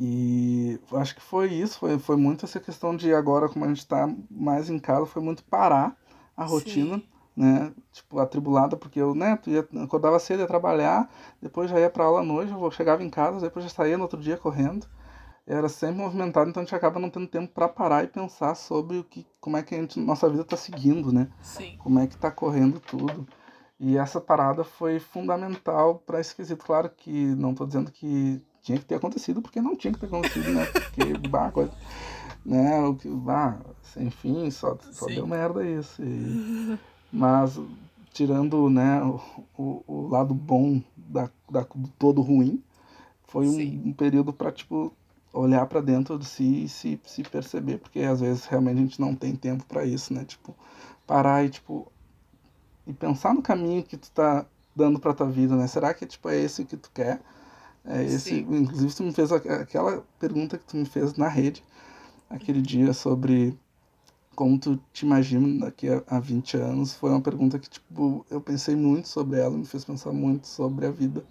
E 0.03 0.79
acho 0.93 1.15
que 1.15 1.21
foi 1.21 1.53
isso, 1.53 1.77
foi, 1.77 1.99
foi 1.99 2.15
muito 2.15 2.43
essa 2.43 2.59
questão 2.59 2.95
de 2.95 3.13
agora, 3.13 3.47
como 3.47 3.65
a 3.65 3.67
gente 3.67 3.85
tá 3.85 4.11
mais 4.29 4.69
em 4.69 4.79
casa, 4.79 5.05
foi 5.05 5.21
muito 5.21 5.43
parar 5.43 5.95
a 6.35 6.43
rotina, 6.43 6.97
Sim. 6.97 7.03
né? 7.35 7.71
Tipo, 7.91 8.17
atribulada, 8.19 8.75
porque 8.75 8.99
eu, 8.99 9.13
né, 9.13 9.37
ia, 9.45 9.67
acordava 9.83 10.17
cedo, 10.17 10.39
ia 10.39 10.47
trabalhar, 10.47 11.07
depois 11.39 11.69
já 11.69 11.79
ia 11.79 11.89
pra 11.89 12.05
aula 12.05 12.21
à 12.21 12.23
noite, 12.23 12.51
eu 12.51 12.71
chegava 12.71 13.03
em 13.03 13.09
casa, 13.11 13.39
depois 13.39 13.63
já 13.63 13.69
saía 13.69 13.95
no 13.95 14.03
outro 14.03 14.19
dia 14.19 14.37
correndo. 14.37 14.87
Era 15.51 15.67
sempre 15.67 15.97
movimentado, 15.97 16.49
então 16.49 16.61
a 16.61 16.63
gente 16.63 16.73
acaba 16.73 16.97
não 16.97 17.09
tendo 17.09 17.27
tempo 17.27 17.51
para 17.53 17.67
parar 17.67 18.05
e 18.05 18.07
pensar 18.07 18.55
sobre 18.55 18.99
o 18.99 19.03
que, 19.03 19.27
como 19.41 19.57
é 19.57 19.61
que 19.61 19.75
a 19.75 19.79
gente, 19.79 19.99
nossa 19.99 20.29
vida 20.29 20.45
tá 20.45 20.55
seguindo, 20.55 21.11
né? 21.11 21.27
Sim. 21.41 21.75
como 21.77 21.99
é 21.99 22.07
que 22.07 22.15
tá 22.15 22.31
correndo 22.31 22.79
tudo. 22.79 23.27
E 23.77 23.97
essa 23.97 24.21
parada 24.21 24.63
foi 24.63 24.97
fundamental 24.97 25.95
para 26.05 26.21
esse 26.21 26.33
quesito. 26.33 26.63
Claro 26.63 26.89
que 26.89 27.35
não 27.35 27.51
estou 27.51 27.67
dizendo 27.67 27.91
que 27.91 28.41
tinha 28.61 28.77
que 28.77 28.85
ter 28.85 28.95
acontecido, 28.95 29.41
porque 29.41 29.59
não 29.59 29.75
tinha 29.75 29.91
que 29.91 29.99
ter 29.99 30.05
acontecido, 30.05 30.53
né? 30.53 30.65
Porque, 30.67 31.17
bah, 31.27 31.51
coisa, 31.51 31.73
né? 32.45 32.79
O 32.83 32.95
que, 32.95 33.09
bah, 33.09 33.59
enfim, 33.97 34.49
só, 34.51 34.77
só 34.93 35.07
deu 35.07 35.27
merda 35.27 35.67
isso. 35.67 36.01
E, 36.01 36.79
mas, 37.11 37.59
tirando, 38.13 38.69
né, 38.69 39.03
o, 39.57 39.83
o, 39.85 40.07
lado 40.07 40.33
bom 40.33 40.81
da, 40.95 41.29
da, 41.49 41.61
do 41.75 41.89
todo 41.99 42.21
ruim, 42.21 42.63
foi 43.27 43.49
um, 43.49 43.89
um 43.89 43.91
período 43.91 44.31
para, 44.31 44.49
tipo, 44.49 44.93
olhar 45.33 45.65
para 45.67 45.81
dentro 45.81 46.17
de 46.19 46.25
si 46.25 46.65
e 46.65 46.69
se, 46.69 46.99
se 47.05 47.23
perceber, 47.23 47.79
porque 47.79 47.99
às 48.01 48.19
vezes 48.21 48.45
realmente 48.45 48.77
a 48.79 48.81
gente 48.81 49.01
não 49.01 49.15
tem 49.15 49.35
tempo 49.35 49.65
para 49.65 49.85
isso, 49.85 50.13
né? 50.13 50.25
Tipo, 50.25 50.55
parar 51.07 51.45
e, 51.45 51.49
tipo, 51.49 51.91
e 52.85 52.93
pensar 52.93 53.33
no 53.33 53.41
caminho 53.41 53.83
que 53.83 53.97
tu 53.97 54.11
tá 54.11 54.45
dando 54.75 54.99
para 54.99 55.13
tua 55.13 55.29
vida, 55.29 55.55
né? 55.55 55.67
Será 55.67 55.93
que 55.93 56.05
tipo 56.05 56.29
é 56.29 56.37
esse 56.39 56.65
que 56.65 56.77
tu 56.77 56.91
quer? 56.93 57.21
É 57.85 58.03
esse, 58.03 58.35
Sim. 58.35 58.45
inclusive 58.49 58.95
tu 58.95 59.03
me 59.03 59.13
fez 59.13 59.31
aquela 59.31 60.03
pergunta 60.19 60.57
que 60.57 60.65
tu 60.65 60.77
me 60.77 60.85
fez 60.85 61.15
na 61.15 61.27
rede 61.27 61.63
aquele 62.29 62.61
dia 62.61 62.93
sobre 62.93 63.57
como 64.35 64.59
tu 64.59 64.77
te 64.93 65.05
imagina 65.05 65.65
daqui 65.65 65.89
a, 65.89 66.03
a 66.07 66.19
20 66.19 66.57
anos, 66.57 66.93
foi 66.93 67.11
uma 67.11 67.21
pergunta 67.21 67.59
que 67.59 67.69
tipo 67.69 68.25
eu 68.29 68.41
pensei 68.41 68.75
muito 68.75 69.07
sobre 69.07 69.39
ela, 69.39 69.57
me 69.57 69.65
fez 69.65 69.85
pensar 69.85 70.11
muito 70.13 70.47
sobre 70.47 70.85
a 70.87 70.91
vida 70.91 71.25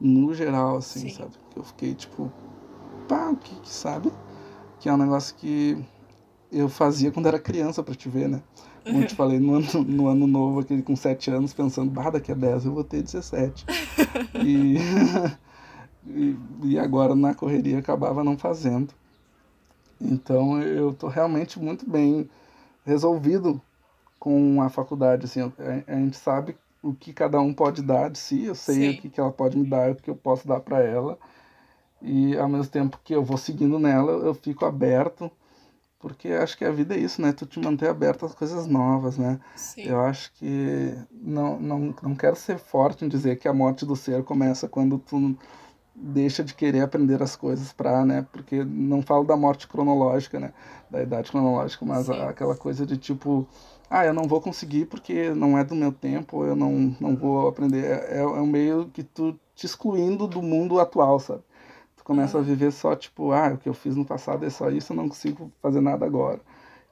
no 0.00 0.32
geral 0.34 0.76
assim, 0.78 1.08
Sim. 1.08 1.10
sabe? 1.10 1.34
Eu 1.56 1.64
fiquei 1.64 1.94
tipo, 1.94 2.32
pá, 3.10 3.34
que, 3.34 3.54
que 3.56 3.68
sabe? 3.68 4.12
Que 4.78 4.88
é 4.88 4.92
um 4.92 4.96
negócio 4.96 5.34
que 5.34 5.76
eu 6.52 6.68
fazia 6.68 7.10
quando 7.10 7.26
era 7.26 7.40
criança 7.40 7.82
para 7.82 7.94
te 7.94 8.08
ver, 8.08 8.28
né? 8.28 8.40
Como 8.84 9.02
eu 9.02 9.06
te 9.06 9.14
falei, 9.16 9.40
no 9.40 9.54
ano, 9.56 9.84
no 9.84 10.08
ano 10.08 10.26
novo, 10.26 10.60
aquele 10.60 10.80
com 10.80 10.94
7 10.94 11.30
anos, 11.30 11.52
pensando, 11.52 11.90
bah, 11.90 12.10
daqui 12.10 12.30
a 12.30 12.34
10 12.34 12.64
eu 12.64 12.72
vou 12.72 12.84
ter 12.84 13.02
17. 13.02 13.66
e, 14.46 14.76
e, 16.06 16.36
e 16.64 16.78
agora 16.78 17.14
na 17.16 17.34
correria 17.34 17.78
acabava 17.78 18.22
não 18.22 18.38
fazendo. 18.38 18.94
Então 20.00 20.62
eu 20.62 20.94
tô 20.94 21.08
realmente 21.08 21.58
muito 21.58 21.88
bem 21.88 22.30
resolvido 22.86 23.60
com 24.18 24.62
a 24.62 24.68
faculdade, 24.68 25.24
assim, 25.24 25.40
a, 25.40 25.52
a 25.86 25.96
gente 25.96 26.16
sabe 26.16 26.56
o 26.82 26.94
que 26.94 27.12
cada 27.12 27.40
um 27.40 27.52
pode 27.52 27.82
dar 27.82 28.08
de 28.08 28.18
si, 28.18 28.44
eu 28.44 28.54
sei 28.54 28.74
Sim. 28.74 28.90
o 28.90 29.02
que, 29.02 29.10
que 29.10 29.20
ela 29.20 29.32
pode 29.32 29.58
me 29.58 29.66
dar, 29.66 29.90
o 29.90 29.96
que 29.96 30.08
eu 30.08 30.16
posso 30.16 30.46
dar 30.46 30.60
para 30.60 30.80
ela. 30.80 31.18
E 32.02 32.36
ao 32.36 32.48
mesmo 32.48 32.70
tempo 32.70 33.00
que 33.04 33.14
eu 33.14 33.24
vou 33.24 33.36
seguindo 33.36 33.78
nela, 33.78 34.12
eu 34.12 34.34
fico 34.34 34.64
aberto 34.64 35.30
porque 36.00 36.28
acho 36.28 36.56
que 36.56 36.64
a 36.64 36.72
vida 36.72 36.94
é 36.94 36.98
isso, 36.98 37.20
né? 37.20 37.30
Tu 37.30 37.44
te 37.44 37.60
manter 37.60 37.88
aberto 37.88 38.24
às 38.24 38.34
coisas 38.34 38.66
novas, 38.66 39.18
né? 39.18 39.38
Sim. 39.54 39.82
Eu 39.84 40.00
acho 40.00 40.32
que 40.32 40.94
não, 41.12 41.60
não, 41.60 41.94
não 42.02 42.14
quero 42.14 42.34
ser 42.34 42.58
forte 42.58 43.04
em 43.04 43.08
dizer 43.08 43.36
que 43.36 43.46
a 43.46 43.52
morte 43.52 43.84
do 43.84 43.94
ser 43.94 44.24
começa 44.24 44.66
quando 44.66 44.98
tu 44.98 45.36
deixa 45.94 46.42
de 46.42 46.54
querer 46.54 46.80
aprender 46.80 47.22
as 47.22 47.36
coisas 47.36 47.70
para, 47.70 48.02
né? 48.06 48.26
Porque 48.32 48.64
não 48.64 49.02
falo 49.02 49.24
da 49.24 49.36
morte 49.36 49.68
cronológica, 49.68 50.40
né? 50.40 50.54
Da 50.90 51.02
idade 51.02 51.30
cronológica, 51.30 51.84
mas 51.84 52.08
aquela 52.08 52.56
coisa 52.56 52.86
de 52.86 52.96
tipo, 52.96 53.46
ah, 53.90 54.06
eu 54.06 54.14
não 54.14 54.24
vou 54.24 54.40
conseguir 54.40 54.86
porque 54.86 55.34
não 55.34 55.58
é 55.58 55.64
do 55.64 55.74
meu 55.74 55.92
tempo, 55.92 56.46
eu 56.46 56.56
não, 56.56 56.96
não 56.98 57.14
vou 57.14 57.46
aprender. 57.46 57.84
É, 57.84 58.20
é 58.20 58.24
um 58.24 58.46
meio 58.46 58.86
que 58.86 59.02
tu 59.02 59.38
te 59.54 59.66
excluindo 59.66 60.26
do 60.26 60.40
mundo 60.40 60.80
atual, 60.80 61.20
sabe? 61.20 61.42
Começa 62.04 62.38
a 62.38 62.42
viver 62.42 62.72
só 62.72 62.94
tipo, 62.96 63.32
ah, 63.32 63.54
o 63.54 63.58
que 63.58 63.68
eu 63.68 63.74
fiz 63.74 63.96
no 63.96 64.04
passado 64.04 64.44
é 64.44 64.50
só 64.50 64.70
isso, 64.70 64.92
eu 64.92 64.96
não 64.96 65.08
consigo 65.08 65.52
fazer 65.60 65.80
nada 65.80 66.04
agora. 66.06 66.40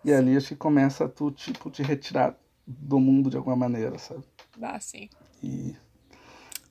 E 0.04 0.12
ali 0.12 0.36
acho 0.36 0.48
que 0.48 0.56
começa 0.56 1.08
tu, 1.08 1.30
tipo, 1.30 1.70
te 1.70 1.82
retirar 1.82 2.38
do 2.66 3.00
mundo 3.00 3.30
de 3.30 3.36
alguma 3.36 3.56
maneira, 3.56 3.98
sabe? 3.98 4.24
Ah, 4.60 4.78
sim. 4.78 5.08
E. 5.42 5.76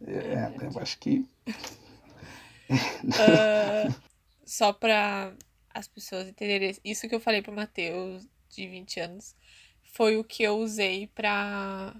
É, 0.05 0.11
é 0.11 0.53
eu 0.61 0.79
acho 0.79 0.97
que. 0.99 1.27
uh, 2.69 3.93
só 4.45 4.71
pra 4.71 5.33
as 5.73 5.87
pessoas 5.87 6.27
entenderem, 6.27 6.75
isso 6.83 7.07
que 7.07 7.15
eu 7.15 7.19
falei 7.19 7.41
pro 7.41 7.53
Matheus, 7.53 8.27
de 8.49 8.67
20 8.67 8.99
anos, 8.99 9.35
foi 9.93 10.17
o 10.17 10.23
que 10.23 10.43
eu 10.43 10.57
usei 10.57 11.07
pra. 11.07 11.95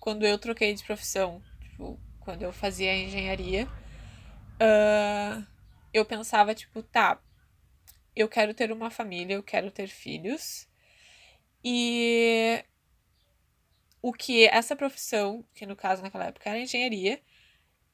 Quando 0.00 0.26
eu 0.26 0.38
troquei 0.38 0.74
de 0.74 0.84
profissão. 0.84 1.42
Tipo, 1.60 1.98
quando 2.20 2.42
eu 2.42 2.52
fazia 2.52 2.96
engenharia. 2.96 3.68
Uh, 4.54 5.53
eu 5.94 6.04
pensava, 6.04 6.54
tipo, 6.54 6.82
tá, 6.82 7.22
eu 8.16 8.28
quero 8.28 8.52
ter 8.52 8.72
uma 8.72 8.90
família, 8.90 9.34
eu 9.34 9.42
quero 9.42 9.70
ter 9.70 9.86
filhos. 9.86 10.68
E 11.62 12.64
o 14.02 14.12
que 14.12 14.46
essa 14.48 14.76
profissão, 14.76 15.44
que 15.54 15.64
no 15.64 15.76
caso 15.76 16.02
naquela 16.02 16.26
época 16.26 16.50
era 16.50 16.58
engenharia, 16.58 17.22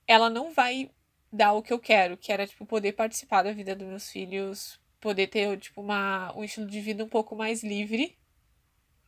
ela 0.08 0.30
não 0.30 0.52
vai 0.52 0.90
dar 1.32 1.52
o 1.52 1.62
que 1.62 1.72
eu 1.72 1.78
quero, 1.78 2.16
que 2.16 2.32
era, 2.32 2.46
tipo, 2.46 2.66
poder 2.66 2.92
participar 2.92 3.42
da 3.42 3.52
vida 3.52 3.76
dos 3.76 3.86
meus 3.86 4.10
filhos, 4.10 4.80
poder 4.98 5.28
ter, 5.28 5.58
tipo, 5.58 5.82
uma, 5.82 6.34
um 6.36 6.42
estilo 6.42 6.66
de 6.66 6.80
vida 6.80 7.04
um 7.04 7.08
pouco 7.08 7.36
mais 7.36 7.62
livre. 7.62 8.18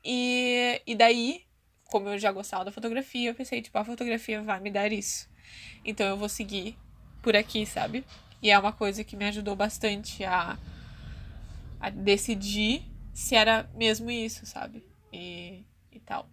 E, 0.04 0.80
e 0.86 0.94
daí, 0.94 1.46
como 1.86 2.08
eu 2.10 2.18
já 2.18 2.30
gostava 2.30 2.64
da 2.64 2.72
fotografia, 2.72 3.30
eu 3.30 3.34
pensei, 3.34 3.62
tipo, 3.62 3.76
a 3.78 3.84
fotografia 3.84 4.42
vai 4.42 4.60
me 4.60 4.70
dar 4.70 4.92
isso. 4.92 5.28
Então 5.84 6.06
eu 6.06 6.16
vou 6.16 6.28
seguir 6.28 6.76
por 7.22 7.34
aqui, 7.34 7.66
sabe? 7.66 8.04
E 8.42 8.50
é 8.50 8.58
uma 8.58 8.72
coisa 8.72 9.04
que 9.04 9.16
me 9.16 9.24
ajudou 9.26 9.54
bastante 9.54 10.24
a, 10.24 10.58
a 11.80 11.90
decidir 11.90 12.82
se 13.14 13.36
era 13.36 13.70
mesmo 13.74 14.10
isso, 14.10 14.44
sabe? 14.44 14.84
E, 15.12 15.64
e 15.92 16.00
tal. 16.00 16.28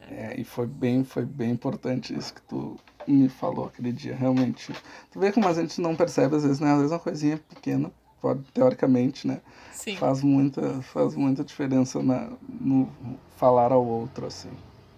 É, 0.00 0.40
e 0.40 0.44
foi 0.44 0.66
bem, 0.66 1.04
foi 1.04 1.24
bem 1.24 1.50
importante 1.50 2.16
isso 2.16 2.32
que 2.32 2.42
tu 2.42 2.78
me 3.06 3.28
falou 3.28 3.66
aquele 3.66 3.92
dia, 3.92 4.14
realmente. 4.14 4.72
Tu 5.10 5.18
vê 5.18 5.32
como 5.32 5.48
a 5.48 5.52
gente 5.52 5.80
não 5.80 5.96
percebe, 5.96 6.36
às 6.36 6.44
vezes, 6.44 6.60
né? 6.60 6.70
Às 6.70 6.78
vezes 6.78 6.92
uma 6.92 6.98
coisinha 6.98 7.38
pequena, 7.38 7.90
pode, 8.20 8.42
teoricamente, 8.52 9.26
né? 9.26 9.40
Sim. 9.72 9.96
Faz 9.96 10.22
muita, 10.22 10.82
faz 10.82 11.14
muita 11.14 11.42
diferença 11.42 12.02
na, 12.02 12.30
no 12.48 12.88
falar 13.36 13.72
ao 13.72 13.84
outro, 13.84 14.26
assim. 14.26 14.50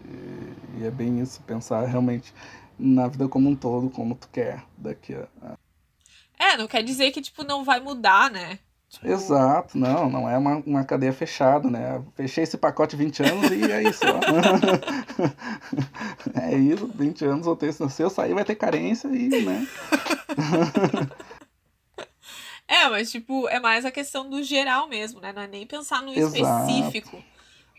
E, 0.04 0.80
e 0.80 0.84
é 0.84 0.90
bem 0.90 1.20
isso, 1.20 1.40
pensar 1.42 1.86
realmente 1.86 2.34
na 2.80 3.08
vida 3.08 3.28
como 3.28 3.48
um 3.48 3.54
todo, 3.54 3.90
como 3.90 4.14
tu 4.14 4.28
quer 4.28 4.64
daqui 4.76 5.14
a. 5.14 5.56
É, 6.38 6.56
não 6.56 6.66
quer 6.66 6.82
dizer 6.82 7.10
que, 7.10 7.20
tipo, 7.20 7.44
não 7.44 7.62
vai 7.62 7.80
mudar, 7.80 8.30
né? 8.30 8.58
Tipo... 8.90 9.06
Exato, 9.06 9.78
não, 9.78 10.10
não 10.10 10.28
é 10.28 10.36
uma, 10.36 10.56
uma 10.66 10.84
cadeia 10.84 11.12
fechada, 11.12 11.70
né? 11.70 12.02
Fechei 12.16 12.42
esse 12.42 12.58
pacote 12.58 12.96
20 12.96 13.22
anos 13.22 13.50
e 13.52 13.70
é 13.70 13.84
isso, 13.84 14.02
é 16.34 16.58
isso, 16.58 16.88
20 16.88 17.24
anos, 17.24 17.46
o 17.46 17.54
texto 17.54 17.84
nasceu, 17.84 18.10
sair 18.10 18.34
vai 18.34 18.44
ter 18.44 18.56
carência 18.56 19.06
e, 19.06 19.44
né? 19.44 19.64
é, 22.66 22.88
mas, 22.88 23.12
tipo, 23.12 23.48
é 23.48 23.60
mais 23.60 23.84
a 23.84 23.92
questão 23.92 24.28
do 24.28 24.42
geral 24.42 24.88
mesmo, 24.88 25.20
né? 25.20 25.32
Não 25.32 25.42
é 25.42 25.46
nem 25.46 25.64
pensar 25.64 26.02
no 26.02 26.12
Exato. 26.12 26.68
específico. 26.68 27.22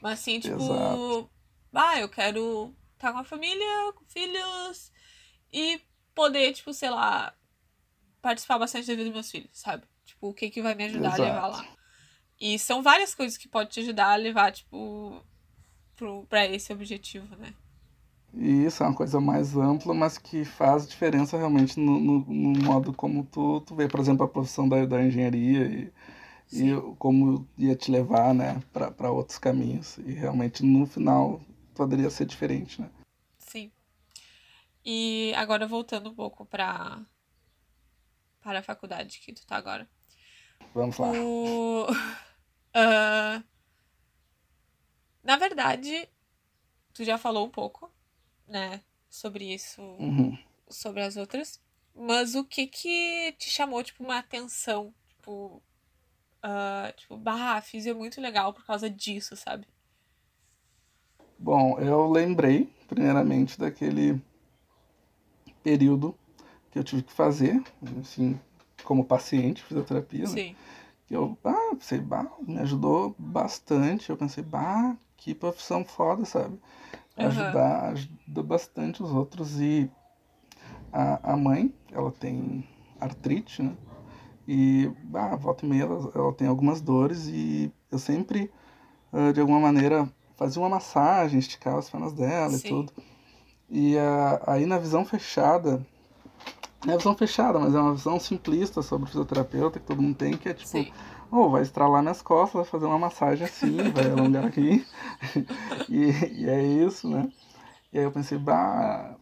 Mas, 0.02 0.14
assim, 0.14 0.40
tipo, 0.40 0.64
Exato. 0.64 1.30
ah, 1.74 2.00
eu 2.00 2.08
quero 2.08 2.74
tá 3.02 3.12
com 3.12 3.18
a 3.18 3.24
família, 3.24 3.94
com 3.96 4.06
filhos, 4.06 4.92
e 5.52 5.82
poder, 6.14 6.54
tipo, 6.54 6.72
sei 6.74 6.92
lá, 6.92 7.34
participar 8.22 8.60
bastante 8.60 8.88
da 8.88 8.94
vida 8.94 9.06
dos 9.06 9.14
meus 9.14 9.32
filhos, 9.32 9.50
sabe? 9.54 9.84
Tipo, 10.06 10.30
o 10.30 10.34
que 10.34 10.50
que 10.50 10.62
vai 10.62 10.76
me 10.76 10.86
ajudar 10.86 11.16
Exato. 11.16 11.22
a 11.22 11.26
levar 11.26 11.48
lá. 11.48 11.66
E 12.40 12.60
são 12.60 12.84
várias 12.84 13.16
coisas 13.16 13.38
que 13.38 13.48
podem 13.48 13.70
te 13.70 13.80
ajudar 13.80 14.12
a 14.12 14.16
levar, 14.16 14.52
tipo, 14.52 15.24
pro, 15.96 16.26
pra 16.28 16.46
esse 16.46 16.72
objetivo, 16.72 17.36
né? 17.36 17.54
E 18.34 18.66
isso 18.66 18.82
é 18.82 18.88
uma 18.88 18.96
coisa 18.96 19.20
mais 19.20 19.58
ampla, 19.58 19.94
mas 19.94 20.18
que 20.18 20.46
faz 20.46 20.88
diferença 20.88 21.38
realmente 21.38 21.80
no, 21.80 22.00
no, 22.00 22.20
no 22.20 22.64
modo 22.64 22.94
como 22.94 23.26
tu, 23.26 23.60
tu 23.62 23.76
vê, 23.76 23.88
por 23.88 24.00
exemplo, 24.00 24.26
a 24.26 24.30
profissão 24.30 24.70
da, 24.70 24.86
da 24.86 25.04
engenharia 25.04 25.66
e, 25.66 25.92
e 26.54 26.96
como 26.98 27.46
ia 27.58 27.76
te 27.76 27.92
levar, 27.92 28.34
né, 28.34 28.62
para 28.72 29.12
outros 29.12 29.38
caminhos. 29.38 29.98
E 29.98 30.14
realmente 30.14 30.64
no 30.64 30.86
final 30.86 31.42
poderia 31.82 32.10
ser 32.10 32.26
diferente, 32.26 32.80
né? 32.80 32.90
E 34.84 35.34
agora 35.36 35.68
voltando 35.68 36.10
um 36.10 36.16
pouco 36.16 36.46
para 36.46 37.00
para 38.42 38.60
a 38.60 38.64
faculdade 38.64 39.20
que 39.20 39.34
tu 39.34 39.46
tá 39.46 39.56
agora. 39.56 39.88
Vamos 40.74 40.98
lá. 40.98 41.12
O... 41.12 41.86
Uh... 41.92 43.44
Na 45.24 45.38
verdade, 45.38 46.10
tu 46.94 47.04
já 47.04 47.16
falou 47.16 47.46
um 47.46 47.50
pouco, 47.52 47.92
né, 48.48 48.82
sobre 49.08 49.54
isso, 49.54 49.80
uhum. 49.80 50.36
sobre 50.68 51.04
as 51.04 51.16
outras. 51.16 51.62
Mas 51.94 52.34
o 52.34 52.44
que 52.44 52.66
que 52.66 53.34
te 53.34 53.48
chamou, 53.48 53.84
tipo, 53.84 54.04
uma 54.04 54.18
atenção? 54.18 54.92
Tipo, 55.10 55.62
uh, 56.44 56.92
tipo, 56.98 57.18
bah, 57.18 57.62
fiz 57.62 57.86
é 57.86 57.94
muito 57.94 58.20
legal 58.20 58.52
por 58.52 58.66
causa 58.66 58.90
disso, 58.90 59.36
sabe? 59.36 59.68
Bom, 61.42 61.80
eu 61.80 62.08
lembrei, 62.08 62.72
primeiramente, 62.88 63.60
daquele 63.60 64.22
período 65.64 66.16
que 66.70 66.78
eu 66.78 66.84
tive 66.84 67.02
que 67.02 67.12
fazer, 67.12 67.64
assim, 68.00 68.40
como 68.84 69.04
paciente, 69.04 69.64
fisioterapia, 69.64 70.22
né? 70.22 70.28
Sim. 70.28 70.56
Que 71.08 71.16
eu, 71.16 71.36
ah, 71.44 71.72
pensei, 71.72 72.00
bah, 72.00 72.32
me 72.48 72.60
ajudou 72.60 73.16
bastante. 73.18 74.12
Eu 74.12 74.18
pensei, 74.18 74.44
bah, 74.44 74.96
que 75.18 75.34
profissão 75.34 75.84
foda, 75.84 76.26
sabe? 76.26 76.60
ajudar 77.18 77.90
ajuda 77.90 78.44
bastante 78.44 79.02
os 79.02 79.12
outros. 79.12 79.60
E 79.60 79.90
a, 80.94 81.34
a 81.34 81.36
mãe, 81.36 81.74
ela 81.92 82.12
tem 82.12 82.64
artrite, 83.00 83.64
né? 83.64 83.76
E, 84.48 84.92
ah, 85.16 85.36
volta 85.36 85.66
e 85.66 85.70
meia, 85.70 85.84
ela, 85.86 86.12
ela 86.14 86.34
tem 86.34 86.48
algumas 86.48 86.82
dores 86.82 87.26
e 87.28 87.72
eu 87.92 87.98
sempre, 87.98 88.52
uh, 89.12 89.34
de 89.34 89.42
alguma 89.42 89.60
maneira, 89.60 90.08
fazia 90.38 90.62
uma 90.62 90.70
massagem, 90.70 91.40
esticava 91.40 91.80
as 91.80 91.90
pernas 91.90 92.14
dela 92.14 92.52
Sim. 92.52 92.68
e 92.68 92.70
tudo. 92.70 92.94
E 93.70 93.96
uh, 93.96 94.44
aí 94.48 94.66
na 94.66 94.78
visão 94.78 95.06
fechada, 95.06 95.86
não 96.86 96.94
é 96.94 96.98
visão 96.98 97.16
fechada, 97.16 97.60
mas 97.60 97.76
é 97.76 97.80
uma 97.80 97.94
visão 97.94 98.20
simplista 98.20 98.82
sobre 98.82 99.06
o 99.06 99.08
fisioterapeuta 99.08 99.80
que 99.80 99.86
todo 99.86 100.02
mundo 100.02 100.16
tem, 100.16 100.36
que 100.36 100.50
é 100.50 100.54
tipo, 100.54 100.70
Sim. 100.70 100.92
oh, 101.32 101.50
vai 101.50 101.62
estralar 101.62 102.02
minhas 102.02 102.22
costas, 102.22 102.62
vai 102.62 102.66
fazer 102.66 102.86
uma 102.86 103.00
massagem 103.00 103.46
assim, 103.46 103.78
vai 103.92 104.10
alongar 104.10 104.46
aqui. 104.46 104.86
e, 105.88 106.10
e 106.42 106.50
é 106.50 106.64
isso, 106.64 107.08
né? 107.08 107.32
E 107.94 108.00
aí 108.00 108.04
eu 108.04 108.12
pensei, 108.12 108.38
bah, 108.38 109.16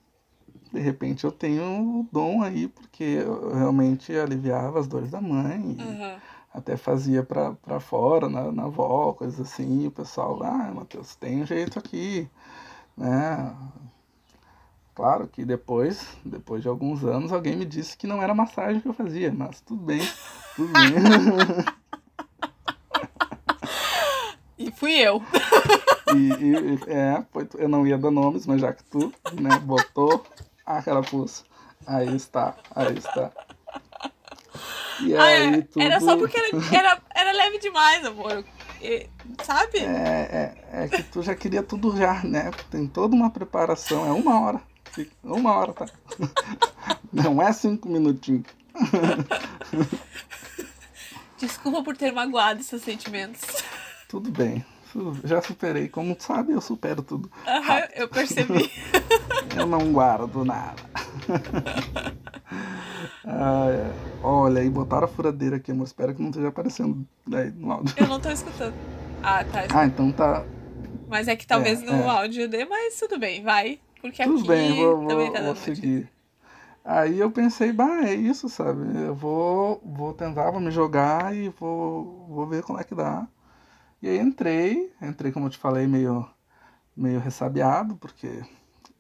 de 0.72 0.80
repente 0.80 1.26
eu 1.26 1.32
tenho 1.32 2.00
o 2.00 2.08
dom 2.12 2.42
aí, 2.44 2.68
porque 2.68 3.04
eu 3.04 3.54
realmente 3.54 4.16
aliviava 4.16 4.80
as 4.80 4.88
dores 4.88 5.12
da 5.12 5.20
mãe. 5.20 5.60
Uhum. 5.60 6.20
Até 6.54 6.76
fazia 6.76 7.24
pra, 7.24 7.54
pra 7.54 7.80
fora, 7.80 8.28
na, 8.28 8.52
na 8.52 8.64
avó, 8.64 9.14
coisas 9.14 9.40
assim. 9.40 9.88
O 9.88 9.92
pessoal, 9.92 10.42
ah, 10.44 10.72
Matheus, 10.74 11.16
tem 11.16 11.42
um 11.42 11.46
jeito 11.46 11.78
aqui, 11.78 12.28
né? 12.98 13.56
Claro 14.96 15.28
que 15.28 15.46
depois, 15.46 16.06
depois 16.26 16.62
de 16.62 16.68
alguns 16.68 17.06
anos, 17.06 17.32
alguém 17.32 17.56
me 17.56 17.64
disse 17.64 17.96
que 17.96 18.06
não 18.06 18.22
era 18.22 18.34
massagem 18.34 18.82
que 18.82 18.88
eu 18.88 18.94
fazia, 18.94 19.32
mas 19.32 19.62
tudo 19.62 19.82
bem, 19.82 20.02
tudo 20.58 20.74
bem. 20.74 20.94
e 24.68 24.72
fui 24.72 24.92
eu. 24.94 25.24
E, 26.14 26.18
e, 26.18 26.80
é, 26.92 27.24
eu 27.58 27.70
não 27.70 27.88
ia 27.88 27.98
dar 27.98 28.12
nomes, 28.12 28.46
mas 28.46 28.60
já 28.60 28.74
que 28.74 28.84
tu, 28.84 29.14
né, 29.40 29.58
botou 29.60 30.26
a 30.66 30.82
carapuça. 30.82 31.44
Aí 31.88 32.14
está, 32.16 32.56
aí 32.76 32.98
está. 32.98 33.32
E 35.02 35.16
ah, 35.16 35.24
aí, 35.24 35.56
é, 35.56 35.62
tudo... 35.62 35.82
Era 35.82 36.00
só 36.00 36.18
porque 36.18 36.38
era, 36.38 36.50
era, 36.72 37.02
era 37.16 37.32
leve 37.32 37.60
demais, 37.60 38.06
amor. 38.06 38.44
E, 38.82 39.08
sabe? 39.44 39.80
É, 39.80 40.56
é, 40.72 40.84
é 40.84 40.88
que 40.88 41.04
tu 41.04 41.22
já 41.22 41.36
queria 41.36 41.64
tudo 41.64 41.96
já, 41.98 42.24
né? 42.24 42.52
Tem 42.70 42.88
toda 42.88 43.16
uma 43.16 43.30
preparação, 43.30 44.06
é 44.06 44.12
uma 44.12 44.40
hora. 44.40 44.62
Uma 45.24 45.56
hora, 45.56 45.74
tá? 45.74 45.86
Não 47.12 47.42
é 47.42 47.52
cinco 47.54 47.90
minutinhos. 47.90 48.46
Desculpa 51.38 51.84
por 51.84 51.96
ter 51.96 52.12
magoado 52.12 52.64
seus 52.64 52.82
sentimentos. 52.82 53.42
Tudo 54.08 54.32
bem. 54.32 54.66
Já 55.24 55.42
superei. 55.42 55.88
Como 55.88 56.16
tu 56.16 56.24
sabe, 56.24 56.54
eu 56.54 56.62
supero 56.62 57.02
tudo. 57.02 57.32
Aham, 57.48 57.88
eu 57.96 58.10
percebi. 58.10 58.70
eu 59.56 59.66
não 59.66 59.94
guardo 59.94 60.44
nada. 60.44 60.82
ah, 63.26 63.92
olha, 64.24 64.64
e 64.64 64.70
botaram 64.70 65.06
a 65.06 65.08
furadeira 65.08 65.58
aqui, 65.58 65.72
amor. 65.72 65.86
Espero 65.86 66.14
que 66.14 66.22
não 66.22 66.30
esteja 66.30 66.48
aparecendo 66.48 67.06
aí 67.34 67.52
no 67.52 67.72
áudio. 67.72 67.96
Eu 67.98 68.08
não 68.08 68.20
tô 68.20 68.30
escutando. 68.30 68.74
Ah, 69.24 69.44
tá. 69.44 69.66
Ah, 69.74 69.86
então 69.86 70.12
tá. 70.12 70.44
Mas 71.08 71.28
é 71.28 71.36
que 71.36 71.46
talvez 71.46 71.82
é, 71.82 71.86
no 71.86 71.94
é. 71.94 72.08
áudio 72.08 72.48
dê, 72.48 72.66
mas 72.66 72.98
tudo 73.00 73.20
bem, 73.20 73.44
vai. 73.44 73.80
Porque 74.02 74.24
tudo 74.24 74.40
aqui 74.40 74.48
bem, 74.48 74.76
vou, 74.76 75.08
também 75.08 75.32
tá 75.32 75.40
vou, 75.40 75.54
vou 75.54 75.56
seguir. 75.56 76.10
Aí 76.84 77.20
eu 77.20 77.30
pensei, 77.30 77.72
bah, 77.72 78.04
é 78.04 78.14
isso, 78.14 78.48
sabe? 78.48 78.82
Eu 78.96 79.14
vou, 79.14 79.82
vou 79.84 80.14
tentar, 80.14 80.50
vou 80.52 80.62
me 80.62 80.72
jogar 80.72 81.36
e 81.36 81.50
vou, 81.50 82.26
vou 82.28 82.48
ver 82.48 82.64
como 82.64 82.80
é 82.80 82.84
que 82.84 82.96
dá. 82.96 83.28
E 84.02 84.08
aí 84.08 84.18
entrei, 84.18 84.92
entrei 85.02 85.32
como 85.32 85.48
eu 85.48 85.50
te 85.50 85.58
falei, 85.58 85.86
meio, 85.86 86.26
meio 86.96 87.20
ressabiado, 87.20 87.96
porque 87.98 88.44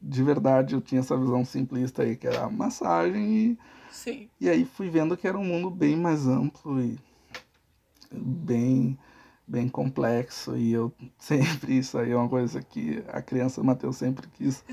de 0.02 0.24
verdade 0.24 0.76
eu 0.76 0.82
tinha 0.82 1.00
essa 1.00 1.18
visão 1.18 1.46
simplista 1.46 2.04
aí, 2.04 2.16
que 2.16 2.28
era 2.28 2.50
massagem, 2.50 3.32
e, 3.32 3.60
Sim. 3.92 4.30
e 4.40 4.50
aí 4.50 4.66
fui 4.66 4.90
vendo 4.90 5.18
que 5.18 5.28
era 5.28 5.38
um 5.38 5.44
mundo 5.44 5.70
bem 5.70 5.96
mais 5.96 6.28
amplo 6.28 6.82
e 6.82 6.98
bem, 8.12 8.98
bem 9.48 9.68
complexo, 9.68 10.56
e 10.56 10.72
eu 10.72 10.92
sempre, 11.18 11.78
isso 11.78 11.98
aí 11.98 12.12
é 12.12 12.16
uma 12.16 12.30
coisa 12.30 12.62
que 12.62 13.04
a 13.08 13.22
criança 13.22 13.64
Matheus 13.64 13.98
sempre 13.98 14.28
quis, 14.28 14.64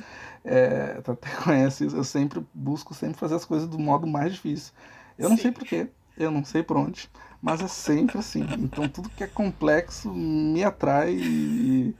é, 0.45 0.97
até 0.99 1.15
conhece 1.43 1.87
isso, 1.87 1.97
eu 1.97 2.05
sempre 2.05 2.45
busco 2.55 2.95
sempre 2.95 3.19
fazer 3.19 3.35
as 3.35 3.45
coisas 3.45 3.69
do 3.69 3.79
modo 3.79 4.07
mais 4.07 4.35
difícil. 4.35 4.73
Eu 5.19 5.29
Sim. 5.29 5.35
não 5.35 5.43
sei 5.43 5.53
porquê, 5.53 5.89
eu 6.17 6.31
não 6.31 6.45
sei 6.45 6.63
por 6.63 6.77
onde, 6.77 7.11
mas 7.41 7.61
é 7.61 7.69
sempre 7.69 8.19
assim. 8.19 8.47
Então 8.59 8.89
tudo 8.89 9.09
que 9.11 9.25
é 9.25 9.27
complexo 9.27 10.13
me 10.13 10.63
atrai 10.65 11.15
e. 11.15 11.95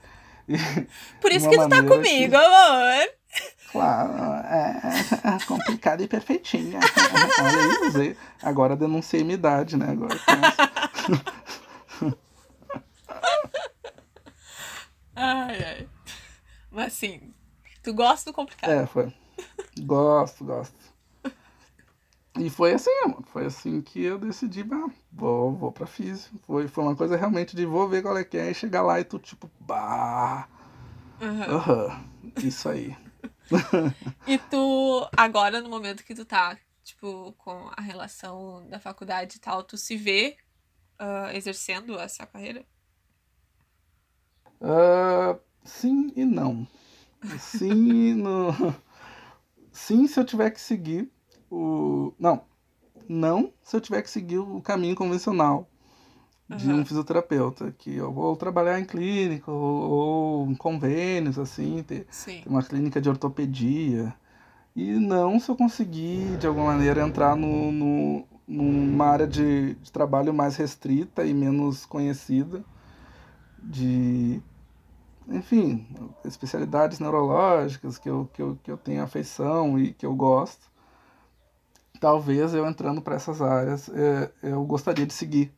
e 0.47 0.57
Por 1.21 1.31
isso 1.31 1.49
que 1.49 1.57
tu 1.57 1.69
tá 1.69 1.83
comigo, 1.83 2.31
que... 2.31 2.35
amor. 2.35 3.16
Claro, 3.71 4.13
é, 4.45 4.81
é 5.35 5.45
complicado 5.45 6.01
e 6.01 6.07
perfeitinha. 6.07 6.79
Olha 7.41 7.59
aí, 7.59 7.87
usei. 7.87 8.17
Agora 8.41 8.75
denunciei 8.75 9.23
minha 9.23 9.35
idade, 9.35 9.75
né? 9.77 9.91
Agora 9.91 10.15
ai, 15.15 15.63
ai. 15.63 15.87
Mas 16.71 16.87
assim, 16.87 17.33
tu 17.83 17.93
gosta 17.93 18.29
do 18.31 18.33
complicado? 18.33 18.69
É, 18.69 18.85
foi. 18.85 19.13
Gosto, 19.79 20.43
gosto. 20.45 20.75
E 22.39 22.49
foi 22.49 22.73
assim, 22.73 22.91
foi 23.31 23.45
assim 23.45 23.81
que 23.81 24.03
eu 24.03 24.19
decidi, 24.19 24.63
bah, 24.63 24.87
vou, 25.11 25.53
vou 25.55 25.71
pra 25.71 25.87
física. 25.87 26.35
Foi, 26.45 26.67
foi 26.67 26.83
uma 26.83 26.95
coisa 26.95 27.17
realmente 27.17 27.55
de 27.55 27.65
vou 27.65 27.89
ver 27.89 28.03
qual 28.03 28.17
é 28.17 28.23
que 28.23 28.37
é 28.37 28.51
e 28.51 28.53
chegar 28.53 28.83
lá 28.83 28.99
e 28.99 29.03
tu 29.03 29.17
tipo, 29.19 29.49
bah. 29.59 30.47
Uhum. 31.19 31.55
uhum 31.55 32.07
isso 32.43 32.69
aí. 32.69 32.95
E 34.27 34.37
tu, 34.37 35.07
agora 35.15 35.61
no 35.61 35.69
momento 35.69 36.03
que 36.03 36.15
tu 36.15 36.25
tá, 36.25 36.57
tipo, 36.83 37.33
com 37.37 37.69
a 37.75 37.81
relação 37.81 38.67
da 38.67 38.79
faculdade 38.79 39.37
e 39.37 39.39
tal, 39.39 39.63
tu 39.63 39.77
se 39.77 39.95
vê 39.95 40.37
uh, 40.99 41.35
exercendo 41.35 41.99
essa 41.99 42.25
carreira? 42.25 42.65
Uh, 44.61 45.39
sim 45.63 46.11
e 46.15 46.25
não. 46.25 46.67
Sim, 47.39 48.13
no... 48.15 48.51
sim 49.71 50.07
se 50.07 50.19
eu 50.19 50.25
tiver 50.25 50.51
que 50.51 50.61
seguir 50.61 51.11
o. 51.49 52.13
Não. 52.19 52.45
Não 53.09 53.53
se 53.61 53.75
eu 53.75 53.81
tiver 53.81 54.01
que 54.01 54.09
seguir 54.09 54.37
o 54.37 54.61
caminho 54.61 54.95
convencional 54.95 55.69
de 56.49 56.69
uhum. 56.69 56.79
um 56.79 56.85
fisioterapeuta, 56.85 57.73
que 57.77 57.95
eu 57.95 58.11
vou 58.11 58.35
trabalhar 58.35 58.79
em 58.79 58.85
clínica 58.85 59.51
ou, 59.51 59.89
ou 59.89 60.49
em 60.49 60.55
convênios, 60.55 61.37
assim, 61.37 61.83
ter, 61.83 62.07
ter, 62.25 62.43
uma 62.47 62.63
clínica 62.63 63.01
de 63.01 63.09
ortopedia. 63.09 64.13
E 64.75 64.93
não 64.93 65.39
se 65.39 65.49
eu 65.49 65.55
conseguir, 65.55 66.37
de 66.37 66.47
alguma 66.47 66.67
maneira, 66.67 67.01
entrar 67.05 67.35
no, 67.35 67.71
no, 67.71 68.27
numa 68.47 69.05
área 69.07 69.27
de, 69.27 69.75
de 69.75 69.91
trabalho 69.91 70.33
mais 70.33 70.55
restrita 70.55 71.25
e 71.25 71.33
menos 71.33 71.85
conhecida, 71.85 72.63
de 73.61 74.41
enfim, 75.27 75.85
especialidades 76.23 76.99
neurológicas 76.99 77.97
que 77.97 78.09
eu, 78.09 78.29
que 78.31 78.41
eu, 78.41 78.57
que 78.63 78.71
eu 78.71 78.77
tenho 78.77 79.03
afeição 79.03 79.77
e 79.77 79.91
que 79.93 80.05
eu 80.05 80.15
gosto 80.15 80.67
talvez 81.99 82.53
eu 82.53 82.65
entrando 82.65 83.01
para 83.01 83.15
essas 83.15 83.41
áreas 83.41 83.89
é, 83.89 84.31
eu 84.43 84.63
gostaria 84.63 85.05
de 85.05 85.13
seguir. 85.13 85.51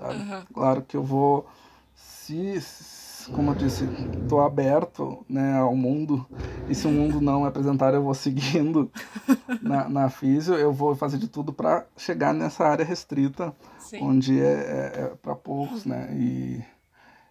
Uhum. 0.00 0.42
Claro 0.52 0.82
que 0.82 0.96
eu 0.96 1.02
vou, 1.02 1.46
se, 1.94 2.60
como 3.32 3.50
eu 3.50 3.54
disse, 3.54 3.84
estou 4.22 4.40
aberto 4.40 5.24
né, 5.28 5.58
ao 5.58 5.74
mundo, 5.74 6.26
e 6.68 6.74
se 6.74 6.86
o 6.86 6.90
mundo 6.90 7.20
não 7.20 7.42
me 7.42 7.48
apresentar, 7.48 7.94
eu 7.94 8.02
vou 8.02 8.14
seguindo 8.14 8.90
na, 9.62 9.88
na 9.88 10.10
físio, 10.10 10.54
eu 10.54 10.72
vou 10.72 10.94
fazer 10.94 11.18
de 11.18 11.28
tudo 11.28 11.52
para 11.52 11.86
chegar 11.96 12.32
nessa 12.32 12.64
área 12.66 12.84
restrita, 12.84 13.54
sim. 13.78 14.02
onde 14.02 14.40
é, 14.40 14.44
é, 14.44 15.00
é 15.00 15.12
para 15.22 15.34
poucos, 15.34 15.84
né? 15.84 16.08
E 16.12 16.62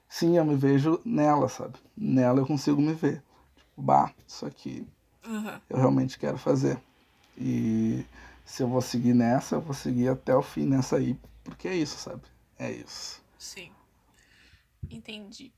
sim, 0.09 0.37
eu 0.37 0.45
me 0.45 0.55
vejo 0.55 0.99
nela, 1.05 1.47
sabe? 1.47 1.75
Nela 1.95 2.39
eu 2.39 2.45
consigo 2.45 2.81
me 2.81 2.93
ver. 2.93 3.23
Tipo, 3.55 3.81
bah, 3.81 4.11
isso 4.27 4.45
aqui 4.45 4.85
uhum. 5.25 5.59
eu 5.69 5.77
realmente 5.77 6.17
quero 6.17 6.37
fazer. 6.37 6.79
E 7.37 8.03
se 8.43 8.63
eu 8.63 8.67
vou 8.67 8.81
seguir 8.81 9.13
nessa, 9.13 9.55
eu 9.55 9.61
vou 9.61 9.73
seguir 9.73 10.09
até 10.09 10.35
o 10.35 10.41
fim 10.41 10.65
nessa 10.65 10.95
aí, 10.95 11.19
porque 11.43 11.67
é 11.67 11.75
isso, 11.75 11.97
sabe? 11.97 12.21
É 12.59 12.71
isso. 12.71 13.21
Sim. 13.37 13.71
Entendi. 14.89 15.53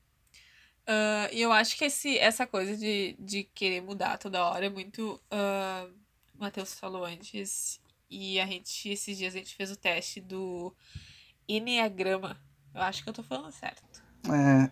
Uh, 0.82 1.30
e 1.32 1.40
eu 1.40 1.52
acho 1.52 1.76
que 1.76 1.84
esse, 1.84 2.18
essa 2.18 2.46
coisa 2.46 2.76
de, 2.76 3.16
de 3.18 3.44
querer 3.44 3.80
mudar 3.80 4.18
toda 4.18 4.44
hora 4.44 4.66
é 4.66 4.70
muito. 4.70 5.20
Uh, 5.30 5.92
o 6.34 6.40
Matheus 6.40 6.74
falou 6.74 7.04
antes. 7.04 7.80
E 8.10 8.40
a 8.40 8.46
gente, 8.46 8.88
esses 8.88 9.16
dias, 9.16 9.34
a 9.34 9.38
gente 9.38 9.54
fez 9.54 9.70
o 9.70 9.76
teste 9.76 10.20
do 10.20 10.74
Enneagrama. 11.48 12.36
Eu 12.74 12.82
acho 12.82 13.04
que 13.04 13.08
eu 13.08 13.12
tô 13.12 13.22
falando 13.22 13.52
certo. 13.52 14.02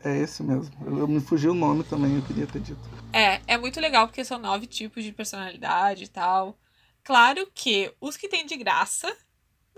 É, 0.02 0.10
é 0.10 0.18
esse 0.18 0.42
mesmo. 0.42 0.74
Eu, 0.84 0.98
eu 0.98 1.08
me 1.08 1.20
fugi 1.20 1.48
o 1.48 1.54
nome 1.54 1.84
também, 1.84 2.16
eu 2.16 2.22
queria 2.22 2.46
ter 2.46 2.60
dito. 2.60 2.80
É, 3.12 3.40
é 3.46 3.56
muito 3.56 3.80
legal 3.80 4.08
porque 4.08 4.24
são 4.24 4.38
nove 4.38 4.66
tipos 4.66 5.04
de 5.04 5.12
personalidade 5.12 6.04
e 6.04 6.08
tal. 6.08 6.58
Claro 7.04 7.48
que 7.54 7.94
os 8.00 8.16
que 8.16 8.28
tem 8.28 8.44
de 8.44 8.56
graça 8.56 9.16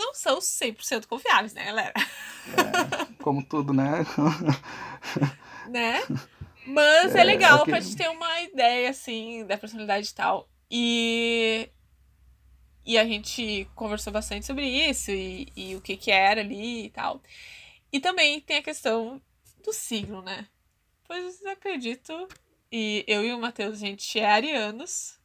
não 0.00 0.14
são 0.14 0.38
100% 0.38 1.06
confiáveis, 1.06 1.52
né, 1.52 1.66
galera? 1.66 1.92
É, 1.96 3.22
como 3.22 3.44
tudo, 3.44 3.72
né? 3.72 4.04
né? 5.68 6.00
Mas 6.66 7.14
é, 7.14 7.20
é 7.20 7.24
legal 7.24 7.60
okay. 7.60 7.74
pra 7.74 7.82
te 7.82 7.94
ter 7.94 8.08
uma 8.08 8.40
ideia, 8.40 8.90
assim, 8.90 9.44
da 9.46 9.58
personalidade 9.58 10.08
e 10.08 10.14
tal. 10.14 10.48
E. 10.70 11.68
E 12.84 12.98
a 12.98 13.04
gente 13.04 13.68
conversou 13.74 14.12
bastante 14.12 14.46
sobre 14.46 14.66
isso 14.66 15.10
e, 15.10 15.52
e 15.54 15.76
o 15.76 15.82
que 15.82 15.96
que 15.96 16.10
era 16.10 16.40
ali 16.40 16.86
e 16.86 16.90
tal. 16.90 17.22
E 17.92 18.00
também 18.00 18.40
tem 18.40 18.56
a 18.56 18.62
questão 18.62 19.20
do 19.62 19.72
signo, 19.72 20.22
né? 20.22 20.48
Pois 21.06 21.44
acredito. 21.44 22.26
E 22.72 23.04
eu 23.06 23.22
e 23.24 23.32
o 23.32 23.38
Matheus, 23.38 23.74
a 23.82 23.86
gente 23.86 24.18
é 24.18 24.26
arianos. 24.26 25.19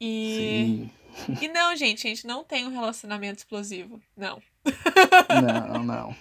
E. 0.00 0.90
Sim. 1.16 1.38
E 1.40 1.48
não, 1.48 1.74
gente, 1.76 2.06
a 2.06 2.10
gente 2.10 2.26
não 2.26 2.44
tem 2.44 2.66
um 2.66 2.70
relacionamento 2.70 3.38
explosivo. 3.38 4.00
Não. 4.16 4.40
Não, 5.42 5.82
não. 5.82 6.16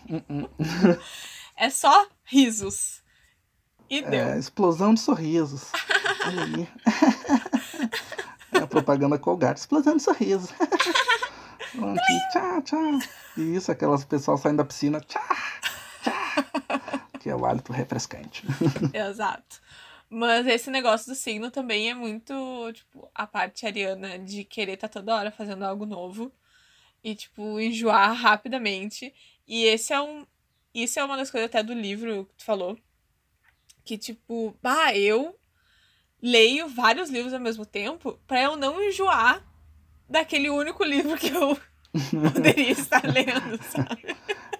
é 1.55 1.69
só 1.69 2.07
risos. 2.25 3.01
E 3.89 4.01
deu. 4.01 4.27
É, 4.27 4.37
explosão 4.37 4.93
de 4.93 4.99
sorrisos. 4.99 5.71
Olha 6.25 6.43
aí. 6.43 6.67
É 8.51 8.57
a 8.63 8.67
propaganda 8.67 9.17
Colgate. 9.19 9.59
Explosão 9.59 9.95
de 9.95 10.01
sorrisos. 10.01 10.51
Aqui, 10.59 12.19
tchau, 12.33 12.61
tchau. 12.63 12.99
Isso, 13.37 13.71
aquelas 13.71 14.03
pessoas 14.03 14.41
saindo 14.41 14.57
da 14.57 14.65
piscina. 14.65 14.99
Tchau, 15.01 15.21
tchau. 16.01 17.19
Que 17.19 17.29
é 17.29 17.35
o 17.35 17.45
hálito 17.45 17.71
refrescante. 17.71 18.43
Exato. 18.91 19.61
Mas 20.09 20.47
esse 20.47 20.71
negócio 20.71 21.07
do 21.07 21.15
signo 21.15 21.51
também 21.51 21.91
é 21.91 21.93
muito, 21.93 22.33
tipo, 22.73 23.09
a 23.13 23.27
parte 23.27 23.67
ariana 23.67 24.17
de 24.17 24.43
querer 24.43 24.73
estar 24.73 24.87
tá 24.87 24.99
toda 24.99 25.15
hora 25.15 25.31
fazendo 25.31 25.63
algo 25.63 25.85
novo 25.85 26.31
e, 27.03 27.13
tipo, 27.13 27.59
enjoar 27.59 28.13
rapidamente. 28.13 29.13
E 29.47 29.65
esse 29.65 29.93
é 29.93 30.01
um. 30.01 30.25
Isso 30.73 30.99
é 30.99 31.03
uma 31.03 31.15
das 31.15 31.29
coisas 31.29 31.47
até 31.47 31.61
do 31.61 31.73
livro 31.73 32.25
que 32.25 32.35
tu 32.37 32.43
falou. 32.43 32.75
Que, 33.85 33.97
tipo, 33.97 34.55
bah, 34.61 34.95
eu 34.95 35.37
leio 36.21 36.67
vários 36.67 37.09
livros 37.09 37.33
ao 37.33 37.39
mesmo 37.39 37.65
tempo 37.65 38.19
para 38.27 38.41
eu 38.41 38.55
não 38.55 38.81
enjoar 38.81 39.43
daquele 40.09 40.49
único 40.49 40.83
livro 40.83 41.17
que 41.17 41.29
eu 41.29 41.57
poderia 42.33 42.71
estar 42.71 43.03
lendo, 43.05 43.63
sabe? 43.63 44.15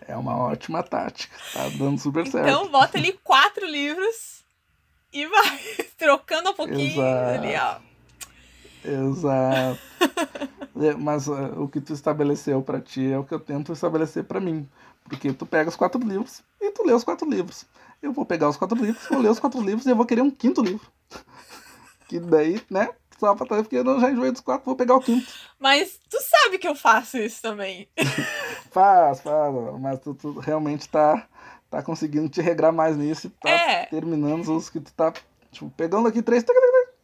É 0.08 0.16
uma 0.16 0.38
ótima 0.38 0.84
tática. 0.84 1.36
Tá 1.54 1.70
dando 1.70 2.00
super 2.00 2.26
certo. 2.28 2.47
Então, 2.47 2.70
bota 2.70 2.97
ali 2.97 3.14
quatro 3.24 3.66
livros 3.66 4.38
e 5.12 5.26
vai 5.26 5.60
trocando 5.97 6.51
um 6.51 6.53
pouquinho 6.53 7.01
Exato. 7.01 7.45
ali, 7.45 7.55
ó. 7.55 7.89
Exato. 8.84 9.80
É, 10.82 10.93
mas 10.95 11.28
uh, 11.28 11.62
o 11.62 11.68
que 11.68 11.82
tu 11.82 11.93
estabeleceu 11.93 12.62
para 12.62 12.80
ti 12.80 13.12
é 13.12 13.18
o 13.18 13.24
que 13.24 13.34
eu 13.34 13.39
tento 13.39 13.74
estabelecer 13.74 14.24
para 14.24 14.39
mim. 14.39 14.68
Porque 15.03 15.34
tu 15.34 15.45
pega 15.45 15.70
os 15.70 15.76
quatro 15.76 15.99
livros 15.99 16.41
e 16.62 16.72
tu 16.72 16.84
lê 16.86 16.93
os 16.93 17.03
quatro 17.03 17.30
livros. 17.30 17.66
Eu 18.01 18.14
vou 18.14 18.26
pegar 18.26 18.47
os 18.47 18.55
quatro 18.55 18.78
livros, 18.78 19.05
vou 19.10 19.20
ler 19.20 19.30
os 19.30 19.39
quatro 19.39 19.62
livros 19.62 19.86
e 19.86 19.89
eu 19.89 19.95
vou 19.95 20.05
querer 20.05 20.22
um 20.22 20.32
quinto 20.32 20.62
livro. 20.62 20.88
que 22.07 22.20
daí, 22.20 22.62
né? 22.70 22.89
Só 23.20 23.36
pra 23.36 23.45
trás, 23.45 23.64
porque 23.64 23.76
eu 23.76 23.99
já 23.99 24.10
enjoei 24.10 24.32
dos 24.32 24.39
quatro, 24.39 24.66
vou 24.66 24.78
pegar 24.78 24.95
o 24.95 25.01
quinto. 25.01 25.28
Mas 25.60 25.99
tu 26.10 26.18
sabe 26.22 26.57
que 26.57 26.68
eu 26.68 26.76
faço 26.76 27.18
isso 27.18 27.41
também. 27.41 27.89
faz, 28.72 29.20
faz. 29.20 29.53
Mas 29.82 29.99
tu, 29.99 30.14
tu, 30.14 30.39
realmente 30.39 30.88
tá, 30.88 31.28
tá 31.70 31.84
conseguindo 31.84 32.30
te 32.30 32.41
regrar 32.41 32.72
mais 32.72 32.97
nisso 32.97 33.28
e 33.28 33.30
tá 33.30 33.49
é. 33.49 33.86
terminando 33.86 34.55
os 34.55 34.70
que 34.70 34.80
tu 34.80 34.91
tá, 34.93 35.13
tipo, 35.51 35.70
pegando 35.72 36.07
aqui 36.07 36.22
três 36.22 36.43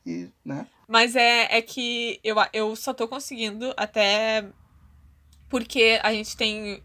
e, 0.06 0.30
né? 0.44 0.68
Mas 0.88 1.16
é, 1.16 1.58
é 1.58 1.62
que 1.62 2.20
eu, 2.24 2.36
eu 2.54 2.76
só 2.76 2.94
tô 2.94 3.08
conseguindo 3.08 3.74
até 3.76 4.46
porque 5.50 6.00
a 6.04 6.14
gente 6.14 6.36
tem 6.38 6.84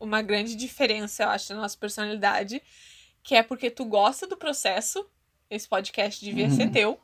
uma 0.00 0.22
grande 0.22 0.54
diferença, 0.54 1.24
eu 1.24 1.28
acho, 1.30 1.54
na 1.54 1.62
nossa 1.62 1.76
personalidade, 1.76 2.62
que 3.22 3.34
é 3.34 3.42
porque 3.42 3.70
tu 3.70 3.84
gosta 3.84 4.26
do 4.26 4.36
processo, 4.36 5.06
esse 5.50 5.68
podcast 5.68 6.24
devia 6.24 6.46
uhum. 6.46 6.56
ser 6.56 6.70
teu, 6.70 7.00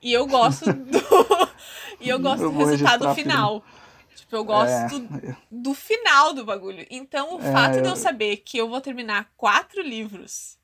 e 0.00 0.12
eu 0.12 0.26
gosto 0.26 0.64
do 0.72 0.98
e 2.00 2.08
eu 2.08 2.18
gosto 2.18 2.42
eu 2.42 2.52
do 2.52 2.58
resultado 2.58 3.14
final. 3.14 3.64
Tipo, 4.32 4.36
eu 4.36 4.44
gosto 4.44 4.96
é. 5.22 5.36
do 5.50 5.74
final 5.74 6.32
do 6.32 6.42
bagulho. 6.42 6.86
Então, 6.90 7.36
o 7.36 7.40
é, 7.40 7.52
fato 7.52 7.82
de 7.82 7.88
eu 7.88 7.96
saber 7.96 8.38
que 8.38 8.56
eu 8.56 8.66
vou 8.66 8.80
terminar 8.80 9.30
quatro 9.36 9.82
livros 9.82 10.56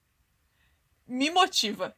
me 1.06 1.30
motiva. 1.30 1.94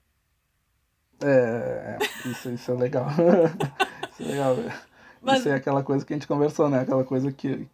É, 1.22 1.96
é, 2.00 2.28
isso, 2.28 2.50
isso 2.50 2.72
é 2.72 2.74
legal. 2.74 3.06
isso 4.10 4.22
é 4.22 4.24
legal. 4.24 4.56
Mas... 5.22 5.40
Isso 5.40 5.48
é 5.48 5.54
aquela 5.54 5.84
coisa 5.84 6.04
que 6.04 6.12
a 6.12 6.16
gente 6.16 6.26
conversou, 6.26 6.68
né? 6.68 6.80
Aquela 6.80 7.04
coisa 7.04 7.30
que, 7.30 7.68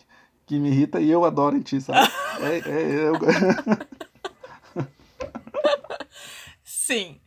que 0.44 0.59
me 0.59 0.68
irrita 0.68 1.01
e 1.01 1.11
eu 1.11 1.24
adoro 1.24 1.57
em 1.57 1.62
ti, 1.62 1.80
sabe? 1.80 2.07
é, 2.40 2.59
é, 2.68 3.09
eu... 3.09 3.14
Sim. 6.62 7.18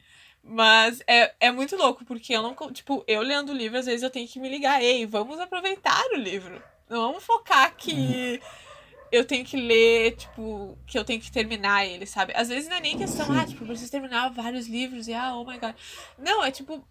Mas 0.52 1.02
é, 1.06 1.34
é 1.40 1.52
muito 1.52 1.76
louco, 1.76 2.04
porque 2.04 2.34
eu 2.34 2.42
não. 2.42 2.56
Tipo, 2.72 3.04
eu 3.08 3.22
lendo 3.22 3.52
o 3.52 3.56
livro, 3.56 3.78
às 3.78 3.86
vezes 3.86 4.02
eu 4.02 4.10
tenho 4.10 4.28
que 4.28 4.40
me 4.40 4.50
ligar, 4.50 4.82
ei, 4.82 5.06
vamos 5.06 5.40
aproveitar 5.40 6.04
o 6.14 6.16
livro. 6.16 6.62
Não 6.90 7.08
vamos 7.08 7.24
focar 7.24 7.76
que. 7.76 7.94
Uhum 7.94 8.70
eu 9.12 9.26
tenho 9.26 9.44
que 9.44 9.58
ler, 9.58 10.16
tipo, 10.16 10.78
que 10.86 10.98
eu 10.98 11.04
tenho 11.04 11.20
que 11.20 11.32
terminar 11.32 11.86
ele, 11.86 12.06
sabe? 12.06 12.34
Às 12.36 12.50
vezes 12.50 12.70
não 12.70 12.78
é 12.78 12.80
nem 12.80 12.98
questão, 12.98 13.26
Sim. 13.26 13.40
ah, 13.40 13.46
tipo, 13.46 13.64
eu 13.64 13.68
preciso 13.68 13.92
terminar 13.92 14.30
vários 14.30 14.68
livros 14.68 15.08
e, 15.08 15.14
ah, 15.14 15.36
oh 15.36 15.44
my 15.44 15.58
god. 15.58 15.74
Não, 16.18 16.44
é 16.44 16.52
tipo, 16.52 16.84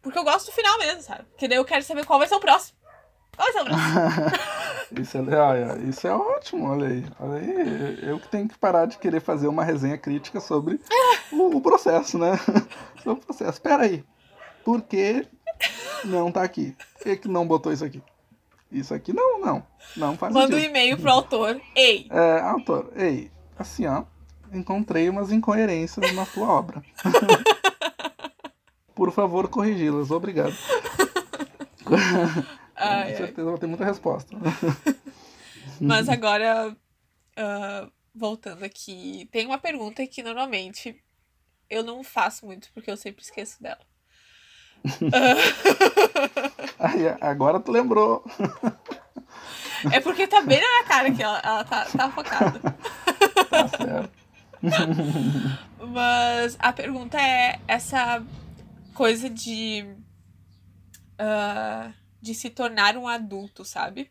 porque 0.00 0.18
eu 0.18 0.24
gosto 0.24 0.46
do 0.46 0.52
final 0.52 0.78
mesmo, 0.78 1.02
sabe? 1.02 1.24
Porque 1.24 1.48
daí 1.48 1.58
eu 1.58 1.64
quero 1.64 1.84
saber 1.84 2.04
qual 2.06 2.18
vai 2.18 2.28
ser 2.28 2.34
o 2.34 2.40
próximo. 2.40 2.78
Qual 3.36 3.46
vai 3.46 3.52
ser 3.52 3.62
o 3.62 3.64
próximo? 3.64 4.54
isso, 5.00 5.18
é, 5.18 5.40
olha, 5.40 5.78
isso 5.88 6.06
é 6.06 6.14
ótimo, 6.14 6.68
olha 6.68 6.88
aí. 6.88 7.04
Olha 7.18 7.40
aí. 7.40 7.98
Eu 8.02 8.18
que 8.18 8.28
tenho 8.28 8.48
que 8.48 8.58
parar 8.58 8.86
de 8.86 8.98
querer 8.98 9.20
fazer 9.20 9.48
uma 9.48 9.64
resenha 9.64 9.98
crítica 9.98 10.40
sobre 10.40 10.80
o, 11.32 11.56
o 11.56 11.60
processo, 11.60 12.18
né? 12.18 12.38
sobre 13.02 13.22
o 13.22 13.26
processo. 13.26 13.60
Pera 13.60 13.84
aí. 13.84 14.04
Por 14.64 14.82
que 14.82 15.26
não 16.04 16.30
tá 16.30 16.42
aqui? 16.42 16.76
Por 16.94 17.04
que, 17.04 17.16
que 17.16 17.28
não 17.28 17.46
botou 17.46 17.72
isso 17.72 17.84
aqui? 17.84 18.02
Isso 18.70 18.92
aqui 18.92 19.12
não, 19.12 19.40
não. 19.40 19.62
Não 19.96 20.16
faz 20.16 20.32
Manda 20.34 20.56
um 20.56 20.58
e-mail 20.58 20.98
pro 20.98 21.10
autor. 21.10 21.60
Ei. 21.76 22.06
É, 22.10 22.40
autor, 22.40 22.90
ei, 22.96 23.30
assim, 23.58 23.86
ó, 23.86 24.04
encontrei 24.52 25.08
umas 25.08 25.30
incoerências 25.30 26.12
na 26.12 26.26
tua 26.26 26.48
obra. 26.48 26.82
Por 28.94 29.12
favor, 29.12 29.48
corrigi-las. 29.48 30.10
Obrigado. 30.10 30.54
Ai, 32.76 33.12
Com 33.12 33.16
certeza 33.18 33.50
vai 33.50 33.58
ter 33.58 33.66
muita 33.66 33.84
resposta. 33.84 34.36
Mas 35.80 36.08
agora, 36.08 36.70
uh, 36.70 37.92
voltando 38.14 38.64
aqui, 38.64 39.28
tem 39.32 39.46
uma 39.46 39.58
pergunta 39.58 40.06
que 40.06 40.22
normalmente 40.22 41.02
eu 41.68 41.82
não 41.82 42.04
faço 42.04 42.46
muito 42.46 42.70
porque 42.72 42.90
eu 42.90 42.96
sempre 42.96 43.22
esqueço 43.22 43.62
dela. 43.62 43.80
Aí, 46.78 47.08
agora 47.20 47.58
tu 47.58 47.72
lembrou. 47.72 48.24
É 49.92 50.00
porque 50.00 50.26
tá 50.26 50.40
bem 50.42 50.60
na 50.60 50.68
minha 50.68 50.84
cara 50.84 51.10
que 51.10 51.22
ela, 51.22 51.40
ela 51.42 51.64
tá, 51.64 51.84
tá 51.86 52.10
focada. 52.10 52.60
Tá 53.50 53.68
certo. 53.68 54.10
Mas 55.88 56.56
a 56.58 56.72
pergunta 56.72 57.20
é 57.20 57.60
essa 57.68 58.24
coisa 58.94 59.30
de. 59.30 59.84
Uh, 61.20 61.92
de 62.24 62.34
se 62.34 62.48
tornar 62.48 62.96
um 62.96 63.06
adulto, 63.06 63.66
sabe? 63.66 64.10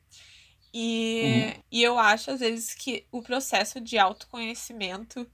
E, 0.71 1.23
uhum. 1.23 1.53
e 1.71 1.83
eu 1.83 1.97
acho, 1.97 2.29
às 2.29 2.39
vezes, 2.39 2.75
que 2.75 3.07
o 3.11 3.23
processo 3.23 3.81
de 3.81 3.97
autoconhecimento 3.97 5.27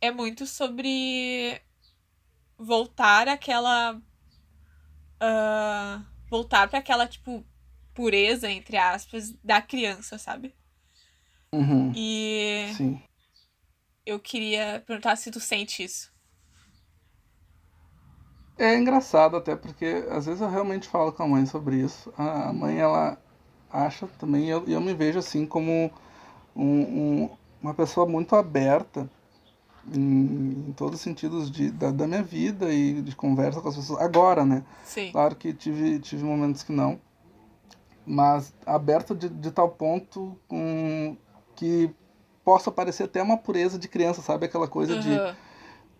é 0.00 0.10
muito 0.10 0.46
sobre 0.46 1.60
voltar 2.58 3.28
àquela 3.28 3.96
uh, 3.96 4.02
voltar 6.30 6.68
para 6.68 6.78
aquela, 6.78 7.06
tipo, 7.06 7.44
pureza, 7.92 8.50
entre 8.50 8.78
aspas, 8.78 9.34
da 9.44 9.60
criança, 9.60 10.16
sabe? 10.16 10.54
Uhum. 11.52 11.92
E. 11.94 12.72
Sim. 12.76 13.02
Eu 14.06 14.18
queria 14.18 14.82
perguntar 14.86 15.16
se 15.16 15.30
tu 15.30 15.38
sente 15.38 15.84
isso. 15.84 16.09
É 18.60 18.76
engraçado 18.76 19.38
até 19.38 19.56
porque 19.56 20.04
às 20.10 20.26
vezes 20.26 20.42
eu 20.42 20.50
realmente 20.50 20.86
falo 20.86 21.10
com 21.12 21.22
a 21.22 21.26
mãe 21.26 21.46
sobre 21.46 21.76
isso. 21.76 22.12
A 22.18 22.52
mãe 22.52 22.78
ela 22.78 23.16
acha 23.72 24.06
também, 24.18 24.48
e 24.48 24.50
eu, 24.50 24.62
eu 24.66 24.80
me 24.82 24.92
vejo 24.92 25.18
assim 25.18 25.46
como 25.46 25.90
um, 26.54 26.64
um, 26.64 27.30
uma 27.62 27.72
pessoa 27.72 28.06
muito 28.06 28.36
aberta 28.36 29.08
em, 29.90 30.66
em 30.68 30.74
todos 30.76 30.96
os 30.96 31.00
sentidos 31.00 31.50
de, 31.50 31.70
da, 31.70 31.90
da, 31.90 32.06
minha 32.06 32.22
vida 32.22 32.70
e 32.70 33.00
de 33.00 33.16
conversa 33.16 33.62
com 33.62 33.68
as 33.70 33.76
pessoas. 33.76 33.98
Agora, 33.98 34.44
né? 34.44 34.62
Sim. 34.84 35.10
Claro 35.10 35.36
que 35.36 35.54
tive, 35.54 35.98
tive 35.98 36.22
momentos 36.22 36.62
que 36.62 36.72
não. 36.72 37.00
Mas 38.06 38.52
aberto 38.66 39.14
de, 39.14 39.30
de 39.30 39.50
tal 39.50 39.70
ponto 39.70 40.36
um, 40.50 41.16
que 41.56 41.90
possa 42.44 42.70
parecer 42.70 43.04
até 43.04 43.22
uma 43.22 43.38
pureza 43.38 43.78
de 43.78 43.88
criança, 43.88 44.20
sabe? 44.20 44.44
Aquela 44.44 44.68
coisa 44.68 44.96
uhum. 44.96 45.00
de 45.00 45.18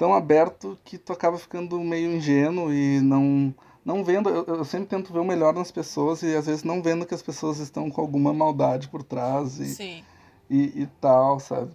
tão 0.00 0.14
aberto 0.14 0.78
que 0.82 0.96
tu 0.96 1.12
acaba 1.12 1.36
ficando 1.36 1.78
meio 1.78 2.10
ingênuo 2.10 2.72
e 2.72 3.02
não 3.02 3.54
não 3.84 4.02
vendo, 4.02 4.30
eu, 4.30 4.44
eu, 4.46 4.64
sempre 4.64 4.88
tento 4.88 5.12
ver 5.12 5.18
o 5.18 5.24
melhor 5.24 5.52
nas 5.52 5.70
pessoas 5.70 6.22
e 6.22 6.34
às 6.34 6.46
vezes 6.46 6.64
não 6.64 6.82
vendo 6.82 7.04
que 7.04 7.14
as 7.14 7.20
pessoas 7.20 7.58
estão 7.58 7.90
com 7.90 8.00
alguma 8.00 8.32
maldade 8.32 8.88
por 8.88 9.02
trás 9.02 9.58
e, 9.58 10.02
e, 10.48 10.82
e 10.82 10.86
tal, 11.02 11.38
sabe? 11.38 11.70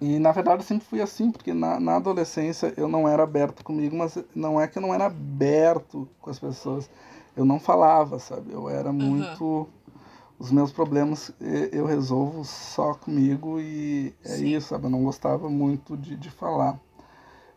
E 0.00 0.20
na 0.20 0.30
verdade 0.30 0.62
eu 0.62 0.66
sempre 0.66 0.86
fui 0.86 1.00
assim, 1.00 1.32
porque 1.32 1.52
na, 1.52 1.80
na 1.80 1.96
adolescência 1.96 2.72
eu 2.76 2.86
não 2.86 3.08
era 3.08 3.24
aberto 3.24 3.64
comigo, 3.64 3.96
mas 3.96 4.16
não 4.32 4.60
é 4.60 4.68
que 4.68 4.78
eu 4.78 4.82
não 4.82 4.94
era 4.94 5.06
aberto 5.06 6.08
com 6.20 6.30
as 6.30 6.38
pessoas. 6.38 6.88
Eu 7.36 7.44
não 7.44 7.58
falava, 7.58 8.20
sabe? 8.20 8.52
Eu 8.52 8.68
era 8.68 8.92
muito. 8.92 9.68
Os 10.44 10.52
meus 10.52 10.70
problemas 10.70 11.32
eu 11.72 11.86
resolvo 11.86 12.44
só 12.44 12.92
comigo 12.92 13.58
e 13.58 14.14
é 14.22 14.28
Sim. 14.28 14.54
isso, 14.54 14.68
sabe? 14.68 14.84
Eu 14.84 14.90
não 14.90 15.02
gostava 15.02 15.48
muito 15.48 15.96
de, 15.96 16.18
de 16.18 16.28
falar. 16.28 16.78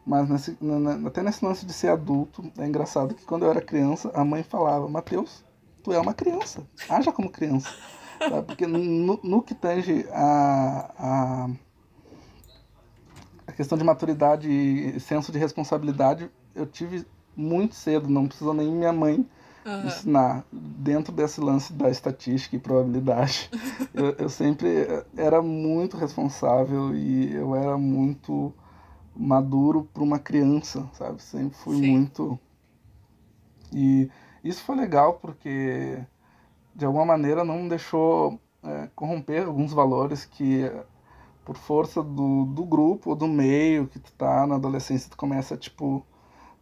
Mas 0.05 0.29
nesse, 0.29 0.57
até 1.05 1.21
nesse 1.21 1.43
lance 1.43 1.65
de 1.65 1.73
ser 1.73 1.89
adulto, 1.89 2.49
é 2.57 2.65
engraçado 2.65 3.13
que 3.13 3.25
quando 3.25 3.43
eu 3.43 3.49
era 3.51 3.59
criança, 3.61 4.09
a 4.13 4.23
mãe 4.23 4.41
falava: 4.41 4.87
Mateus, 4.87 5.43
tu 5.83 5.91
é 5.91 5.99
uma 5.99 6.13
criança, 6.13 6.65
haja 6.87 7.11
como 7.11 7.29
criança. 7.29 7.69
Sabe? 8.23 8.47
Porque 8.47 8.65
no, 8.65 9.19
no 9.21 9.41
que 9.41 9.53
tange 9.53 10.07
a, 10.13 10.93
a, 10.97 11.49
a 13.47 13.51
questão 13.51 13.77
de 13.77 13.83
maturidade 13.83 14.49
e 14.49 14.97
senso 15.01 15.29
de 15.29 15.37
responsabilidade, 15.37 16.31
eu 16.55 16.65
tive 16.65 17.05
muito 17.35 17.75
cedo, 17.75 18.07
não 18.07 18.27
precisou 18.27 18.53
nem 18.53 18.71
minha 18.71 18.93
mãe 18.93 19.27
uhum. 19.67 19.85
ensinar. 19.85 20.45
Dentro 20.51 21.13
desse 21.13 21.41
lance 21.41 21.73
da 21.73 21.89
estatística 21.89 22.55
e 22.55 22.59
probabilidade, 22.59 23.49
eu, 23.93 24.11
eu 24.17 24.29
sempre 24.29 24.87
era 25.15 25.41
muito 25.41 25.97
responsável 25.97 26.95
e 26.95 27.33
eu 27.33 27.55
era 27.55 27.77
muito 27.77 28.53
maduro 29.15 29.89
para 29.93 30.03
uma 30.03 30.19
criança, 30.19 30.87
sabe? 30.93 31.21
Sempre 31.21 31.57
fui 31.57 31.75
Sim. 31.77 31.91
muito. 31.91 32.39
E 33.73 34.09
isso 34.43 34.63
foi 34.63 34.75
legal 34.75 35.15
porque, 35.15 35.99
de 36.73 36.85
alguma 36.85 37.05
maneira, 37.05 37.43
não 37.43 37.63
me 37.63 37.69
deixou 37.69 38.39
é, 38.63 38.89
corromper 38.95 39.45
alguns 39.45 39.73
valores 39.73 40.23
que, 40.23 40.71
por 41.43 41.57
força 41.57 42.01
do, 42.01 42.45
do 42.45 42.63
grupo 42.63 43.09
ou 43.09 43.15
do 43.15 43.27
meio 43.27 43.87
que 43.87 43.99
tu 43.99 44.11
tá 44.13 44.45
na 44.47 44.55
adolescência, 44.55 45.09
tu 45.09 45.17
começa, 45.17 45.57
tipo, 45.57 46.05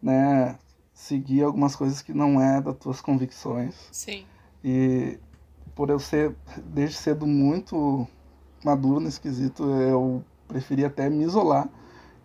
né, 0.02 0.58
seguir 0.96 1.42
algumas 1.42 1.76
coisas 1.76 2.00
que 2.00 2.14
não 2.14 2.40
é 2.40 2.58
das 2.58 2.74
tuas 2.78 3.02
convicções. 3.02 3.74
Sim. 3.92 4.24
E 4.64 5.20
por 5.74 5.90
eu 5.90 5.98
ser, 5.98 6.34
desde 6.64 6.96
cedo, 6.96 7.26
muito 7.26 8.08
maduro 8.64 8.98
nesse 8.98 9.20
quesito, 9.20 9.62
eu 9.62 10.24
preferi 10.48 10.86
até 10.86 11.10
me 11.10 11.22
isolar 11.22 11.68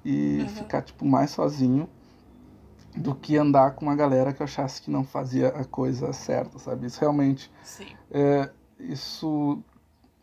e 0.05 0.39
uhum. 0.39 0.47
ficar 0.47 0.82
tipo 0.84 1.05
mais 1.05 1.32
sozinho 1.32 1.88
do 2.95 3.13
que 3.13 3.36
andar 3.36 3.72
com 3.72 3.86
uma 3.86 3.95
galera 3.95 4.32
que 4.32 4.41
eu 4.41 4.45
achasse 4.45 4.82
que 4.82 4.89
não 4.89 5.03
fazia 5.03 5.49
a 5.49 5.65
coisa 5.65 6.13
certa, 6.13 6.57
sabe? 6.57 6.88
Isso 6.88 7.01
realmente 7.01 7.51
Sim. 7.63 7.88
É, 8.09 8.49
isso 8.80 9.61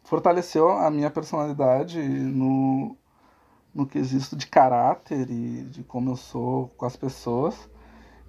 fortaleceu 0.05 0.71
a 0.71 0.91
minha 0.91 1.11
personalidade 1.11 2.01
no 2.01 2.97
no 3.75 3.87
quesito 3.87 4.35
de 4.35 4.47
caráter 4.47 5.31
e 5.31 5.65
de 5.65 5.85
como 5.85 6.11
eu 6.11 6.17
sou 6.17 6.69
com 6.79 6.87
as 6.87 6.97
pessoas. 6.97 7.69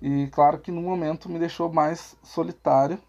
E 0.02 0.28
claro 0.28 0.60
que 0.60 0.72
no 0.72 0.82
momento 0.82 1.30
me 1.30 1.39
deixou 1.39 1.72
mais 1.72 2.16
solitário, 2.24 3.00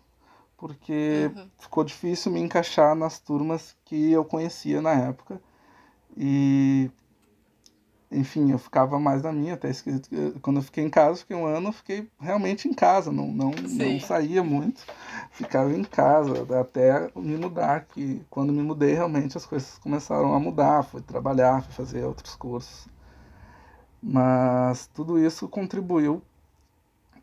porque 0.56 1.30
uhum. 1.34 1.48
ficou 1.58 1.84
difícil 1.84 2.32
me 2.32 2.40
encaixar 2.40 2.94
nas 2.94 3.18
turmas 3.18 3.76
que 3.84 4.10
eu 4.10 4.24
conhecia 4.24 4.82
na 4.82 4.92
época. 4.92 5.40
E 6.16 6.90
enfim, 8.10 8.50
eu 8.50 8.58
ficava 8.58 8.98
mais 8.98 9.22
na 9.22 9.32
minha, 9.32 9.54
até 9.54 9.70
esquisito. 9.70 10.10
Quando 10.42 10.56
eu 10.56 10.62
fiquei 10.62 10.84
em 10.84 10.90
casa, 10.90 11.20
fiquei 11.20 11.36
um 11.36 11.46
ano, 11.46 11.72
fiquei 11.72 12.08
realmente 12.18 12.66
em 12.66 12.74
casa, 12.74 13.12
não, 13.12 13.28
não, 13.28 13.52
não 13.52 14.00
saía 14.00 14.42
muito, 14.42 14.84
ficava 15.30 15.72
em 15.72 15.84
casa, 15.84 16.44
até 16.58 17.08
me 17.14 17.36
mudar, 17.36 17.84
que 17.84 18.20
quando 18.28 18.52
me 18.52 18.62
mudei, 18.62 18.94
realmente 18.94 19.36
as 19.36 19.46
coisas 19.46 19.78
começaram 19.78 20.34
a 20.34 20.40
mudar, 20.40 20.82
fui 20.82 21.00
trabalhar, 21.00 21.62
fui 21.62 21.72
fazer 21.72 22.04
outros 22.04 22.34
cursos. 22.34 22.88
Mas 24.02 24.88
tudo 24.88 25.18
isso 25.18 25.46
contribuiu 25.46 26.20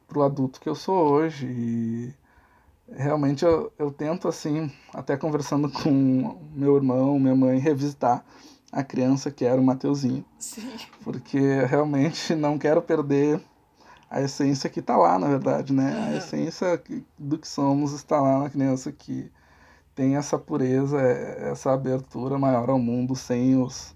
para 0.08 0.20
o 0.20 0.24
adulto 0.24 0.60
que 0.60 0.70
eu 0.70 0.76
sou 0.76 1.12
hoje 1.12 1.46
e 1.46 2.14
realmente 2.90 3.44
eu, 3.44 3.72
eu 3.78 3.92
tento, 3.92 4.28
assim, 4.28 4.72
até 4.94 5.18
conversando 5.18 5.70
com 5.72 6.38
meu 6.56 6.76
irmão, 6.76 7.20
minha 7.20 7.36
mãe, 7.36 7.60
revisitar 7.60 8.24
a 8.72 8.84
criança 8.84 9.32
que 9.32 9.46
era 9.46 9.60
o 9.60 9.64
Mateuzinho. 9.64 10.26
Sim. 10.40 10.70
Porque 11.04 11.40
realmente 11.66 12.36
não 12.36 12.58
quero 12.58 12.82
perder 12.82 13.42
a 14.10 14.22
essência 14.22 14.70
que 14.70 14.80
está 14.80 14.96
lá, 14.96 15.20
na 15.20 15.28
verdade, 15.28 15.74
né? 15.74 15.94
Uhum. 15.94 16.06
A 16.06 16.18
essência 16.18 16.82
do 17.18 17.38
que 17.38 17.48
somos 17.48 17.92
está 17.92 18.22
lá 18.22 18.40
na 18.40 18.50
criança 18.50 18.92
que 18.92 19.30
tem 19.94 20.16
essa 20.16 20.38
pureza, 20.38 21.00
essa 21.02 21.74
abertura 21.74 22.38
maior 22.38 22.70
ao 22.70 22.80
mundo 22.80 23.16
sem 23.16 23.62
os, 23.62 23.96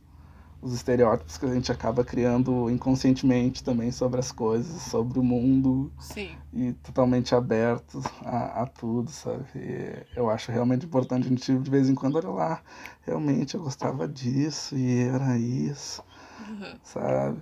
os 0.61 0.73
estereótipos 0.73 1.37
que 1.37 1.45
a 1.45 1.53
gente 1.53 1.71
acaba 1.71 2.03
criando 2.03 2.69
inconscientemente 2.69 3.63
também 3.63 3.91
sobre 3.91 4.19
as 4.19 4.31
coisas, 4.31 4.81
sobre 4.83 5.17
o 5.17 5.23
mundo. 5.23 5.91
Sim. 5.99 6.29
E 6.53 6.73
totalmente 6.73 7.33
aberto 7.33 8.01
a, 8.23 8.61
a 8.61 8.65
tudo, 8.67 9.09
sabe? 9.09 9.45
E 9.55 10.05
eu 10.15 10.29
acho 10.29 10.51
realmente 10.51 10.85
importante 10.85 11.25
a 11.25 11.29
gente 11.29 11.57
de 11.57 11.71
vez 11.71 11.89
em 11.89 11.95
quando 11.95 12.17
olhar 12.17 12.29
lá, 12.29 12.61
realmente 13.01 13.55
eu 13.55 13.61
gostava 13.61 14.07
disso 14.07 14.77
e 14.77 15.03
era 15.03 15.37
isso, 15.37 16.03
uhum. 16.47 16.75
sabe? 16.83 17.41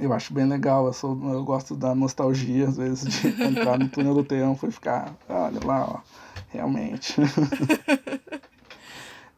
Eu 0.00 0.12
acho 0.12 0.34
bem 0.34 0.46
legal, 0.46 0.86
eu, 0.86 0.92
sou, 0.92 1.16
eu 1.32 1.44
gosto 1.44 1.76
da 1.76 1.94
nostalgia, 1.94 2.66
às 2.66 2.76
vezes, 2.76 3.20
de 3.20 3.28
entrar 3.28 3.78
no 3.78 3.88
túnel 3.88 4.14
do 4.14 4.24
tempo 4.24 4.66
e 4.66 4.72
ficar, 4.72 5.14
olha 5.28 5.60
lá, 5.64 5.84
ó, 5.84 6.00
realmente. 6.48 7.14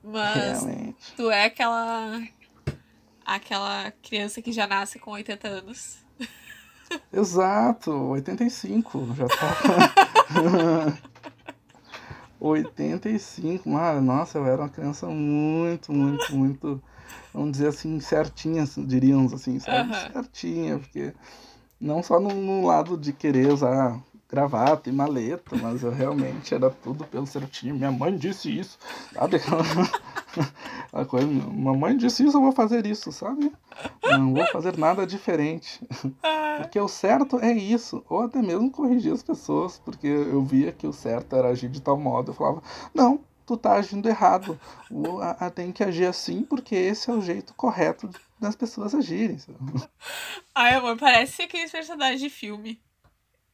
Mas 0.03 0.63
realmente. 0.63 1.15
tu 1.17 1.31
é 1.31 1.45
aquela 1.45 2.23
aquela 3.27 3.93
criança 4.03 4.41
que 4.41 4.53
já 4.53 4.67
nasce 4.67 4.99
com 4.99 5.11
80 5.11 5.49
anos. 5.49 5.99
Exato, 7.13 7.91
85, 7.91 9.15
já 9.17 9.27
tá. 9.27 10.99
85, 12.39 13.69
mano, 13.69 14.01
nossa, 14.01 14.39
eu 14.39 14.47
era 14.47 14.63
uma 14.63 14.69
criança 14.69 15.07
muito, 15.07 15.93
muito, 15.93 16.37
muito, 16.37 16.83
vamos 17.33 17.53
dizer 17.53 17.69
assim, 17.69 17.99
certinha, 17.99 18.65
diríamos 18.77 19.33
assim, 19.33 19.59
sabe? 19.59 19.91
Uhum. 19.93 20.13
Certinha, 20.13 20.79
porque 20.79 21.15
não 21.81 22.03
só 22.03 22.21
no, 22.21 22.29
no, 22.29 22.67
lado 22.67 22.97
de 22.97 23.13
querer 23.13 23.53
usar 23.53 24.01
gravata 24.29 24.89
e 24.89 24.93
maleta, 24.93 25.57
mas 25.57 25.83
eu 25.83 25.91
realmente 25.91 26.55
era 26.55 26.71
tudo 26.71 27.05
pelo 27.05 27.27
certinho. 27.27 27.75
Minha 27.75 27.93
mãe 27.93 28.17
disse 28.17 28.59
isso, 28.59 28.79
sabe? 29.13 29.39
A 30.93 31.05
coisa, 31.05 31.27
mamãe 31.27 31.97
disse 31.97 32.25
isso, 32.25 32.37
eu 32.37 32.43
vou 32.43 32.53
fazer 32.53 32.87
isso, 32.87 33.13
sabe? 33.13 33.53
Não 34.03 34.35
vou 34.35 34.47
fazer 34.49 34.77
nada 34.77 35.07
diferente. 35.07 35.81
Porque 36.59 36.79
o 36.79 36.89
certo 36.89 37.39
é 37.39 37.53
isso. 37.53 38.05
Ou 38.09 38.23
até 38.23 38.41
mesmo 38.41 38.71
corrigir 38.71 39.13
as 39.13 39.23
pessoas, 39.23 39.79
porque 39.79 40.07
eu 40.07 40.43
via 40.43 40.73
que 40.73 40.87
o 40.87 40.93
certo 40.93 41.37
era 41.37 41.49
agir 41.49 41.69
de 41.69 41.81
tal 41.81 41.99
modo. 41.99 42.31
Eu 42.31 42.35
falava, 42.35 42.63
não, 42.95 43.21
tu 43.45 43.57
tá 43.57 43.75
agindo 43.75 44.09
errado. 44.09 44.59
Tem 45.55 45.73
que 45.73 45.85
agir 45.85 46.07
assim, 46.07 46.43
porque 46.43 46.75
esse 46.75 47.11
é 47.11 47.13
o 47.13 47.21
jeito 47.21 47.55
correto 47.55 48.11
das 48.39 48.57
pessoas 48.57 48.95
agirem. 48.95 49.39
Ai, 50.55 50.75
amor, 50.75 50.97
parece 50.99 51.43
aqueles 51.43 51.71
personagens 51.71 52.21
de 52.21 52.29
filme. 52.29 52.81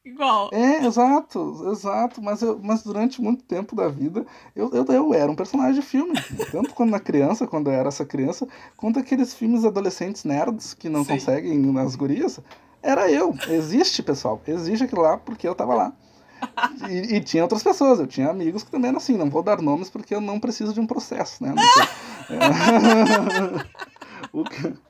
Igual. 0.05 0.51
É, 0.53 0.85
exato, 0.85 1.71
exato. 1.71 2.21
Mas, 2.21 2.43
eu, 2.43 2.59
mas 2.61 2.83
durante 2.83 3.23
muito 3.23 3.45
tempo 3.45 3.77
da 3.77 3.89
vida, 3.89 4.27
eu, 4.55 4.69
eu, 4.71 4.85
eu 4.87 5.15
era 5.15 5.31
um 5.31 5.37
personagem 5.37 5.75
de 5.75 5.83
filme. 5.83 6.13
Tanto 6.51 6.75
quando 6.75 6.91
na 6.91 6.99
criança, 6.99 7.47
quando 7.47 7.71
eu 7.71 7.75
era 7.75 7.89
essa 7.89 8.05
criança, 8.05 8.49
quanto 8.77 8.99
aqueles 8.99 9.33
filmes 9.33 9.65
adolescentes 9.65 10.25
nerds 10.25 10.75
que 10.75 10.89
não 10.89 11.05
Sim. 11.05 11.15
conseguem 11.15 11.59
nas 11.59 11.95
gurias. 11.95 12.41
Era 12.83 13.09
eu. 13.11 13.33
Existe, 13.49 14.03
pessoal. 14.03 14.41
Existe 14.47 14.85
aquilo 14.85 15.03
lá 15.03 15.17
porque 15.17 15.47
eu 15.47 15.55
tava 15.55 15.75
lá. 15.75 15.93
E, 16.91 17.15
e, 17.15 17.21
tinha 17.21 17.45
outras 17.45 17.63
pessoas, 17.63 18.01
eu 18.01 18.07
tinha 18.09 18.29
amigos 18.29 18.65
que 18.65 18.71
também 18.71 18.89
eram 18.89 18.99
assim, 18.99 19.17
não 19.17 19.31
vou 19.31 19.45
dar 19.45 19.63
nomes 19.63 19.89
porque 19.89 20.13
eu 20.13 20.21
não 20.21 20.41
preciso 20.41 20.75
de 20.75 20.81
um 20.81 20.87
processo, 20.89 21.41
né? 21.45 21.55
É. 22.29 22.35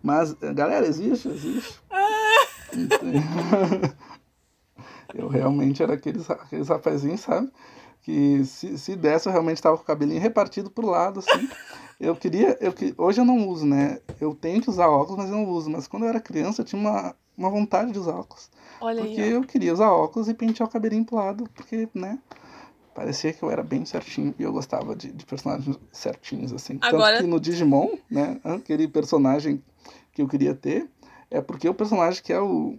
Mas, 0.00 0.32
galera, 0.32 0.86
existe, 0.86 1.26
existe. 1.28 1.80
Eu 5.14 5.28
realmente 5.28 5.82
era 5.82 5.94
aqueles, 5.94 6.28
aqueles 6.30 6.68
rapazinhos, 6.68 7.20
sabe? 7.20 7.50
Que 8.02 8.44
se, 8.44 8.78
se 8.78 8.96
desse, 8.96 9.28
eu 9.28 9.32
realmente 9.32 9.58
estava 9.58 9.76
com 9.76 9.82
o 9.82 9.86
cabelinho 9.86 10.20
repartido 10.20 10.70
pro 10.70 10.88
lado, 10.88 11.20
assim. 11.20 11.48
Eu 11.98 12.16
queria. 12.16 12.56
Eu, 12.60 12.72
hoje 12.96 13.20
eu 13.20 13.24
não 13.24 13.46
uso, 13.46 13.66
né? 13.66 14.00
Eu 14.18 14.34
tenho 14.34 14.62
que 14.62 14.70
usar 14.70 14.88
óculos, 14.88 15.18
mas 15.18 15.30
eu 15.30 15.36
não 15.36 15.46
uso. 15.50 15.68
Mas 15.68 15.86
quando 15.86 16.04
eu 16.04 16.08
era 16.08 16.18
criança, 16.18 16.62
eu 16.62 16.64
tinha 16.64 16.80
uma, 16.80 17.14
uma 17.36 17.50
vontade 17.50 17.92
de 17.92 17.98
usar 17.98 18.12
óculos. 18.12 18.50
Olha 18.80 19.04
porque 19.04 19.20
aí, 19.20 19.30
eu 19.30 19.42
queria 19.42 19.72
usar 19.72 19.90
óculos 19.90 20.28
e 20.28 20.34
pentear 20.34 20.66
o 20.66 20.72
cabelinho 20.72 21.04
pro 21.04 21.16
lado, 21.16 21.44
porque, 21.54 21.88
né? 21.94 22.18
Parecia 22.94 23.32
que 23.32 23.42
eu 23.42 23.50
era 23.50 23.62
bem 23.62 23.84
certinho 23.84 24.34
e 24.38 24.42
eu 24.42 24.52
gostava 24.52 24.96
de, 24.96 25.12
de 25.12 25.26
personagens 25.26 25.78
certinhos, 25.92 26.52
assim. 26.52 26.78
Agora... 26.80 27.16
Tanto 27.16 27.24
que 27.24 27.30
no 27.30 27.38
Digimon, 27.38 27.96
né? 28.10 28.40
Aquele 28.42 28.88
personagem 28.88 29.62
que 30.12 30.22
eu 30.22 30.26
queria 30.26 30.54
ter, 30.54 30.88
é 31.30 31.40
porque 31.40 31.68
o 31.68 31.74
personagem 31.74 32.22
que 32.22 32.32
é 32.32 32.40
o, 32.40 32.78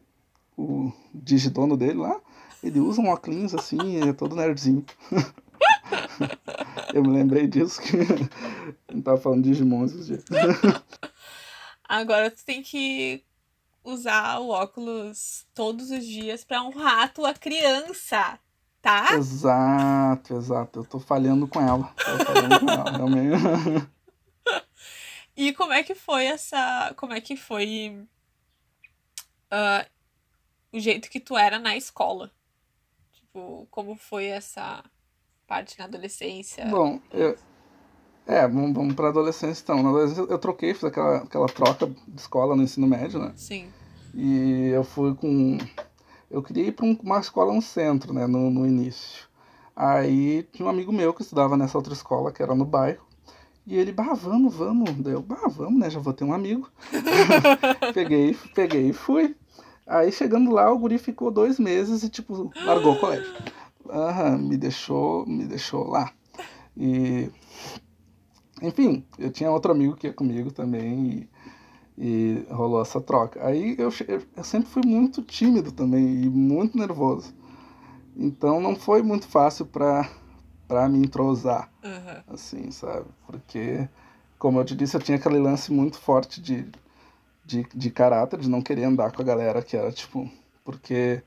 o 0.58 0.92
digidono 1.14 1.76
dele 1.78 2.00
lá, 2.00 2.20
ele 2.64 2.80
usa 2.80 3.02
um 3.02 3.10
óculos 3.10 3.56
assim, 3.56 4.08
é 4.08 4.14
todo 4.14 4.36
nerdzinho. 4.36 4.86
eu 6.94 7.02
me 7.02 7.10
lembrei 7.10 7.48
disso 7.48 7.82
que 7.82 7.98
gente 9.02 9.04
tava 9.04 9.18
falando 9.18 9.44
de 9.44 9.50
Digimon 9.50 9.86
esses 9.86 10.08
dias. 10.08 10.24
Agora 11.88 12.32
tu 12.32 12.44
tem 12.46 12.62
que 12.62 13.24
usar 13.84 14.40
o 14.40 14.50
óculos 14.50 15.46
todos 15.54 15.92
os 15.92 16.06
dias 16.06 16.44
para 16.44 16.64
honrar 16.64 17.04
a 17.04 17.08
tua 17.08 17.34
criança, 17.34 18.40
tá? 18.82 19.16
Exato, 19.16 20.38
exato. 20.38 20.80
Eu 20.80 20.86
tô 20.86 21.00
falhando 21.00 21.48
com 21.48 21.60
ela. 21.60 21.94
Tô 21.98 22.26
falhando 22.26 22.60
com 22.60 22.70
ela, 22.70 22.92
realmente. 22.92 23.90
E 25.36 25.54
como 25.54 25.74
é 25.74 25.84
que 25.84 25.96
foi 25.96 26.26
essa. 26.26 26.94
Como 26.96 27.14
é 27.14 27.20
que 27.20 27.36
foi. 27.36 28.08
Uh, 29.52 29.91
o 30.74 30.80
jeito 30.80 31.10
que 31.10 31.20
tu 31.20 31.38
era 31.38 31.60
na 31.60 31.76
escola? 31.76 32.32
Tipo, 33.12 33.68
como 33.70 33.96
foi 33.96 34.26
essa 34.26 34.84
parte 35.48 35.78
na 35.78 35.86
adolescência? 35.86 36.66
Bom, 36.66 37.00
eu, 37.12 37.38
é, 38.26 38.48
vamos, 38.48 38.74
vamos 38.74 38.96
pra 38.96 39.10
adolescência 39.10 39.64
então. 39.64 39.82
Na 39.82 39.90
adolescência 39.90 40.22
eu 40.22 40.40
troquei, 40.40 40.74
fiz 40.74 40.84
aquela, 40.84 41.18
aquela 41.18 41.48
troca 41.48 41.88
de 41.88 42.22
escola 42.22 42.56
no 42.56 42.64
ensino 42.64 42.88
médio, 42.88 43.20
né? 43.20 43.34
Sim. 43.36 43.70
E 44.14 44.70
eu 44.70 44.84
fui 44.84 45.16
com. 45.16 45.58
Eu 46.30 46.42
queria 46.42 46.68
ir 46.68 46.72
pra 46.72 46.86
uma 46.86 47.20
escola 47.20 47.54
no 47.54 47.62
centro, 47.62 48.14
né? 48.14 48.28
No, 48.28 48.50
no 48.50 48.66
início. 48.66 49.28
Aí 49.76 50.44
tinha 50.54 50.66
um 50.66 50.70
amigo 50.70 50.92
meu 50.92 51.14
que 51.14 51.22
estudava 51.22 51.58
nessa 51.58 51.78
outra 51.78 51.94
escola, 51.94 52.32
que 52.32 52.42
era 52.42 52.56
no 52.56 52.66
bairro. 52.66 53.06
E 53.66 53.78
ele, 53.78 53.92
bah, 53.92 54.14
vamos, 54.14 54.56
vamos. 54.56 54.92
Daí 54.98 55.14
eu, 55.14 55.22
bah, 55.22 55.48
vamos, 55.48 55.80
né? 55.80 55.90
Já 55.90 56.00
vou 56.00 56.14
ter 56.14 56.24
um 56.24 56.34
amigo. 56.34 56.70
peguei, 57.94 58.38
peguei 58.54 58.90
e 58.90 58.94
fui. 58.94 59.36
Aí 59.88 60.12
chegando 60.12 60.52
lá, 60.52 60.72
o 60.72 60.78
guri 60.78 60.98
ficou 60.98 61.32
dois 61.32 61.60
meses 61.60 62.04
e, 62.04 62.10
tipo, 62.10 62.52
largou 62.66 62.94
o 62.94 63.00
colégio. 63.00 63.34
Aham, 63.90 64.38
me 64.38 64.58
deixou, 64.58 65.26
me 65.26 65.46
deixou 65.46 65.88
lá. 65.88 66.12
E. 66.78 67.30
Enfim, 68.62 69.04
eu 69.18 69.32
tinha 69.32 69.52
outro 69.52 69.72
amigo 69.72 69.96
que 69.96 70.08
ia 70.08 70.14
comigo 70.14 70.52
também 70.52 71.30
e, 71.98 72.46
e 72.46 72.46
rolou 72.52 72.82
essa 72.82 73.02
troca. 73.02 73.46
Aí 73.46 73.76
eu, 73.78 73.90
eu 74.38 74.44
sempre 74.44 74.70
fui 74.70 74.84
muito 74.86 75.22
tímido 75.24 75.72
também 75.72 76.24
e 76.24 76.30
muito 76.30 76.78
nervoso. 76.78 77.34
Então 78.16 78.62
não 78.62 78.76
foi 78.76 79.02
muito 79.02 79.28
fácil 79.28 79.66
para 79.66 80.08
para 80.72 80.88
me 80.88 81.00
entrosar, 81.00 81.70
uhum. 81.84 82.34
assim, 82.34 82.72
sabe? 82.72 83.06
Porque, 83.28 83.90
como 84.40 84.58
eu 84.58 84.64
te 84.64 84.74
disse, 84.74 84.96
eu 84.96 85.02
tinha 85.02 85.18
aquele 85.18 85.38
lance 85.38 85.70
muito 85.70 86.00
forte 86.00 86.42
de, 86.42 86.66
de, 87.58 87.68
de 87.74 87.90
caráter, 87.92 88.40
de 88.40 88.50
não 88.50 88.62
querer 88.62 88.84
andar 88.84 89.12
com 89.12 89.22
a 89.22 89.26
galera 89.26 89.62
que 89.62 89.76
era, 89.76 89.92
tipo, 89.92 90.30
porque, 90.64 91.22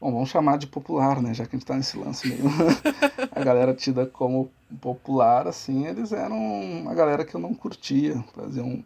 bom, 0.00 0.12
vamos 0.12 0.28
chamar 0.28 0.58
de 0.58 0.66
popular, 0.66 1.20
né? 1.20 1.34
Já 1.34 1.46
que 1.46 1.56
a 1.56 1.58
gente 1.58 1.66
tá 1.66 1.74
nesse 1.74 1.96
lance 1.96 2.28
meio. 2.28 2.44
a 3.32 3.44
galera 3.44 3.74
tida 3.74 4.06
como 4.06 4.50
popular, 4.80 5.46
assim, 5.46 5.86
eles 5.86 6.12
eram 6.12 6.88
a 6.88 6.94
galera 6.94 7.24
que 7.24 7.34
eu 7.34 7.40
não 7.40 7.54
curtia, 7.54 8.22
faziam 8.34 8.84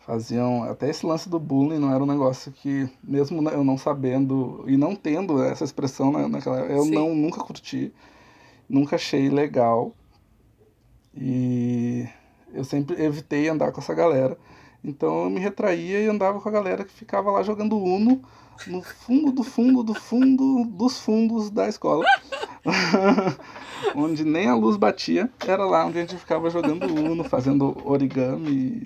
faziam 0.00 0.62
até 0.62 0.88
esse 0.88 1.04
lance 1.04 1.28
do 1.28 1.38
bullying 1.38 1.78
não 1.78 1.92
era 1.92 2.02
um 2.02 2.06
negócio 2.06 2.50
que 2.50 2.88
mesmo 3.04 3.46
eu 3.50 3.62
não 3.62 3.76
sabendo 3.76 4.64
e 4.66 4.74
não 4.74 4.96
tendo 4.96 5.42
essa 5.42 5.64
expressão 5.64 6.10
naquela 6.30 6.60
eu 6.60 6.84
Sim. 6.84 6.92
não 6.92 7.14
nunca 7.14 7.42
curti 7.42 7.92
nunca 8.68 8.96
achei 8.96 9.30
legal. 9.30 9.94
E 11.14 12.06
eu 12.52 12.64
sempre 12.64 13.02
evitei 13.02 13.48
andar 13.48 13.72
com 13.72 13.80
essa 13.80 13.94
galera. 13.94 14.36
Então 14.88 15.24
eu 15.24 15.30
me 15.30 15.38
retraía 15.38 16.00
e 16.00 16.08
andava 16.08 16.40
com 16.40 16.48
a 16.48 16.52
galera 16.52 16.82
que 16.82 16.92
ficava 16.92 17.30
lá 17.30 17.42
jogando 17.42 17.76
Uno 17.76 18.22
no 18.66 18.82
fundo 18.82 19.30
do 19.30 19.44
fundo 19.44 19.82
do 19.82 19.94
fundo 19.94 20.64
dos 20.64 20.98
fundos 20.98 21.50
da 21.50 21.68
escola. 21.68 22.04
onde 23.94 24.24
nem 24.24 24.48
a 24.48 24.54
luz 24.54 24.76
batia, 24.76 25.30
era 25.46 25.64
lá 25.64 25.84
onde 25.84 25.98
a 25.98 26.00
gente 26.00 26.16
ficava 26.16 26.50
jogando 26.50 26.86
Uno, 26.86 27.22
fazendo 27.22 27.76
origami 27.84 28.82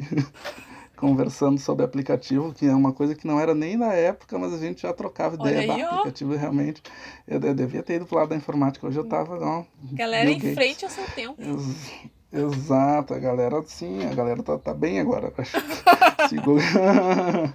conversando 0.96 1.58
sobre 1.58 1.84
aplicativo, 1.84 2.52
que 2.52 2.66
é 2.66 2.74
uma 2.74 2.92
coisa 2.92 3.14
que 3.14 3.26
não 3.26 3.40
era 3.40 3.54
nem 3.54 3.76
na 3.76 3.92
época, 3.92 4.38
mas 4.38 4.52
a 4.52 4.58
gente 4.58 4.82
já 4.82 4.92
trocava 4.92 5.36
ideia 5.36 5.66
do 5.66 5.84
aplicativo 5.84 6.36
realmente. 6.36 6.82
Eu, 7.26 7.40
eu, 7.40 7.54
devia 7.54 7.82
ter 7.82 7.94
ido 7.94 8.06
pro 8.06 8.16
lado 8.16 8.28
da 8.28 8.36
informática, 8.36 8.86
hoje 8.86 8.98
eu 8.98 9.04
tava, 9.04 9.38
não. 9.38 9.66
Galera 9.92 10.30
em 10.30 10.40
frente 10.54 10.84
ao 10.84 10.90
seu 10.90 11.04
tempo. 11.14 11.40
Ex 11.40 12.12
exato, 12.32 13.14
a 13.14 13.18
galera, 13.18 13.62
sim, 13.66 14.04
a 14.04 14.14
galera 14.14 14.42
tá, 14.42 14.58
tá 14.58 14.74
bem 14.74 15.00
agora. 15.00 15.32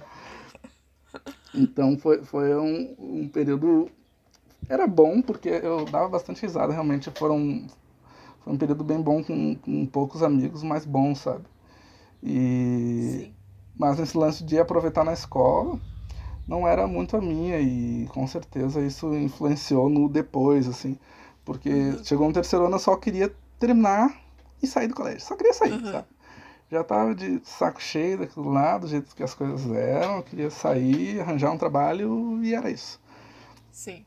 então 1.54 1.98
foi, 1.98 2.22
foi 2.22 2.54
um, 2.54 2.94
um 2.98 3.28
período. 3.28 3.90
Era 4.68 4.86
bom, 4.86 5.22
porque 5.22 5.48
eu 5.48 5.84
dava 5.86 6.08
bastante 6.08 6.42
risada, 6.42 6.72
realmente 6.72 7.10
foram. 7.10 7.66
Foi 8.40 8.52
um 8.52 8.58
período 8.58 8.84
bem 8.84 9.00
bom 9.00 9.22
com, 9.22 9.54
com 9.56 9.86
poucos 9.86 10.22
amigos, 10.22 10.62
mas 10.62 10.84
bom, 10.84 11.14
sabe? 11.14 11.44
E 12.22 13.24
Sim. 13.24 13.38
Mas 13.78 13.96
nesse 13.96 14.18
lance 14.18 14.42
de 14.42 14.58
aproveitar 14.58 15.04
na 15.04 15.12
escola, 15.12 15.78
não 16.48 16.66
era 16.66 16.84
muito 16.88 17.16
a 17.16 17.20
minha 17.20 17.60
e 17.60 18.08
com 18.08 18.26
certeza 18.26 18.80
isso 18.80 19.14
influenciou 19.14 19.88
no 19.88 20.08
depois, 20.08 20.66
assim. 20.66 20.98
Porque 21.44 21.70
uhum. 21.70 22.04
chegou 22.04 22.26
no 22.26 22.34
terceiro 22.34 22.66
ano 22.66 22.74
eu 22.74 22.80
só 22.80 22.96
queria 22.96 23.32
terminar 23.58 24.12
e 24.62 24.66
sair 24.66 24.88
do 24.88 24.94
colégio. 24.94 25.20
Só 25.20 25.36
queria 25.36 25.52
sair, 25.52 25.72
uhum. 25.72 25.92
sabe? 25.92 26.08
Já 26.70 26.84
tava 26.84 27.14
de 27.14 27.40
saco 27.44 27.80
cheio 27.80 28.18
daquilo 28.18 28.50
lá, 28.50 28.76
do 28.76 28.86
jeito 28.86 29.14
que 29.14 29.22
as 29.22 29.34
coisas 29.34 29.70
eram. 29.70 30.18
Eu 30.18 30.22
queria 30.22 30.50
sair, 30.50 31.20
arranjar 31.20 31.50
um 31.50 31.58
trabalho 31.58 32.42
e 32.44 32.54
era 32.54 32.70
isso. 32.70 33.00
Sim. 33.70 34.04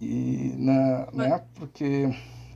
E 0.00 0.54
na, 0.56 1.08
Mas... 1.12 1.30
né, 1.30 1.46
porque 1.54 2.04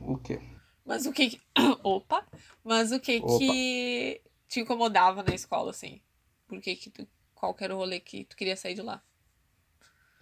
o 0.01 0.17
quê? 0.17 0.39
Mas 0.85 1.05
o 1.05 1.11
que. 1.11 1.41
Opa! 1.83 2.25
Mas 2.63 2.91
o 2.91 2.99
que 2.99 3.17
Opa. 3.17 3.37
que 3.39 4.21
te 4.47 4.61
incomodava 4.61 5.23
na 5.23 5.33
escola, 5.33 5.71
assim? 5.71 6.01
Por 6.47 6.61
que 6.61 6.75
que 6.75 6.89
tu, 6.89 7.07
qual 7.33 7.53
que 7.53 7.63
era 7.63 7.75
o 7.75 7.77
rolê 7.77 7.99
que 7.99 8.25
tu 8.25 8.35
queria 8.35 8.55
sair 8.55 8.75
de 8.75 8.81
lá? 8.81 9.01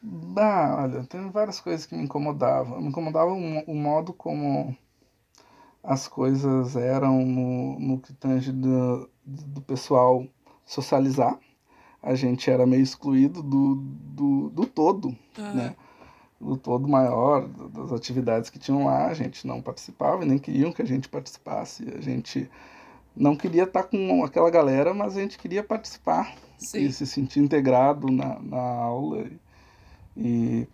Bah, 0.02 0.84
olha, 0.84 1.04
tem 1.04 1.30
várias 1.30 1.60
coisas 1.60 1.86
que 1.86 1.96
me 1.96 2.04
incomodavam. 2.04 2.82
Me 2.82 2.88
incomodava 2.88 3.32
o, 3.32 3.60
o 3.66 3.76
modo 3.76 4.14
como 4.14 4.76
as 5.84 6.08
coisas 6.08 6.76
eram 6.76 7.26
no, 7.26 7.80
no 7.80 8.00
que 8.00 8.14
tange 8.14 8.52
do, 8.52 9.10
do 9.26 9.62
pessoal 9.62 10.26
socializar. 10.66 11.40
A 12.02 12.16
gente 12.16 12.50
era 12.50 12.66
meio 12.66 12.84
excluído 12.84 13.42
do, 13.42 13.76
do, 13.76 14.50
do 14.50 14.66
todo, 14.66 15.08
uhum. 15.38 15.54
né? 15.54 15.76
Do 16.40 16.56
todo 16.56 16.88
maior, 16.88 17.48
das 17.48 17.92
atividades 17.92 18.50
que 18.50 18.58
tinham 18.58 18.86
lá, 18.86 19.08
a 19.08 19.14
gente 19.14 19.46
não 19.46 19.62
participava 19.62 20.24
e 20.24 20.28
nem 20.28 20.38
queriam 20.38 20.72
que 20.72 20.82
a 20.82 20.86
gente 20.86 21.10
participasse. 21.10 21.86
A 21.98 22.00
gente 22.00 22.50
não 23.16 23.36
queria 23.36 23.64
estar 23.64 23.84
com 23.84 24.24
aquela 24.24 24.50
galera, 24.50 24.94
mas 24.94 25.18
a 25.18 25.22
gente 25.22 25.38
queria 25.38 25.62
participar 25.62 26.34
Sim. 26.58 26.80
e 26.80 26.94
se 26.94 27.06
sentir 27.06 27.42
integrado 27.42 28.10
na, 28.10 28.40
na 28.40 28.62
aula. 28.62 29.26
E, 30.16 30.66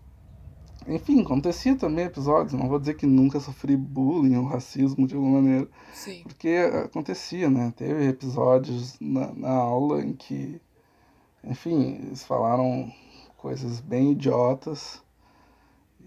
enfim, 0.88 1.22
acontecia 1.22 1.76
também 1.76 2.06
episódios, 2.06 2.54
não 2.54 2.68
vou 2.68 2.80
dizer 2.80 2.96
que 2.96 3.06
nunca 3.06 3.40
sofri 3.40 3.76
bullying 3.76 4.36
ou 4.38 4.46
racismo 4.46 5.08
de 5.08 5.16
alguma 5.16 5.42
maneira, 5.42 5.68
Sim. 5.94 6.22
porque 6.24 6.50
acontecia, 6.84 7.50
né? 7.50 7.74
Teve 7.76 8.08
episódios 8.08 8.98
na, 9.00 9.34
na 9.34 9.52
aula 9.52 10.02
em 10.02 10.14
que, 10.14 10.62
enfim, 11.44 12.00
eles 12.06 12.24
falaram 12.24 12.92
coisas 13.38 13.80
bem 13.80 14.12
idiotas 14.12 15.02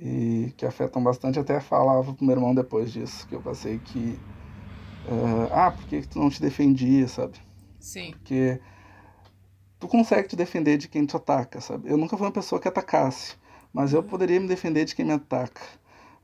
e 0.01 0.53
que 0.57 0.65
afetam 0.65 1.03
bastante. 1.03 1.39
Até 1.39 1.61
falava 1.61 2.15
pro 2.15 2.25
meu 2.25 2.37
irmão 2.37 2.55
depois 2.55 2.93
disso, 2.93 3.27
que 3.27 3.35
eu 3.35 3.41
passei 3.41 3.79
que 3.79 4.19
Uh, 5.09 5.49
ah, 5.51 5.71
por 5.71 5.87
que 5.87 6.07
tu 6.07 6.19
não 6.19 6.29
te 6.29 6.41
defendia, 6.41 7.09
sabe? 7.09 7.39
Sim. 7.81 8.11
Porque 8.11 8.61
tu 9.81 9.89
consegue 9.89 10.29
te 10.29 10.37
defender 10.37 10.77
de 10.77 10.87
quem 10.87 11.07
te 11.07 11.17
ataca, 11.17 11.63
sabe? 11.63 11.91
Eu 11.91 11.97
nunca 11.97 12.15
fui 12.15 12.27
uma 12.27 12.33
pessoa 12.33 12.61
que 12.61 12.69
atacasse, 12.69 13.35
mas 13.73 13.93
eu 13.93 14.03
poderia 14.03 14.41
me 14.41 14.49
defender 14.49 14.85
de 14.85 14.95
quem 14.95 15.05
me 15.05 15.13
ataca. 15.13 15.63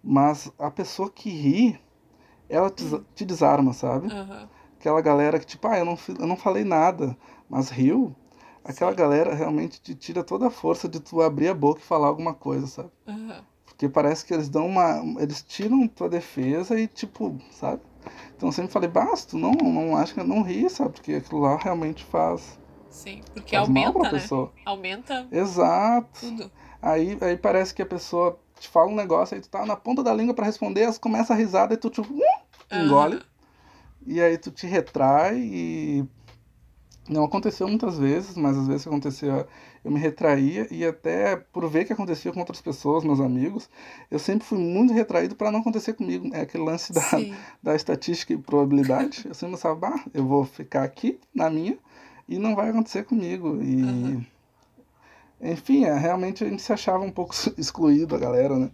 Mas 0.02 0.52
a 0.58 0.70
pessoa 0.70 1.10
que 1.10 1.30
ri, 1.30 1.80
ela 2.48 2.70
te, 2.70 2.84
te 3.14 3.24
desarma, 3.24 3.72
sabe? 3.72 4.12
Uhum. 4.12 4.48
Aquela 4.78 5.00
galera 5.00 5.38
que, 5.38 5.46
tipo, 5.46 5.66
ah, 5.66 5.78
eu 5.78 5.84
não, 5.84 5.98
eu 6.18 6.26
não 6.26 6.36
falei 6.36 6.62
nada, 6.64 7.16
mas 7.48 7.70
riu. 7.70 8.14
Aquela 8.64 8.92
Sim. 8.92 8.96
galera 8.96 9.34
realmente 9.34 9.80
te 9.80 9.94
tira 9.94 10.22
toda 10.22 10.46
a 10.46 10.50
força 10.50 10.88
de 10.88 11.00
tu 11.00 11.20
abrir 11.20 11.48
a 11.48 11.54
boca 11.54 11.80
e 11.80 11.84
falar 11.84 12.08
alguma 12.08 12.34
coisa, 12.34 12.66
sabe? 12.66 12.90
Uhum. 13.06 13.42
Porque 13.66 13.88
parece 13.88 14.24
que 14.24 14.32
eles 14.32 14.48
dão 14.48 14.66
uma. 14.66 15.02
Eles 15.20 15.42
tiram 15.42 15.86
tua 15.88 16.08
defesa 16.08 16.78
e, 16.78 16.86
tipo, 16.86 17.38
sabe? 17.50 17.82
Então 18.36 18.48
eu 18.48 18.52
sempre 18.52 18.72
falei, 18.72 18.88
basta, 18.88 19.36
não, 19.36 19.52
não 19.52 19.96
acho 19.96 20.14
que 20.14 20.22
não 20.22 20.42
ri, 20.42 20.68
sabe? 20.70 20.92
Porque 20.92 21.14
aquilo 21.14 21.40
lá 21.40 21.56
realmente 21.56 22.04
faz. 22.04 22.58
Sim, 22.88 23.22
porque 23.32 23.56
faz 23.56 23.68
aumenta, 23.68 23.98
né? 23.98 24.10
Pessoa. 24.10 24.52
Aumenta. 24.64 25.26
Exato. 25.32 26.20
Tudo. 26.20 26.50
Aí, 26.84 27.16
aí 27.22 27.34
parece 27.34 27.72
que 27.72 27.80
a 27.80 27.86
pessoa 27.86 28.38
te 28.60 28.68
fala 28.68 28.90
um 28.90 28.94
negócio, 28.94 29.34
aí 29.34 29.40
tu 29.40 29.48
tá 29.48 29.64
na 29.64 29.74
ponta 29.74 30.02
da 30.02 30.12
língua 30.12 30.34
para 30.34 30.44
responder, 30.44 30.82
elas 30.82 30.98
começam 30.98 31.34
a 31.34 31.38
risada 31.38 31.72
e 31.72 31.78
tu 31.78 31.88
tipo, 31.88 32.12
uh, 32.12 32.22
engole. 32.70 33.16
Uhum. 33.16 33.22
E 34.06 34.20
aí 34.20 34.36
tu 34.36 34.50
te 34.50 34.66
retrai 34.66 35.38
e 35.38 36.04
não 37.08 37.24
aconteceu 37.24 37.66
muitas 37.66 37.96
vezes, 37.98 38.36
mas 38.36 38.58
às 38.58 38.68
vezes 38.68 38.86
acontecia, 38.86 39.46
eu 39.82 39.90
me 39.90 39.98
retraía 39.98 40.68
e 40.70 40.84
até 40.84 41.36
por 41.36 41.66
ver 41.70 41.86
que 41.86 41.92
acontecia 41.94 42.30
com 42.30 42.40
outras 42.40 42.60
pessoas, 42.60 43.02
meus 43.02 43.18
amigos, 43.18 43.66
eu 44.10 44.18
sempre 44.18 44.46
fui 44.46 44.58
muito 44.58 44.92
retraído 44.92 45.34
para 45.34 45.50
não 45.50 45.60
acontecer 45.60 45.94
comigo. 45.94 46.28
É 46.34 46.42
aquele 46.42 46.64
lance 46.64 46.92
da, 46.92 47.00
da 47.62 47.74
estatística 47.74 48.34
e 48.34 48.36
probabilidade. 48.36 49.24
Eu 49.26 49.32
sempre 49.32 49.56
pensava, 49.56 49.74
bah, 49.74 50.04
eu 50.12 50.26
vou 50.26 50.44
ficar 50.44 50.82
aqui 50.82 51.18
na 51.34 51.48
minha, 51.48 51.78
E 52.28 52.38
não 52.38 52.54
vai 52.54 52.68
acontecer 52.68 53.04
comigo. 53.04 53.58
E. 53.62 53.82
Uhum. 53.82 54.33
Enfim, 55.44 55.84
é, 55.84 55.94
realmente 55.96 56.42
a 56.42 56.48
gente 56.48 56.62
se 56.62 56.72
achava 56.72 57.04
um 57.04 57.10
pouco 57.10 57.34
excluído, 57.58 58.14
a 58.14 58.18
galera, 58.18 58.58
né? 58.58 58.70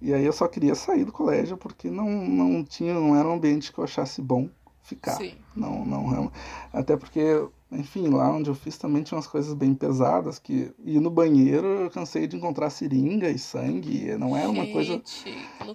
E 0.00 0.14
aí 0.14 0.24
eu 0.24 0.32
só 0.32 0.48
queria 0.48 0.74
sair 0.74 1.04
do 1.04 1.12
colégio 1.12 1.56
porque 1.56 1.90
não, 1.90 2.08
não 2.08 2.64
tinha, 2.64 2.94
não 2.94 3.16
era 3.16 3.28
um 3.28 3.34
ambiente 3.34 3.72
que 3.72 3.78
eu 3.78 3.84
achasse 3.84 4.20
bom 4.20 4.48
ficar. 4.82 5.16
Sim. 5.16 5.34
Não, 5.54 5.84
não, 5.84 6.32
até 6.72 6.96
porque, 6.96 7.46
enfim, 7.70 8.08
lá 8.08 8.28
onde 8.30 8.50
eu 8.50 8.54
fiz 8.54 8.76
também 8.76 9.02
tinha 9.02 9.16
umas 9.16 9.28
coisas 9.28 9.54
bem 9.54 9.74
pesadas 9.74 10.38
que 10.38 10.72
ir 10.84 11.00
no 11.00 11.10
banheiro 11.10 11.66
eu 11.66 11.90
cansei 11.90 12.26
de 12.26 12.36
encontrar 12.36 12.70
seringa 12.70 13.30
e 13.30 13.38
sangue, 13.38 14.16
não 14.16 14.36
era 14.36 14.50
uma 14.50 14.64
Gente, 14.64 14.72
coisa, 14.72 15.02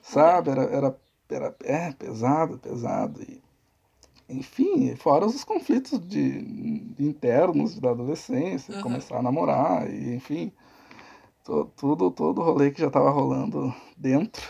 sabe, 0.04 0.50
era, 0.50 0.64
era, 0.64 0.98
era 1.30 1.56
é, 1.64 1.92
pesado, 1.94 2.58
pesado 2.58 3.22
e 3.22 3.42
enfim, 4.30 4.96
fora 4.96 5.26
os 5.26 5.44
conflitos 5.44 6.00
de, 6.08 6.42
de 6.42 7.04
internos 7.04 7.80
da 7.80 7.92
adolescência, 7.92 8.76
uhum. 8.76 8.82
começar 8.82 9.18
a 9.18 9.22
namorar, 9.22 9.90
e, 9.90 10.16
enfim, 10.16 10.52
to, 11.44 11.72
tudo, 11.78 12.12
todo 12.12 12.42
o 12.42 12.44
rolê 12.44 12.72
que 12.72 12.82
já 12.82 12.88
estava 12.88 13.10
rolando 13.10 13.74
dentro, 13.96 14.44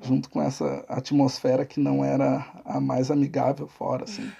junto 0.00 0.28
com 0.28 0.42
essa 0.42 0.84
atmosfera 0.88 1.64
que 1.64 1.78
não 1.78 2.04
era 2.04 2.44
a 2.64 2.80
mais 2.80 3.10
amigável 3.10 3.68
fora, 3.68 4.04
assim. 4.04 4.30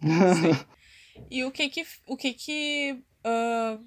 Sim. 0.00 0.66
E 1.30 1.44
o 1.44 1.50
que 1.50 1.68
que, 1.68 1.86
o 2.06 2.16
que 2.16 2.32
que, 2.32 3.04
uh, 3.24 3.84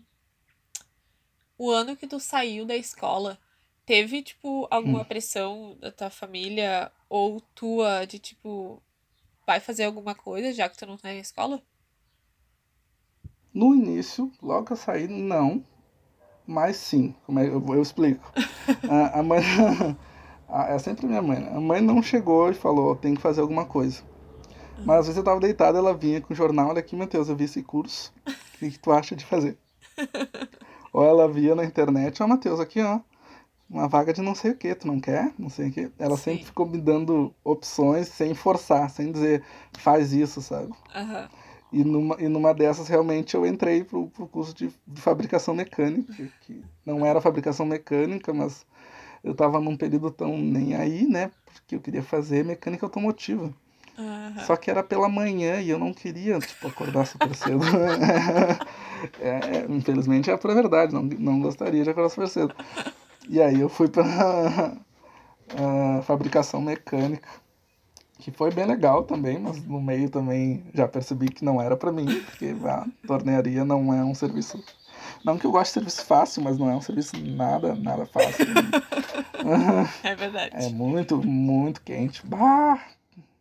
o 1.58 1.72
ano 1.72 1.96
que 1.98 2.06
tu 2.06 2.20
saiu 2.20 2.66
da 2.66 2.76
escola, 2.76 3.40
teve, 3.86 4.22
tipo, 4.22 4.68
alguma 4.70 5.02
hum. 5.02 5.06
pressão 5.06 5.78
da 5.80 5.92
tua 5.92 6.10
família 6.10 6.92
ou 7.10 7.40
tua 7.40 8.06
de, 8.06 8.20
tipo, 8.20 8.82
vai 9.46 9.60
fazer 9.60 9.84
alguma 9.84 10.16
coisa 10.16 10.52
já 10.54 10.68
que 10.68 10.78
tu 10.78 10.86
não 10.86 10.98
tá 10.98 11.10
na 11.10 11.16
escola? 11.16 11.62
No 13.54 13.74
início, 13.74 14.32
logo 14.42 14.66
que 14.66 14.74
eu 14.74 14.78
saí, 14.78 15.08
não. 15.08 15.64
Mas 16.46 16.76
sim, 16.78 17.16
como 17.26 17.40
é, 17.40 17.48
eu, 17.48 17.64
eu 17.68 17.82
explico. 17.82 18.32
a, 18.90 19.20
a, 19.20 19.24
mãe. 19.24 19.42
a, 20.50 20.74
é 20.74 20.80
sempre 20.80 21.08
minha 21.08 21.22
mãe. 21.22 21.40
Né? 21.40 21.52
A 21.56 21.60
mãe 21.60 21.82
não 21.82 22.02
chegou 22.02 22.50
e 22.52 22.54
falou, 22.54 22.96
tem 22.96 23.16
que 23.16 23.22
fazer 23.22 23.42
alguma 23.42 23.66
coisa. 23.66 24.04
Mas 24.80 25.00
às 25.00 25.06
vezes 25.08 25.18
eu 25.18 25.24
tava 25.24 25.40
deitado, 25.40 25.78
ela 25.78 25.94
vinha 25.94 26.20
com 26.20 26.34
o 26.34 26.36
jornal, 26.36 26.70
olha 26.70 26.80
aqui, 26.80 26.96
Matheus, 26.96 27.30
eu 27.30 27.36
vi 27.36 27.46
esse 27.46 27.64
curso. 27.64 28.14
O 28.28 28.58
que, 28.60 28.72
que 28.72 28.80
tu 28.80 28.92
acha 28.92 29.16
de 29.16 29.26
fazer? 29.26 29.58
Ou 30.92 31.04
ela 31.04 31.28
via 31.32 31.56
na 31.56 31.64
internet, 31.64 32.22
ó, 32.22 32.28
Matheus, 32.28 32.60
aqui, 32.60 32.82
ó 32.82 33.00
uma 33.70 33.88
vaga 33.88 34.14
de 34.14 34.22
não 34.22 34.36
sei 34.36 34.52
o 34.52 34.56
que, 34.56 34.76
tu 34.76 34.88
não 34.88 35.00
quer? 35.00 35.34
Não 35.38 35.50
sei 35.50 35.70
o 35.70 35.72
que. 35.72 35.92
Ela 35.98 36.16
Sim. 36.18 36.24
sempre 36.24 36.46
ficou 36.46 36.66
me 36.66 36.80
dando 36.80 37.34
opções 37.44 38.08
sem 38.08 38.34
forçar, 38.34 38.90
sem 38.90 39.12
dizer 39.12 39.44
faz 39.78 40.14
isso, 40.14 40.42
sabe? 40.42 40.72
Uhum. 40.96 41.28
E, 41.72 41.84
numa, 41.84 42.16
e 42.22 42.28
numa 42.28 42.54
dessas 42.54 42.88
realmente 42.88 43.36
eu 43.36 43.46
entrei 43.46 43.84
pro, 43.84 44.08
pro 44.08 44.28
curso 44.28 44.54
de, 44.54 44.72
de 44.88 45.02
fabricação 45.02 45.54
mecânica, 45.54 46.14
que 46.42 46.64
não 46.86 47.06
era 47.06 47.20
fabricação 47.20 47.66
mecânica, 47.66 48.32
mas 48.34 48.66
eu 49.24 49.34
tava 49.34 49.60
num 49.60 49.76
período 49.76 50.12
tão 50.12 50.38
nem 50.38 50.76
aí, 50.76 51.08
né? 51.08 51.32
Porque 51.46 51.76
eu 51.76 51.82
queria 51.82 52.04
fazer 52.04 52.46
mecânica 52.46 52.86
automotiva. 52.86 53.52
Uhum. 53.98 54.40
Só 54.46 54.56
que 54.56 54.70
era 54.70 54.84
pela 54.84 55.10
manhã 55.10 55.60
e 55.62 55.70
eu 55.70 55.80
não 55.80 55.94
queria, 55.94 56.38
tipo, 56.40 56.68
acordar 56.68 57.06
super 57.06 57.34
cedo. 57.34 57.62
é, 59.20 59.30
é, 59.30 59.66
infelizmente 59.70 60.30
é 60.30 60.34
a 60.34 60.38
pura 60.38 60.54
verdade, 60.54 60.94
não, 60.94 61.02
não 61.02 61.42
gostaria 61.42 61.84
de 61.84 61.90
acordar 61.90 62.10
super 62.10 62.28
cedo. 62.28 62.54
E 63.28 63.42
aí 63.42 63.60
eu 63.60 63.70
fui 63.70 63.88
para 63.88 64.04
a 65.58 66.02
fabricação 66.04 66.62
mecânica, 66.62 67.28
que 68.20 68.32
foi 68.32 68.52
bem 68.52 68.66
legal 68.66 69.04
também, 69.04 69.40
mas 69.40 69.64
no 69.64 69.82
meio 69.82 70.10
também 70.10 70.64
já 70.74 70.88
percebi 70.88 71.30
que 71.30 71.44
não 71.44 71.62
era 71.62 71.76
para 71.76 71.92
mim, 71.92 72.22
porque 72.22 72.56
a 72.66 72.86
tornearia 73.08 73.66
não 73.66 73.94
é 73.94 74.04
um 74.04 74.16
serviço. 74.16 74.64
Não 75.24 75.38
que 75.38 75.46
eu 75.46 75.52
goste 75.52 75.70
de 75.70 75.74
serviço 75.74 76.06
fácil, 76.06 76.44
mas 76.44 76.58
não 76.58 76.70
é 76.70 76.76
um 76.76 76.82
serviço 76.82 77.18
nada, 77.18 77.76
nada 77.76 78.06
fácil. 78.06 78.46
é 80.04 80.16
verdade. 80.16 80.52
É 80.54 80.70
muito, 80.70 81.18
muito 81.18 81.82
quente. 81.82 82.26
Bah! 82.26 82.80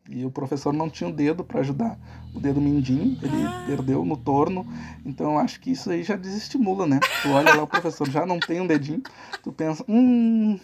E 0.09 0.25
o 0.25 0.31
professor 0.31 0.73
não 0.73 0.91
tinha 0.91 1.09
o 1.09 1.13
dedo 1.13 1.43
para 1.43 1.61
ajudar. 1.61 1.99
O 2.35 2.41
dedo 2.41 2.61
mindinho, 2.61 3.19
ele 3.23 3.47
ah. 3.47 3.65
perdeu 3.67 4.05
no 4.05 4.17
torno. 4.17 4.67
Então 5.05 5.33
eu 5.33 5.39
acho 5.39 5.59
que 5.61 5.71
isso 5.71 5.91
aí 5.91 6.03
já 6.03 6.15
desestimula, 6.15 6.87
né? 6.87 7.01
Tu 7.23 7.31
olha 7.31 7.55
lá, 7.55 7.63
o 7.63 7.67
professor 7.67 8.09
já 8.11 8.27
não 8.27 8.39
tem 8.39 8.61
um 8.61 8.67
dedinho. 8.67 9.03
Tu 9.43 9.51
pensa, 9.53 9.85
hum, 9.89 10.59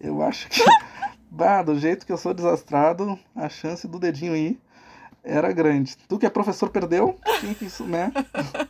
eu 0.00 0.22
acho 0.22 0.48
que. 0.48 0.62
Bah, 1.30 1.64
do 1.64 1.76
jeito 1.76 2.06
que 2.06 2.12
eu 2.12 2.16
sou 2.16 2.32
desastrado, 2.32 3.18
a 3.34 3.48
chance 3.48 3.88
do 3.88 3.98
dedinho 3.98 4.34
aí 4.34 4.56
era 5.24 5.50
grande. 5.52 5.96
Tu 6.08 6.16
que 6.16 6.26
é 6.26 6.30
professor 6.30 6.68
perdeu? 6.70 7.18
Quem 7.40 7.54
que 7.54 7.64
isso, 7.64 7.84
né? 7.84 8.12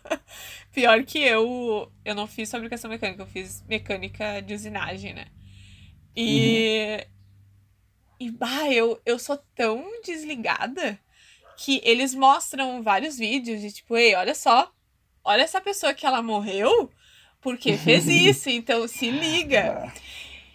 Pior 0.72 1.04
que 1.04 1.18
eu, 1.18 1.92
eu 2.02 2.14
não 2.14 2.26
fiz 2.26 2.50
fabricação 2.50 2.88
mecânica, 2.88 3.22
eu 3.22 3.26
fiz 3.26 3.62
mecânica 3.68 4.40
de 4.40 4.54
usinagem, 4.54 5.12
né? 5.12 5.26
E 6.16 7.00
uhum. 7.00 7.13
E, 8.18 8.30
bah, 8.30 8.70
eu, 8.70 9.00
eu 9.04 9.18
sou 9.18 9.36
tão 9.54 9.84
desligada 10.04 10.98
que 11.56 11.80
eles 11.84 12.14
mostram 12.14 12.82
vários 12.82 13.16
vídeos 13.16 13.60
de 13.60 13.72
tipo, 13.72 13.96
ei, 13.96 14.14
olha 14.14 14.34
só, 14.34 14.72
olha 15.22 15.42
essa 15.42 15.60
pessoa 15.60 15.94
que 15.94 16.06
ela 16.06 16.22
morreu 16.22 16.90
porque 17.44 17.76
fez 17.76 18.08
isso, 18.08 18.48
então 18.48 18.88
se 18.88 19.10
liga. 19.10 19.92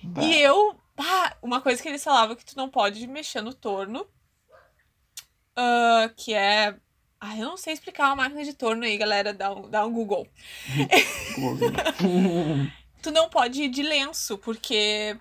Bah. 0.02 0.24
E 0.24 0.42
eu, 0.42 0.76
bah, 0.98 1.38
uma 1.42 1.62
coisa 1.62 1.82
que 1.82 1.88
eles 1.88 2.04
falavam 2.04 2.36
que 2.36 2.44
tu 2.44 2.58
não 2.58 2.68
pode 2.68 3.06
mexer 3.06 3.42
no 3.42 3.54
torno, 3.54 4.02
uh, 5.56 6.10
que 6.18 6.34
é. 6.34 6.76
Ah, 7.22 7.38
eu 7.38 7.46
não 7.46 7.58
sei 7.58 7.74
explicar 7.74 8.08
uma 8.08 8.16
máquina 8.16 8.44
de 8.44 8.54
torno 8.54 8.86
aí, 8.86 8.98
galera, 8.98 9.34
dá 9.34 9.54
um, 9.54 9.70
dá 9.70 9.86
um 9.86 9.92
Google. 9.92 10.26
tu 13.04 13.12
não 13.12 13.30
pode 13.30 13.64
ir 13.64 13.70
de 13.70 13.84
lenço, 13.84 14.38
porque 14.38 15.18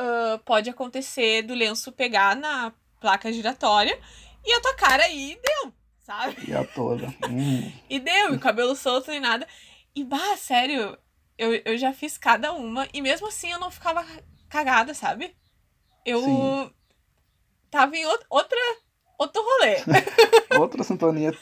uh, 0.00 0.38
pode 0.40 0.70
acontecer 0.70 1.42
do 1.42 1.54
lenço 1.54 1.92
pegar 1.92 2.34
na 2.34 2.72
placa 3.00 3.32
giratória 3.32 3.98
e 4.44 4.52
a 4.52 4.60
tua 4.60 4.74
cara 4.74 5.04
aí 5.04 5.38
deu, 5.42 5.72
sabe? 6.00 6.36
E 6.48 6.54
a 6.54 6.64
toda. 6.64 7.06
Hum. 7.28 7.70
e 7.88 7.98
deu, 7.98 8.32
e 8.32 8.36
o 8.36 8.40
cabelo 8.40 8.74
solto 8.74 9.10
nem 9.10 9.20
nada. 9.20 9.46
E, 9.94 10.04
bah, 10.04 10.36
sério, 10.36 10.96
eu, 11.36 11.54
eu 11.64 11.76
já 11.76 11.92
fiz 11.92 12.16
cada 12.16 12.52
uma 12.52 12.88
e 12.92 13.02
mesmo 13.02 13.26
assim 13.28 13.50
eu 13.50 13.58
não 13.58 13.70
ficava 13.70 14.04
cagada, 14.48 14.94
sabe? 14.94 15.34
Eu 16.04 16.22
Sim. 16.22 16.70
tava 17.70 17.96
em 17.96 18.06
outra, 18.06 18.58
outro 19.18 19.42
rolê. 19.42 19.76
outra 20.58 20.82
sintonia. 20.82 21.34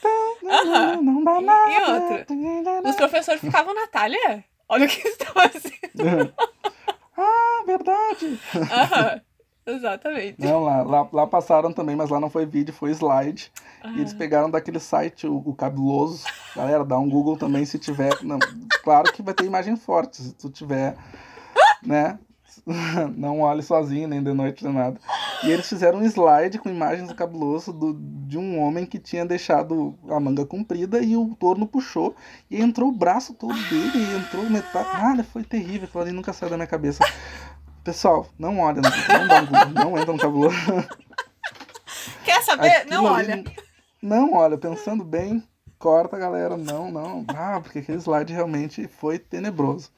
Uhum. 0.42 1.02
Não 1.02 1.24
dá 1.24 1.40
nada. 1.40 1.70
E 1.70 1.90
outra. 1.92 2.88
Os 2.88 2.96
professores 2.96 3.40
ficavam, 3.40 3.74
Natália, 3.74 4.44
olha 4.68 4.86
o 4.86 4.88
que 4.88 5.00
você 5.00 5.16
tá 5.16 5.32
fazendo. 5.32 6.34
Ah, 7.18 7.64
verdade! 7.66 8.38
Aham, 8.54 9.20
exatamente. 9.66 10.40
Não, 10.40 10.62
lá, 10.62 10.82
lá, 10.82 11.08
lá, 11.12 11.26
passaram 11.26 11.72
também, 11.72 11.96
mas 11.96 12.10
lá 12.10 12.20
não 12.20 12.30
foi 12.30 12.46
vídeo, 12.46 12.72
foi 12.72 12.92
slide. 12.92 13.50
E 13.96 14.00
eles 14.00 14.12
pegaram 14.12 14.48
daquele 14.50 14.78
site, 14.78 15.26
o, 15.26 15.42
o, 15.44 15.54
Cabuloso. 15.54 16.24
Galera, 16.54 16.84
dá 16.84 16.98
um 16.98 17.08
Google 17.08 17.36
também 17.36 17.64
se 17.64 17.78
tiver. 17.78 18.12
Não, 18.22 18.38
claro 18.84 19.12
que 19.12 19.22
vai 19.22 19.34
ter 19.34 19.44
imagem 19.44 19.76
forte, 19.76 20.22
se 20.22 20.34
tu 20.34 20.48
tiver, 20.48 20.96
né? 21.82 22.18
não 23.16 23.40
olhe 23.40 23.62
sozinho, 23.62 24.06
nem 24.06 24.22
de 24.22 24.32
noite, 24.32 24.62
nem 24.64 24.72
nada. 24.72 25.00
E 25.42 25.50
eles 25.50 25.68
fizeram 25.68 25.98
um 25.98 26.04
slide 26.04 26.58
com 26.58 26.68
imagens 26.68 27.08
do 27.08 27.14
cabuloso 27.14 27.72
do, 27.72 27.94
de 27.94 28.36
um 28.36 28.60
homem 28.60 28.84
que 28.84 28.98
tinha 28.98 29.24
deixado 29.24 29.98
a 30.08 30.20
manga 30.20 30.44
comprida 30.44 31.00
e 31.00 31.16
o 31.16 31.34
torno 31.34 31.66
puxou. 31.66 32.14
E 32.50 32.60
entrou 32.60 32.90
o 32.90 32.92
braço 32.92 33.32
todo 33.34 33.54
dele, 33.54 33.98
e 33.98 34.16
entrou 34.16 34.48
metade. 34.50 34.88
Ah, 34.92 35.24
foi 35.24 35.42
terrível, 35.42 35.88
aquilo 35.88 36.02
ali 36.02 36.12
nunca 36.12 36.32
saiu 36.32 36.50
da 36.50 36.56
minha 36.56 36.66
cabeça. 36.66 37.02
Pessoal, 37.82 38.26
não 38.38 38.58
olha, 38.60 38.82
não, 38.82 39.72
não, 39.72 39.84
não 39.84 39.98
entra 39.98 40.12
no 40.12 40.18
cabuloso. 40.18 40.56
Quer 42.24 42.42
saber? 42.42 42.68
Aquilo 42.68 42.94
não 42.94 43.04
olha. 43.04 43.34
Ali, 43.34 43.44
não 44.02 44.34
olha, 44.34 44.58
pensando 44.58 45.02
bem, 45.04 45.42
corta, 45.78 46.18
galera. 46.18 46.56
Não, 46.56 46.90
não. 46.90 47.24
Ah, 47.28 47.60
porque 47.62 47.78
aquele 47.78 47.98
slide 47.98 48.32
realmente 48.32 48.86
foi 48.86 49.18
tenebroso. 49.18 49.90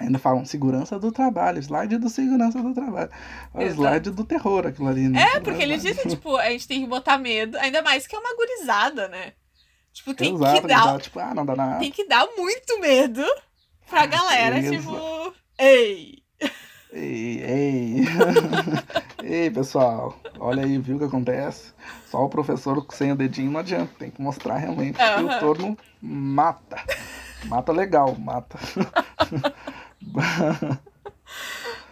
Ainda 0.00 0.18
falam 0.18 0.44
segurança 0.44 0.98
do 0.98 1.12
trabalho, 1.12 1.58
slide 1.58 1.98
do 1.98 2.08
segurança 2.08 2.60
do 2.60 2.74
trabalho. 2.74 3.10
O 3.52 3.62
slide 3.62 4.10
do 4.10 4.24
terror, 4.24 4.66
aquilo 4.66 4.88
ali, 4.88 5.08
né? 5.08 5.22
É, 5.34 5.40
porque 5.40 5.62
eles 5.62 5.82
dizem, 5.82 6.08
tipo, 6.08 6.36
a 6.36 6.50
gente 6.50 6.66
tem 6.66 6.80
que 6.82 6.88
botar 6.88 7.18
medo, 7.18 7.56
ainda 7.58 7.82
mais 7.82 8.06
que 8.06 8.16
é 8.16 8.18
uma 8.18 8.34
gurizada, 8.34 9.08
né? 9.08 9.32
Tipo, 9.92 10.12
tem 10.12 10.34
Exato, 10.34 10.60
que 10.60 10.66
dar. 10.66 11.00
Tipo, 11.00 11.20
ah, 11.20 11.34
não 11.34 11.46
dá 11.46 11.54
nada. 11.54 11.78
Tem 11.78 11.90
que 11.90 12.06
dar 12.06 12.26
muito 12.36 12.80
medo 12.80 13.24
pra 13.88 14.06
galera, 14.06 14.60
tipo, 14.60 15.32
ei. 15.58 16.22
Ei, 16.92 17.42
ei. 17.42 18.04
ei, 19.22 19.50
pessoal, 19.50 20.18
olha 20.38 20.64
aí, 20.64 20.78
viu 20.78 20.96
o 20.96 20.98
que 20.98 21.04
acontece? 21.04 21.72
Só 22.08 22.24
o 22.24 22.28
professor 22.28 22.84
sem 22.90 23.12
o 23.12 23.16
dedinho 23.16 23.50
não 23.50 23.60
adianta, 23.60 23.92
tem 23.98 24.10
que 24.10 24.20
mostrar 24.20 24.56
realmente 24.58 25.00
uhum. 25.00 25.28
que 25.28 25.34
o 25.34 25.40
torno 25.40 25.78
mata. 26.00 26.76
Mata 27.46 27.72
legal, 27.72 28.14
mata. 28.18 28.58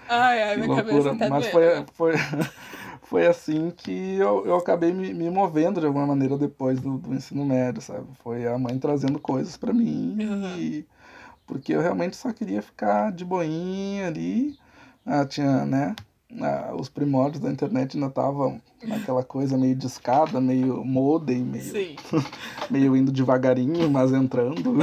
ai, 0.09 0.43
ai, 0.43 0.57
minha 0.59 0.69
loucura. 0.69 0.85
cabeça 0.85 1.17
tá 1.17 1.29
Mas 1.29 1.47
foi, 1.47 1.65
foi, 1.95 2.13
foi 3.03 3.27
assim 3.27 3.71
que 3.71 4.17
eu, 4.17 4.47
eu 4.47 4.57
acabei 4.57 4.93
me, 4.93 5.13
me 5.13 5.31
movendo 5.31 5.81
de 5.81 5.87
alguma 5.87 6.07
maneira 6.07 6.37
depois 6.39 6.81
do, 6.81 6.99
do 6.99 7.15
ensino 7.15 7.45
médio, 7.45 7.83
sabe? 7.83 8.07
Foi 8.23 8.47
a 8.47 8.59
mãe 8.59 8.79
trazendo 8.79 9.19
coisas 9.19 9.57
para 9.57 9.73
mim, 9.73 10.17
uhum. 10.21 10.57
e, 10.59 10.87
porque 11.47 11.75
eu 11.75 11.81
realmente 11.81 12.17
só 12.17 12.33
queria 12.33 12.63
ficar 12.63 13.13
de 13.13 13.25
boinha 13.25 14.07
ali. 14.07 14.59
Ah, 15.05 15.25
tinha, 15.27 15.65
né? 15.65 15.97
Ah, 16.41 16.73
os 16.75 16.89
primórdios 16.89 17.43
da 17.43 17.51
internet 17.51 17.97
ainda 17.97 18.09
estavam 18.09 18.61
naquela 18.83 19.23
coisa 19.23 19.57
meio 19.59 19.77
discada, 19.77 20.41
meio 20.41 20.85
modem, 20.85 21.43
meio, 21.43 21.97
meio 22.71 22.97
indo 22.97 23.13
devagarinho, 23.13 23.91
mas 23.91 24.13
entrando. 24.13 24.77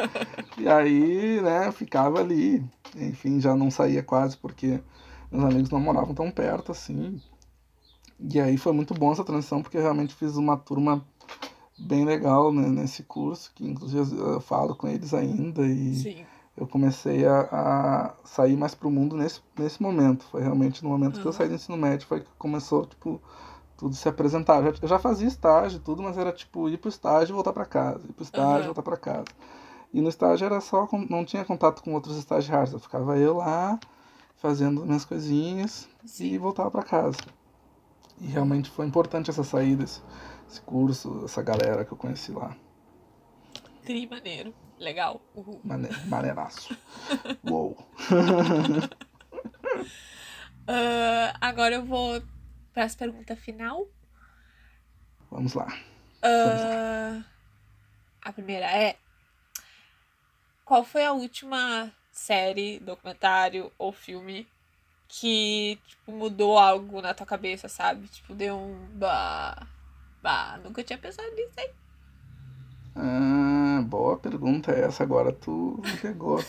e 0.56 0.68
aí, 0.68 1.40
né, 1.42 1.70
ficava 1.72 2.20
ali. 2.20 2.64
Enfim, 2.96 3.40
já 3.40 3.54
não 3.54 3.70
saía 3.70 4.02
quase 4.02 4.36
porque 4.36 4.80
meus 5.30 5.44
amigos 5.44 5.70
não 5.70 5.80
moravam 5.80 6.14
tão 6.14 6.30
perto 6.30 6.72
assim. 6.72 7.20
E 8.18 8.40
aí 8.40 8.56
foi 8.56 8.72
muito 8.72 8.94
bom 8.94 9.12
essa 9.12 9.24
transição, 9.24 9.60
porque 9.60 9.76
eu 9.76 9.82
realmente 9.82 10.14
fiz 10.14 10.36
uma 10.36 10.56
turma 10.56 11.04
bem 11.78 12.04
legal 12.04 12.52
né, 12.52 12.68
nesse 12.68 13.02
curso, 13.02 13.52
que 13.54 13.66
inclusive 13.66 14.16
eu 14.16 14.40
falo 14.40 14.74
com 14.74 14.88
eles 14.88 15.12
ainda. 15.12 15.66
E 15.66 15.94
Sim. 15.96 16.24
Eu 16.56 16.66
comecei 16.66 17.26
a, 17.26 17.48
a 17.50 18.14
sair 18.24 18.56
mais 18.56 18.74
pro 18.74 18.90
mundo 18.90 19.16
nesse, 19.16 19.40
nesse 19.58 19.82
momento. 19.82 20.24
Foi 20.26 20.40
realmente 20.40 20.82
no 20.84 20.88
momento 20.88 21.16
uhum. 21.16 21.22
que 21.22 21.28
eu 21.28 21.32
saí 21.32 21.48
do 21.48 21.54
ensino 21.54 21.76
médio, 21.76 22.06
foi 22.06 22.20
que 22.20 22.28
começou, 22.38 22.86
tipo, 22.86 23.20
tudo 23.76 23.94
se 23.94 24.08
apresentar. 24.08 24.58
Eu 24.58 24.72
já, 24.72 24.78
eu 24.82 24.88
já 24.88 24.98
fazia 24.98 25.26
estágio 25.26 25.80
tudo, 25.80 26.02
mas 26.02 26.16
era 26.16 26.32
tipo 26.32 26.68
ir 26.68 26.78
pro 26.78 26.88
estágio 26.88 27.32
e 27.32 27.34
voltar 27.34 27.52
para 27.52 27.64
casa, 27.64 28.00
ir 28.08 28.12
pro 28.12 28.24
estágio 28.24 28.56
e 28.56 28.60
uhum. 28.60 28.66
voltar 28.66 28.82
para 28.82 28.96
casa. 28.96 29.26
E 29.92 30.00
no 30.00 30.08
estágio 30.08 30.44
era 30.44 30.60
só, 30.60 30.88
não 31.08 31.24
tinha 31.24 31.44
contato 31.44 31.82
com 31.82 31.94
outros 31.94 32.16
estagiários, 32.16 32.72
eu 32.72 32.80
ficava 32.80 33.16
eu 33.16 33.36
lá 33.36 33.78
fazendo 34.36 34.84
minhas 34.84 35.04
coisinhas 35.04 35.88
Sim. 36.04 36.26
e 36.26 36.38
voltava 36.38 36.70
para 36.70 36.82
casa. 36.82 37.18
E 38.20 38.26
realmente 38.26 38.70
foi 38.70 38.86
importante 38.86 39.30
essa 39.30 39.42
saída, 39.42 39.84
esse, 39.84 40.00
esse 40.48 40.60
curso, 40.60 41.22
essa 41.24 41.42
galera 41.42 41.84
que 41.84 41.92
eu 41.92 41.96
conheci 41.96 42.32
lá. 42.32 42.56
Tri 43.84 44.06
maneiro. 44.08 44.54
Legal. 44.78 45.20
Uhul. 45.34 45.60
Mane 45.64 45.88
maneiraço. 46.06 46.76
Uou. 47.48 47.72
uh, 50.62 51.32
agora 51.40 51.76
eu 51.76 51.84
vou 51.84 52.22
para 52.72 52.84
as 52.84 52.94
perguntas 52.94 53.38
final. 53.38 53.86
Vamos 55.30 55.54
lá. 55.54 55.66
Uh, 55.66 56.48
Vamos 56.48 56.64
lá. 56.64 57.24
A 58.22 58.32
primeira 58.32 58.66
é: 58.66 58.96
Qual 60.64 60.84
foi 60.84 61.04
a 61.04 61.12
última 61.12 61.92
série, 62.10 62.78
documentário 62.80 63.70
ou 63.78 63.92
filme 63.92 64.46
que, 65.08 65.78
tipo, 65.86 66.12
mudou 66.12 66.58
algo 66.58 67.00
na 67.00 67.14
tua 67.14 67.26
cabeça, 67.26 67.68
sabe? 67.68 68.08
Tipo, 68.08 68.34
deu 68.34 68.56
um. 68.56 68.88
Bah, 68.94 69.66
bah, 70.22 70.58
nunca 70.62 70.82
tinha 70.82 70.98
pensado 70.98 71.30
nisso 71.34 71.52
aí. 71.58 71.70
Ah, 72.96 73.63
boa 73.82 74.16
pergunta 74.16 74.72
essa. 74.72 75.02
Agora 75.02 75.32
tu 75.32 75.80
pegou. 76.00 76.42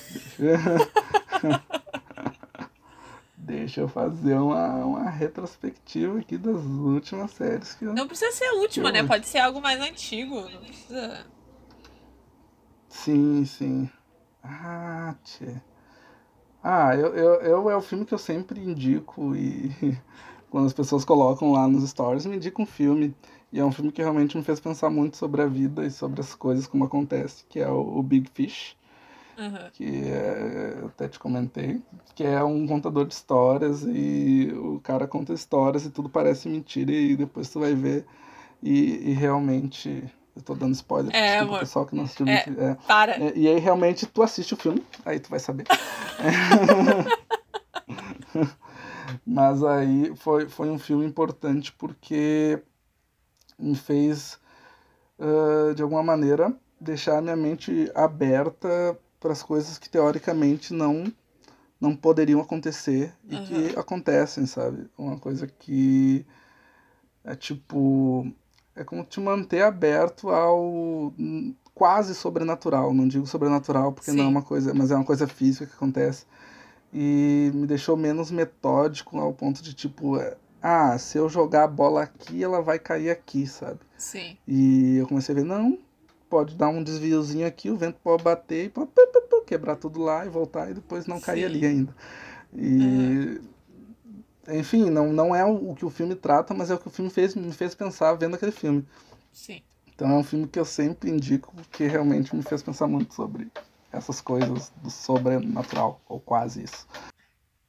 Deixa 3.37 3.81
eu 3.81 3.87
fazer 3.87 4.35
uma, 4.35 4.85
uma 4.85 5.09
retrospectiva 5.09 6.19
aqui 6.19 6.37
das 6.37 6.63
últimas 6.63 7.31
séries 7.31 7.73
que 7.75 7.85
eu. 7.85 7.93
Não 7.93 8.07
precisa 8.07 8.31
ser 8.31 8.45
a 8.45 8.55
última, 8.55 8.91
né? 8.91 9.03
Pode 9.03 9.27
ser 9.27 9.37
algo 9.37 9.61
mais 9.61 9.79
antigo. 9.79 10.41
Não 10.49 10.61
precisa. 10.61 11.25
Sim, 12.89 13.45
sim. 13.45 13.89
Ah, 14.43 15.15
tchê. 15.23 15.61
Ah, 16.63 16.95
eu, 16.95 17.13
eu, 17.15 17.41
eu 17.41 17.69
é 17.69 17.75
o 17.77 17.81
filme 17.81 18.05
que 18.05 18.13
eu 18.13 18.17
sempre 18.17 18.59
indico 18.59 19.35
e 19.35 19.71
quando 20.55 20.67
as 20.67 20.73
pessoas 20.73 21.03
colocam 21.03 21.51
lá 21.51 21.67
nos 21.67 21.89
stories, 21.89 22.25
me 22.25 22.37
indica 22.37 22.61
um 22.61 22.65
filme. 22.65 23.13
E 23.51 23.59
é 23.59 23.65
um 23.65 23.73
filme 23.73 23.91
que 23.91 24.01
realmente 24.01 24.37
me 24.37 24.43
fez 24.43 24.57
pensar 24.57 24.89
muito 24.89 25.17
sobre 25.17 25.41
a 25.41 25.47
vida 25.47 25.85
e 25.85 25.91
sobre 25.91 26.21
as 26.21 26.33
coisas 26.33 26.65
como 26.65 26.85
acontece, 26.85 27.43
que 27.49 27.59
é 27.59 27.67
o, 27.67 27.97
o 27.97 28.01
Big 28.01 28.29
Fish. 28.33 28.73
Uhum. 29.37 29.69
Que 29.73 29.83
é, 29.83 30.77
eu 30.79 30.87
até 30.87 31.09
te 31.09 31.19
comentei, 31.19 31.81
que 32.15 32.23
é 32.23 32.41
um 32.41 32.65
contador 32.65 33.05
de 33.05 33.13
histórias 33.13 33.83
e 33.85 34.49
o 34.55 34.79
cara 34.79 35.05
conta 35.05 35.33
histórias 35.33 35.85
e 35.85 35.89
tudo 35.89 36.07
parece 36.07 36.47
mentira 36.47 36.89
e 36.89 37.17
depois 37.17 37.49
tu 37.49 37.59
vai 37.59 37.75
ver 37.75 38.05
e, 38.63 39.09
e 39.09 39.11
realmente 39.11 40.05
eu 40.33 40.41
tô 40.41 40.55
dando 40.55 40.73
spoiler 40.73 41.13
é, 41.13 41.39
amor. 41.39 41.59
pessoal 41.59 41.85
que 41.85 41.97
não 41.97 42.05
assistiu. 42.05 42.29
É, 42.29 42.45
é, 42.47 42.77
para. 42.87 43.21
É, 43.21 43.33
e 43.35 43.49
aí 43.49 43.59
realmente 43.59 44.05
tu 44.05 44.23
assiste 44.23 44.53
o 44.53 44.57
filme, 44.57 44.81
aí 45.05 45.19
tu 45.19 45.29
vai 45.29 45.39
saber. 45.39 45.65
Mas 49.25 49.63
aí 49.63 50.15
foi, 50.15 50.47
foi 50.47 50.69
um 50.69 50.77
filme 50.77 51.05
importante 51.05 51.73
porque 51.73 52.61
me 53.57 53.75
fez, 53.75 54.39
uh, 55.17 55.73
de 55.73 55.81
alguma 55.81 56.03
maneira, 56.03 56.55
deixar 56.79 57.21
minha 57.21 57.35
mente 57.35 57.91
aberta 57.95 58.97
para 59.19 59.31
as 59.31 59.41
coisas 59.41 59.77
que 59.77 59.89
teoricamente 59.89 60.73
não 60.73 61.11
não 61.79 61.95
poderiam 61.95 62.39
acontecer 62.39 63.13
e 63.27 63.35
uhum. 63.35 63.45
que 63.45 63.79
acontecem, 63.79 64.45
sabe? 64.45 64.89
Uma 64.97 65.19
coisa 65.19 65.45
que 65.45 66.25
é 67.23 67.35
tipo 67.35 68.31
é 68.75 68.83
como 68.83 69.03
te 69.03 69.19
manter 69.19 69.61
aberto 69.61 70.29
ao 70.29 71.13
quase 71.73 72.15
sobrenatural. 72.15 72.93
Não 72.93 73.07
digo 73.07 73.27
sobrenatural 73.27 73.91
porque 73.91 74.11
Sim. 74.11 74.17
não 74.17 74.25
é 74.25 74.27
uma 74.27 74.41
coisa, 74.41 74.73
mas 74.73 74.91
é 74.91 74.95
uma 74.95 75.05
coisa 75.05 75.27
física 75.27 75.65
que 75.65 75.73
acontece. 75.73 76.25
E 76.93 77.51
me 77.53 77.67
deixou 77.67 77.97
menos 77.97 78.31
metódico 78.31 79.17
ao 79.17 79.33
ponto 79.33 79.61
de 79.61 79.73
tipo, 79.73 80.17
é, 80.17 80.37
ah, 80.61 80.97
se 80.97 81.17
eu 81.17 81.27
jogar 81.27 81.63
a 81.63 81.67
bola 81.67 82.03
aqui, 82.03 82.43
ela 82.43 82.61
vai 82.61 82.79
cair 82.79 83.09
aqui, 83.09 83.45
sabe? 83.45 83.79
Sim. 83.97 84.37
E 84.47 84.97
eu 84.97 85.07
comecei 85.07 85.33
a 85.33 85.37
ver, 85.37 85.43
não, 85.43 85.77
pode 86.29 86.55
dar 86.55 86.69
um 86.69 86.81
desviozinho 86.83 87.45
aqui, 87.45 87.69
o 87.69 87.75
vento 87.75 87.99
pode 88.03 88.23
bater 88.23 88.65
e 88.65 88.69
pode 88.69 88.91
quebrar 89.45 89.75
tudo 89.75 90.01
lá 90.01 90.25
e 90.25 90.29
voltar 90.29 90.71
e 90.71 90.73
depois 90.73 91.05
não 91.05 91.17
Sim. 91.17 91.23
cair 91.23 91.45
ali 91.45 91.65
ainda. 91.65 91.95
E 92.53 92.79
uhum 92.79 93.55
enfim, 94.47 94.89
não, 94.89 95.11
não 95.11 95.35
é 95.35 95.43
o, 95.43 95.73
que 95.73 95.85
o 95.85 95.89
filme 95.89 96.15
trata, 96.15 96.53
mas 96.53 96.69
é 96.69 96.75
o 96.75 96.77
que 96.77 96.87
o 96.87 96.91
filme 96.91 97.09
fez, 97.09 97.35
me 97.35 97.51
fez 97.51 97.73
pensar 97.73 98.13
vendo 98.13 98.35
aquele 98.35 98.51
filme. 98.51 98.85
Sim. 99.31 99.61
Então 99.87 100.09
é 100.09 100.13
um 100.13 100.23
filme 100.23 100.47
que 100.47 100.59
eu 100.59 100.65
sempre 100.65 101.09
indico, 101.09 101.53
porque 101.55 101.87
realmente 101.87 102.35
me 102.35 102.43
fez 102.43 102.61
pensar 102.61 102.87
muito 102.87 103.13
sobre 103.13 103.51
essas 103.95 104.21
coisas 104.21 104.71
do 104.77 104.89
sobrenatural, 104.89 106.01
ou 106.07 106.19
quase 106.19 106.63
isso. 106.63 106.87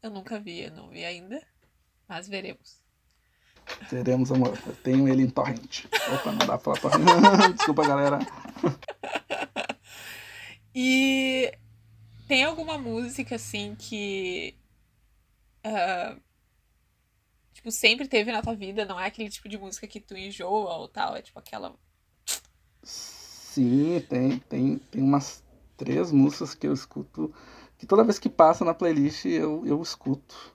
Eu 0.02 0.10
nunca 0.10 0.38
vi, 0.38 0.60
eu 0.60 0.72
não 0.72 0.88
vi 0.88 1.04
ainda, 1.04 1.42
mas 2.08 2.28
veremos. 2.28 2.80
Veremos, 3.90 4.30
amor. 4.30 4.56
Eu 4.66 4.76
tenho 4.76 5.08
ele 5.08 5.22
em 5.22 5.30
torrent. 5.30 5.86
Opa, 6.14 6.30
não 6.30 6.46
dá 6.46 6.56
pra 6.56 6.76
falar. 6.76 6.98
Desculpa, 7.54 7.86
galera. 7.86 8.18
E 10.78 11.56
tem 12.28 12.44
alguma 12.44 12.76
música 12.76 13.36
assim 13.36 13.74
que 13.74 14.54
uh, 15.66 16.20
tipo, 17.54 17.70
sempre 17.70 18.06
teve 18.06 18.30
na 18.30 18.42
tua 18.42 18.54
vida, 18.54 18.84
não 18.84 19.00
é 19.00 19.06
aquele 19.06 19.30
tipo 19.30 19.48
de 19.48 19.56
música 19.56 19.86
que 19.86 20.00
tu 20.00 20.14
enjoa 20.14 20.74
ou 20.74 20.86
tal, 20.86 21.16
é 21.16 21.22
tipo 21.22 21.38
aquela. 21.38 21.74
Sim, 22.82 24.04
tem, 24.06 24.38
tem, 24.38 24.76
tem 24.76 25.02
umas 25.02 25.42
três 25.76 26.10
músicas 26.10 26.54
que 26.54 26.66
eu 26.66 26.72
escuto, 26.72 27.32
que 27.78 27.86
toda 27.86 28.04
vez 28.04 28.18
que 28.18 28.28
passa 28.28 28.64
na 28.64 28.74
playlist 28.74 29.24
eu, 29.26 29.62
eu 29.66 29.80
escuto. 29.80 30.54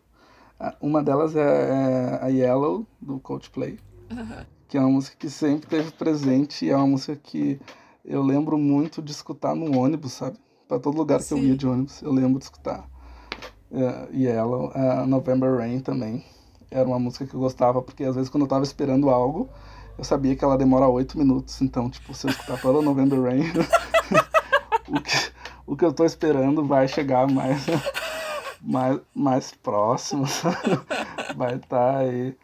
Uma 0.79 1.01
delas 1.01 1.35
é, 1.35 1.39
é 1.41 2.19
a 2.21 2.27
Yellow, 2.27 2.85
do 3.01 3.19
Coldplay, 3.19 3.79
uhum. 4.11 4.45
que 4.67 4.77
é 4.77 4.79
uma 4.79 4.89
música 4.89 5.15
que 5.17 5.29
sempre 5.29 5.67
teve 5.67 5.91
presente 5.91 6.65
e 6.65 6.69
é 6.69 6.75
uma 6.75 6.87
música 6.87 7.15
que 7.15 7.59
eu 8.05 8.21
lembro 8.21 8.57
muito 8.57 9.01
de 9.01 9.11
escutar 9.11 9.55
no 9.55 9.77
ônibus, 9.77 10.13
sabe? 10.13 10.37
Para 10.67 10.79
todo 10.79 10.97
lugar 10.97 11.19
Sim. 11.21 11.35
que 11.35 11.41
eu 11.41 11.47
ia 11.47 11.57
de 11.57 11.67
ônibus, 11.67 12.01
eu 12.01 12.11
lembro 12.11 12.37
de 12.37 12.45
escutar. 12.45 12.87
Uh, 13.71 14.13
Yellow, 14.13 14.71
uh, 14.75 15.07
November 15.07 15.57
Rain 15.57 15.79
também 15.79 16.23
era 16.71 16.87
uma 16.87 16.97
música 16.97 17.25
que 17.25 17.33
eu 17.33 17.39
gostava, 17.39 17.81
porque 17.81 18.03
às 18.03 18.15
vezes 18.15 18.29
quando 18.29 18.43
eu 18.43 18.47
tava 18.47 18.63
esperando 18.63 19.09
algo, 19.09 19.49
eu 19.97 20.03
sabia 20.03 20.35
que 20.35 20.43
ela 20.43 20.57
demora 20.57 20.87
oito 20.87 21.17
minutos, 21.17 21.61
então, 21.61 21.89
tipo, 21.89 22.13
se 22.13 22.27
eu 22.27 22.31
escutar 22.31 22.59
toda 22.61 22.81
November 22.81 23.21
Rain, 23.21 23.43
o, 24.91 25.01
que, 25.01 25.31
o 25.65 25.77
que 25.77 25.85
eu 25.85 25.93
tô 25.93 26.03
esperando 26.03 26.65
vai 26.65 26.87
chegar 26.87 27.29
mais, 27.29 27.65
mais, 28.61 28.99
mais 29.15 29.51
próximo, 29.51 30.25
vai 31.35 31.55
estar 31.55 31.93
tá 31.93 31.97
aí. 31.99 32.37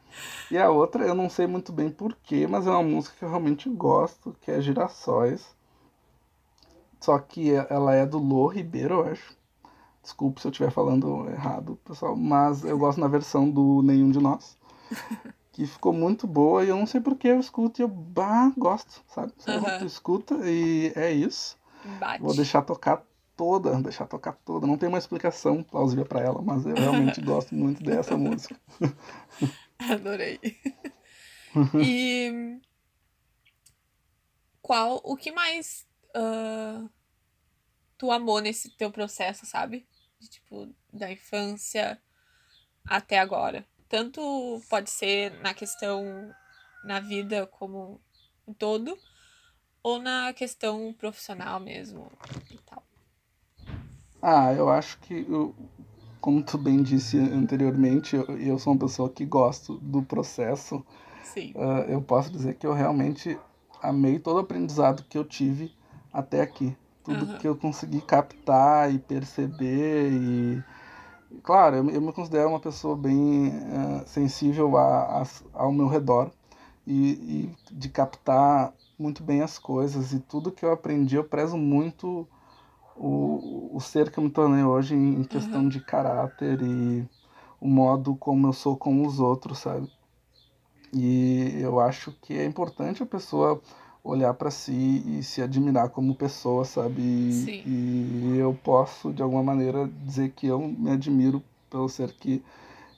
E 0.50 0.58
a 0.58 0.70
outra, 0.70 1.06
eu 1.06 1.14
não 1.14 1.30
sei 1.30 1.46
muito 1.46 1.72
bem 1.72 1.90
porquê, 1.90 2.48
mas 2.48 2.66
é 2.66 2.70
uma 2.70 2.84
música 2.84 3.16
que 3.18 3.26
eu 3.26 3.30
realmente 3.30 3.70
gosto, 3.70 4.36
que 4.42 4.50
é 4.50 4.62
Girassóis. 4.62 5.56
Só 7.00 7.20
que 7.20 7.52
ela 7.70 7.94
é 7.94 8.06
do 8.06 8.18
Lô 8.18 8.48
Ribeiro, 8.48 8.96
eu 8.96 9.12
acho. 9.12 9.38
Desculpe 10.02 10.42
se 10.42 10.48
eu 10.48 10.52
estiver 10.52 10.72
falando 10.72 11.30
errado, 11.30 11.78
pessoal, 11.86 12.16
mas 12.16 12.64
eu 12.64 12.78
gosto 12.78 13.00
na 13.00 13.08
versão 13.08 13.50
do 13.50 13.82
Nenhum 13.84 14.10
de 14.10 14.20
Nós. 14.20 14.58
Que 15.52 15.66
ficou 15.66 15.92
muito 15.92 16.28
boa 16.28 16.64
e 16.64 16.70
eu 16.70 16.78
não 16.78 16.86
sei 16.86 17.02
porque 17.02 17.28
eu 17.28 17.40
escuto 17.40 17.82
e 17.82 17.84
eu 17.84 17.88
bah, 17.88 18.54
gosto, 18.56 19.04
sabe? 19.08 19.34
Uhum. 19.48 19.80
Tu 19.80 19.86
escuta 19.86 20.36
e 20.44 20.94
é 20.96 21.12
isso. 21.12 21.57
Bate. 22.00 22.22
Vou 22.22 22.36
deixar 22.36 22.62
tocar 22.62 23.04
toda, 23.36 23.82
deixar 23.82 24.08
tocar 24.08 24.34
toda. 24.34 24.66
Não 24.66 24.78
tem 24.78 24.90
uma 24.90 24.98
explicação 24.98 25.64
plausível 25.64 26.06
para 26.06 26.22
ela, 26.22 26.42
mas 26.42 26.66
eu 26.66 26.76
realmente 26.76 27.22
gosto 27.22 27.54
muito 27.56 27.84
dessa 27.84 28.18
música. 28.18 28.60
Adorei. 29.80 30.40
e 31.76 32.60
qual, 34.62 35.00
o 35.04 35.16
que 35.16 35.32
mais 35.32 35.88
uh, 36.16 36.90
tu 37.98 38.12
amou 38.12 38.40
nesse 38.40 38.70
teu 38.72 38.92
processo, 38.92 39.46
sabe? 39.46 39.88
De, 40.20 40.30
tipo, 40.30 40.74
da 40.92 41.12
infância 41.12 42.02
até 42.86 43.20
agora. 43.20 43.66
Tanto 43.88 44.62
pode 44.70 44.90
ser 44.90 45.32
na 45.42 45.54
questão 45.54 46.34
na 46.84 47.00
vida 47.00 47.48
como 47.48 48.02
um 48.48 48.54
todo, 48.54 48.98
ou 49.88 50.02
na 50.02 50.34
questão 50.34 50.94
profissional 50.98 51.62
mesmo 51.62 52.12
e 52.52 52.58
tal. 52.58 52.84
Ah, 54.22 54.52
eu 54.52 54.68
acho 54.68 55.00
que, 55.00 55.26
eu, 55.30 55.56
como 56.20 56.44
tu 56.44 56.58
bem 56.58 56.84
disse 56.84 57.18
anteriormente, 57.18 58.14
eu, 58.18 58.26
eu 58.38 58.60
sou 58.60 58.74
uma 58.74 58.80
pessoa 58.80 59.10
que 59.10 59.24
gosto 59.24 59.78
do 59.78 60.04
processo. 60.04 60.86
Sim. 61.24 61.54
Uh, 61.56 61.90
eu 61.90 62.02
posso 62.02 62.30
dizer 62.30 62.56
que 62.56 62.68
eu 62.68 62.74
realmente 62.74 63.40
amei 63.82 64.20
todo 64.20 64.36
o 64.36 64.40
aprendizado 64.40 65.06
que 65.08 65.18
eu 65.18 65.24
tive 65.24 65.74
até 66.12 66.42
aqui. 66.42 66.76
Tudo 67.02 67.26
uhum. 67.26 67.38
que 67.38 67.48
eu 67.48 67.56
consegui 67.56 68.02
captar 68.02 68.94
e 68.94 69.00
perceber 69.00 70.12
e... 70.12 70.64
Claro, 71.44 71.78
eu, 71.78 71.90
eu 71.92 72.02
me 72.02 72.12
considero 72.12 72.50
uma 72.50 72.60
pessoa 72.60 72.94
bem 72.94 73.48
uh, 73.48 74.06
sensível 74.06 74.76
a, 74.76 75.22
a, 75.22 75.28
ao 75.54 75.72
meu 75.72 75.88
redor 75.88 76.30
e, 76.86 77.54
e 77.70 77.74
de 77.74 77.88
captar 77.88 78.74
muito 78.98 79.24
bem 79.24 79.42
as 79.42 79.60
coisas 79.60 80.14
e 80.14 80.20
tudo 80.20 80.52
que 80.52 80.66
eu 80.66 80.72
aprendi 80.72 81.16
eu 81.16 81.24
prezo 81.24 81.58
muito 81.58 82.28
o, 82.96 83.76
o 83.76 83.80
ser 83.80 84.12
que 84.12 84.18
eu 84.18 84.24
me 84.24 84.30
tornei 84.30 84.64
hoje 84.64 84.96
em 84.96 85.24
questão 85.24 85.62
uhum. 85.62 85.70
de 85.70 85.80
caráter 85.80 86.62
e 86.62 87.08
o 87.60 87.68
modo 87.68 88.16
como 88.16 88.48
eu 88.48 88.54
sou 88.54 88.76
com 88.76 89.06
os 89.06 89.20
outros, 89.20 89.60
sabe? 89.60 89.90
E 90.94 91.60
eu 91.60 91.80
acho 91.80 92.12
que 92.22 92.34
é 92.34 92.46
importante 92.46 93.04
a 93.04 93.06
pessoa 93.06 93.62
olhar 94.04 94.34
para 94.34 94.50
si 94.50 95.04
e 95.06 95.22
se 95.22 95.42
admirar 95.42 95.90
como 95.90 96.16
pessoa, 96.16 96.64
sabe? 96.64 97.02
E, 97.02 97.64
e, 97.66 98.38
eu 98.38 98.58
posso, 98.64 99.12
de 99.12 99.22
alguma 99.22 99.44
maneira, 99.44 99.90
dizer 100.06 100.32
que 100.32 100.48
eu 100.48 100.60
me 100.60 100.92
admiro 100.92 101.44
pelo 101.70 101.90
ser 101.90 102.14
que 102.14 102.42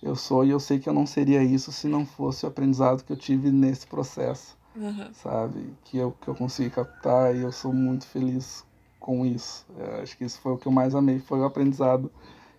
eu 0.03 0.15
sou 0.15 0.45
e 0.45 0.51
eu 0.51 0.59
sei 0.59 0.79
que 0.79 0.87
eu 0.87 0.93
não 0.93 1.05
seria 1.05 1.43
isso 1.43 1.71
se 1.71 1.87
não 1.87 2.05
fosse 2.05 2.45
o 2.45 2.49
aprendizado 2.49 3.03
que 3.03 3.11
eu 3.11 3.17
tive 3.17 3.51
nesse 3.51 3.87
processo, 3.87 4.55
uhum. 4.79 5.13
sabe? 5.13 5.73
Que 5.83 5.97
eu, 5.97 6.11
que 6.19 6.27
eu 6.27 6.35
consegui 6.35 6.69
captar 6.69 7.35
e 7.35 7.41
eu 7.41 7.51
sou 7.51 7.73
muito 7.73 8.07
feliz 8.07 8.65
com 8.99 9.25
isso. 9.25 9.65
Eu 9.77 10.01
acho 10.01 10.17
que 10.17 10.25
isso 10.25 10.39
foi 10.41 10.53
o 10.53 10.57
que 10.57 10.67
eu 10.67 10.71
mais 10.71 10.95
amei, 10.95 11.19
foi 11.19 11.39
o 11.39 11.45
aprendizado 11.45 12.11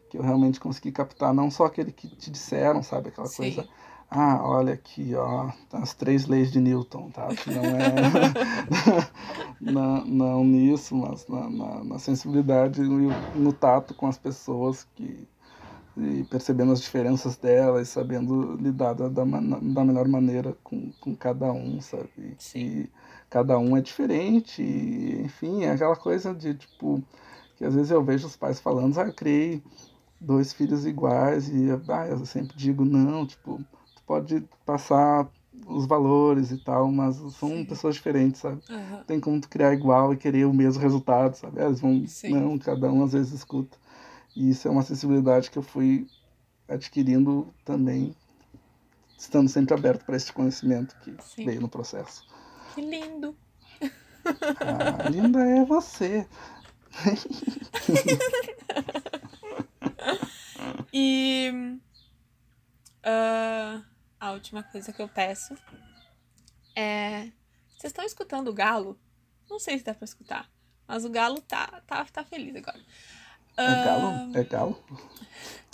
que 0.08 0.18
eu 0.18 0.22
realmente 0.22 0.58
consegui 0.58 0.90
captar, 0.90 1.32
não 1.32 1.50
só 1.50 1.66
aquele 1.66 1.92
que 1.92 2.08
te 2.08 2.30
disseram, 2.30 2.82
sabe? 2.82 3.08
Aquela 3.08 3.28
Sim. 3.28 3.54
coisa 3.54 3.68
ah, 4.10 4.40
olha 4.42 4.74
aqui, 4.74 5.14
ó, 5.14 5.50
as 5.72 5.94
três 5.94 6.26
leis 6.26 6.50
de 6.50 6.60
Newton, 6.60 7.10
tá? 7.10 7.28
Que 7.28 7.48
não 7.54 7.62
é 7.62 7.94
não, 9.60 10.04
não 10.04 10.44
nisso, 10.44 10.96
mas 10.96 11.28
na, 11.28 11.48
na, 11.48 11.84
na 11.84 11.98
sensibilidade 12.00 12.82
no, 12.82 13.08
no 13.36 13.52
tato 13.52 13.94
com 13.94 14.08
as 14.08 14.18
pessoas 14.18 14.84
que 14.96 15.28
e 16.04 16.24
percebendo 16.24 16.72
as 16.72 16.80
diferenças 16.80 17.36
delas, 17.36 17.88
sabendo 17.88 18.56
lidar 18.56 18.94
da, 18.94 19.08
da, 19.08 19.24
da 19.24 19.84
melhor 19.84 20.08
maneira 20.08 20.56
com, 20.64 20.92
com 21.00 21.14
cada 21.14 21.52
um, 21.52 21.80
sabe? 21.80 22.34
Sim. 22.38 22.88
cada 23.28 23.58
um 23.58 23.76
é 23.76 23.80
diferente, 23.80 24.62
e, 24.62 25.22
enfim, 25.22 25.64
é 25.64 25.72
aquela 25.72 25.96
coisa 25.96 26.34
de 26.34 26.54
tipo 26.54 27.02
que 27.56 27.64
às 27.64 27.74
vezes 27.74 27.90
eu 27.90 28.02
vejo 28.02 28.26
os 28.26 28.36
pais 28.36 28.58
falando, 28.58 28.98
ah, 28.98 29.06
eu 29.06 29.12
criei 29.12 29.62
dois 30.20 30.52
filhos 30.52 30.86
iguais 30.86 31.48
e 31.48 31.68
ah, 31.88 32.08
eu 32.08 32.24
sempre 32.24 32.56
digo 32.56 32.84
não, 32.84 33.26
tipo 33.26 33.60
pode 34.06 34.42
passar 34.66 35.30
os 35.66 35.86
valores 35.86 36.50
e 36.50 36.58
tal, 36.58 36.90
mas 36.90 37.16
são 37.16 37.50
Sim. 37.50 37.64
pessoas 37.64 37.94
diferentes, 37.94 38.40
sabe? 38.40 38.60
Uhum. 38.68 39.04
Tem 39.06 39.20
como 39.20 39.40
tu 39.40 39.48
criar 39.48 39.72
igual 39.72 40.12
e 40.12 40.16
querer 40.16 40.46
o 40.46 40.52
mesmo 40.52 40.82
resultado, 40.82 41.34
sabe? 41.34 41.60
Eles 41.62 41.80
vão, 41.80 42.04
Sim. 42.06 42.30
não, 42.30 42.58
cada 42.58 42.90
um 42.90 43.04
às 43.04 43.12
vezes 43.12 43.32
escuta. 43.32 43.78
E 44.34 44.50
isso 44.50 44.68
é 44.68 44.70
uma 44.70 44.82
sensibilidade 44.82 45.50
que 45.50 45.58
eu 45.58 45.62
fui 45.62 46.08
adquirindo 46.68 47.52
também, 47.64 48.14
estando 49.18 49.48
sempre 49.48 49.74
aberto 49.74 50.04
para 50.04 50.16
esse 50.16 50.32
conhecimento 50.32 50.96
que 51.00 51.14
Sim. 51.20 51.44
veio 51.44 51.60
no 51.60 51.68
processo. 51.68 52.26
Que 52.74 52.80
lindo! 52.80 53.36
Ah, 54.60 55.08
linda 55.08 55.40
é 55.40 55.64
você. 55.64 56.26
e 60.92 61.78
uh, 63.04 63.84
a 64.18 64.32
última 64.32 64.62
coisa 64.62 64.92
que 64.92 65.00
eu 65.00 65.08
peço 65.08 65.54
é. 66.76 67.30
Vocês 67.70 67.92
estão 67.92 68.04
escutando 68.04 68.48
o 68.48 68.54
galo? 68.54 68.98
Não 69.48 69.58
sei 69.58 69.78
se 69.78 69.84
dá 69.84 69.94
pra 69.94 70.04
escutar, 70.04 70.50
mas 70.86 71.04
o 71.04 71.10
galo 71.10 71.40
tá, 71.40 71.82
tá, 71.86 72.04
tá 72.04 72.24
feliz 72.24 72.54
agora. 72.54 72.80
É 73.64 73.84
galo? 73.84 74.24
É 74.34 74.44
galo? 74.44 74.84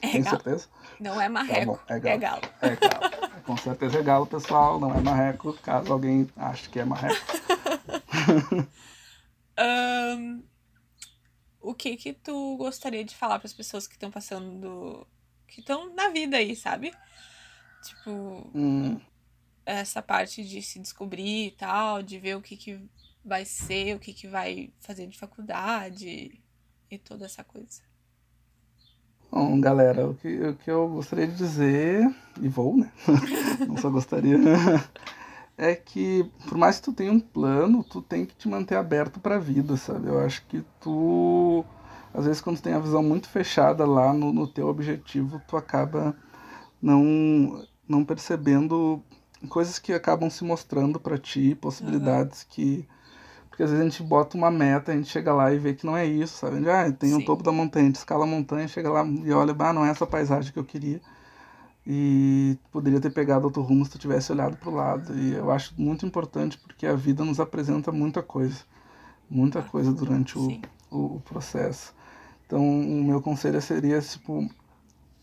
É 0.03 0.09
Tem 0.11 0.23
galo. 0.23 0.43
certeza? 0.43 0.69
Não 0.99 1.21
é 1.21 1.29
marreco, 1.29 1.79
Tá 1.87 1.95
é 1.95 2.01
é 2.05 2.19
galo. 2.19 2.19
galo. 2.19 2.43
É 2.61 2.77
galo. 2.77 3.11
Com 3.45 3.57
certeza 3.57 3.99
é 3.99 4.03
galo, 4.03 4.27
pessoal. 4.27 4.81
Não 4.81 4.95
é 4.95 5.01
marreco, 5.01 5.53
caso 5.55 5.93
alguém 5.93 6.29
ache 6.37 6.69
que 6.69 6.81
é 6.81 6.85
marreco. 6.85 7.25
Ahn, 9.59 10.43
o 11.61 11.75
que 11.75 11.97
que 11.97 12.13
tu 12.13 12.57
gostaria 12.57 13.05
de 13.05 13.15
falar 13.15 13.39
para 13.39 13.47
as 13.47 13.53
pessoas 13.55 13.87
que 13.87 13.95
estão 13.95 14.11
passando, 14.11 15.07
que 15.47 15.61
estão 15.61 15.95
na 15.95 16.09
vida 16.11 16.37
aí, 16.37 16.55
sabe? 16.55 16.93
Tipo, 17.83 18.55
Hum, 18.55 19.01
essa 19.65 20.03
parte 20.03 20.45
de 20.45 20.63
se 20.63 20.79
descobrir 20.79 21.49
e 21.49 21.51
tal, 21.53 22.03
de 22.03 22.19
ver 22.19 22.37
o 22.37 22.43
que 22.43 22.57
que 22.57 22.81
vai 23.25 23.45
ser, 23.45 23.95
o 23.97 23.99
que 24.01 24.13
que 24.13 24.29
vai 24.29 24.73
fazer 24.81 25.07
de 25.07 25.19
faculdade 25.19 26.41
e 26.97 26.98
toda 26.98 27.24
essa 27.24 27.44
coisa. 27.44 27.82
Bom, 29.31 29.60
galera, 29.60 30.09
o 30.09 30.14
que, 30.14 30.28
o 30.28 30.56
que 30.56 30.70
eu 30.70 30.89
gostaria 30.89 31.27
de 31.27 31.36
dizer, 31.36 32.14
e 32.40 32.48
vou, 32.48 32.77
né? 32.77 32.90
Não 33.68 33.77
só 33.77 33.90
gostaria, 33.90 34.39
é 35.59 35.74
que 35.74 36.24
por 36.48 36.56
mais 36.56 36.78
que 36.78 36.85
tu 36.85 36.93
tenha 36.93 37.12
um 37.12 37.20
plano, 37.20 37.85
tu 37.85 38.01
tem 38.01 38.24
que 38.24 38.35
te 38.35 38.48
manter 38.48 38.77
aberto 38.77 39.20
pra 39.20 39.39
vida, 39.39 39.77
sabe? 39.77 40.09
Eu 40.09 40.20
acho 40.20 40.44
que 40.47 40.64
tu, 40.81 41.64
às 42.14 42.24
vezes, 42.24 42.40
quando 42.40 42.56
tu 42.56 42.62
tem 42.62 42.73
a 42.73 42.78
visão 42.78 43.02
muito 43.02 43.28
fechada 43.28 43.85
lá 43.85 44.12
no, 44.12 44.32
no 44.32 44.47
teu 44.47 44.68
objetivo, 44.68 45.40
tu 45.47 45.56
acaba 45.56 46.16
não, 46.81 47.62
não 47.86 48.05
percebendo 48.05 49.02
coisas 49.51 49.78
que 49.78 49.93
acabam 49.93 50.31
se 50.31 50.44
mostrando 50.44 50.98
pra 50.98 51.18
ti, 51.18 51.55
possibilidades 51.55 52.44
que 52.44 52.89
porque 53.57 53.62
às 53.62 53.70
vezes 53.70 53.87
a 53.87 53.89
gente 53.89 54.03
bota 54.03 54.37
uma 54.37 54.51
meta, 54.51 54.93
a 54.93 54.95
gente 54.95 55.09
chega 55.09 55.33
lá 55.33 55.51
e 55.51 55.59
vê 55.59 55.73
que 55.73 55.87
não 55.87 55.97
é 55.97 56.05
isso, 56.05 56.37
sabe? 56.37 56.69
Ah, 56.69 56.93
tem 56.93 57.15
o 57.15 57.24
topo 57.24 57.43
da 57.43 57.51
montanha, 57.51 57.85
a 57.85 57.87
gente 57.87 57.97
escala 57.97 58.24
a 58.24 58.27
montanha, 58.27 58.69
chega 58.69 58.91
lá 58.91 59.03
e 59.03 59.33
olha, 59.33 59.57
ah, 59.59 59.73
não 59.73 59.83
é 59.83 59.89
essa 59.89 60.07
paisagem 60.07 60.53
que 60.53 60.59
eu 60.59 60.65
queria. 60.65 61.01
E 61.87 62.59
poderia 62.70 63.01
ter 63.01 63.09
pegado 63.09 63.47
outro 63.47 63.62
rumo 63.62 63.83
se 63.87 63.93
tu 63.93 63.99
tivesse 63.99 64.31
olhado 64.31 64.59
para 64.59 64.69
o 64.69 64.74
lado. 64.74 65.19
E 65.19 65.33
eu 65.33 65.51
acho 65.51 65.73
muito 65.78 66.05
importante 66.05 66.59
porque 66.59 66.87
a 66.87 66.95
vida 66.95 67.24
nos 67.24 67.41
apresenta 67.41 67.91
muita 67.91 68.23
coisa. 68.23 68.62
Muita 69.31 69.62
coisa 69.62 69.91
durante 69.91 70.39
o, 70.39 70.61
o, 70.91 71.16
o 71.16 71.20
processo. 71.20 71.95
Então, 72.47 72.61
o 72.61 73.05
meu 73.05 73.23
conselho 73.23 73.62
seria, 73.62 73.99
tipo, 74.03 74.47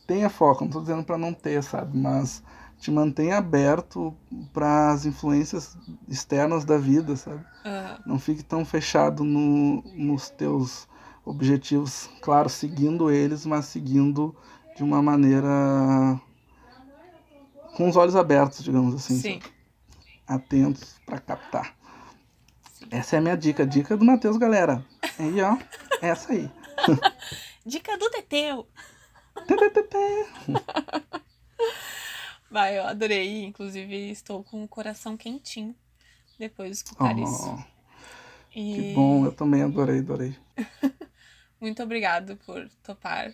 tenha 0.07 0.27
foco, 0.27 0.61
não 0.61 0.69
estou 0.69 0.81
dizendo 0.81 1.03
para 1.03 1.19
não 1.19 1.33
ter, 1.33 1.61
sabe? 1.61 1.95
Mas 1.95 2.41
te 2.83 2.91
mantenha 2.91 3.37
aberto 3.37 4.13
para 4.51 4.91
as 4.91 5.05
influências 5.05 5.77
externas 6.05 6.65
da 6.65 6.77
vida, 6.77 7.15
sabe? 7.15 7.41
Aham. 7.63 7.99
Não 8.05 8.19
fique 8.19 8.43
tão 8.43 8.65
fechado 8.65 9.23
no, 9.23 9.81
nos 9.95 10.29
teus 10.29 10.85
objetivos, 11.23 12.09
claro, 12.21 12.49
seguindo 12.49 13.09
eles, 13.09 13.45
mas 13.45 13.67
seguindo 13.67 14.35
de 14.75 14.83
uma 14.83 15.01
maneira 15.01 16.19
com 17.77 17.87
os 17.87 17.95
olhos 17.95 18.17
abertos, 18.17 18.61
digamos 18.61 18.93
assim, 18.95 19.17
Sim. 19.17 19.39
sabe? 19.39 19.53
atentos 20.27 20.99
para 21.05 21.19
captar. 21.19 21.73
Essa 22.91 23.15
é 23.15 23.19
a 23.19 23.21
minha 23.21 23.37
dica, 23.37 23.65
dica 23.65 23.95
do 23.95 24.03
Matheus, 24.03 24.35
galera. 24.35 24.83
Aí, 25.17 25.41
ó, 25.41 25.57
essa 26.05 26.33
aí. 26.33 26.51
Dica 27.65 27.97
do 27.97 28.09
Teteu. 28.09 28.67
Tê, 29.47 29.69
tê, 29.69 29.83
tê. 29.83 30.25
Vai, 32.53 32.77
eu 32.77 32.83
adorei. 32.85 33.43
Inclusive, 33.45 34.11
estou 34.11 34.43
com 34.43 34.63
o 34.63 34.67
coração 34.67 35.17
quentinho 35.17 35.75
depois 36.37 36.69
de 36.69 36.75
escutar 36.77 37.17
isso. 37.17 37.49
Oh, 37.49 37.57
E 38.55 38.75
que 38.75 38.93
bom, 38.93 39.25
eu 39.25 39.31
também 39.31 39.63
adorei, 39.63 39.99
adorei. 39.99 40.35
muito 41.59 41.81
obrigado 41.81 42.37
por 42.45 42.69
topar. 42.83 43.33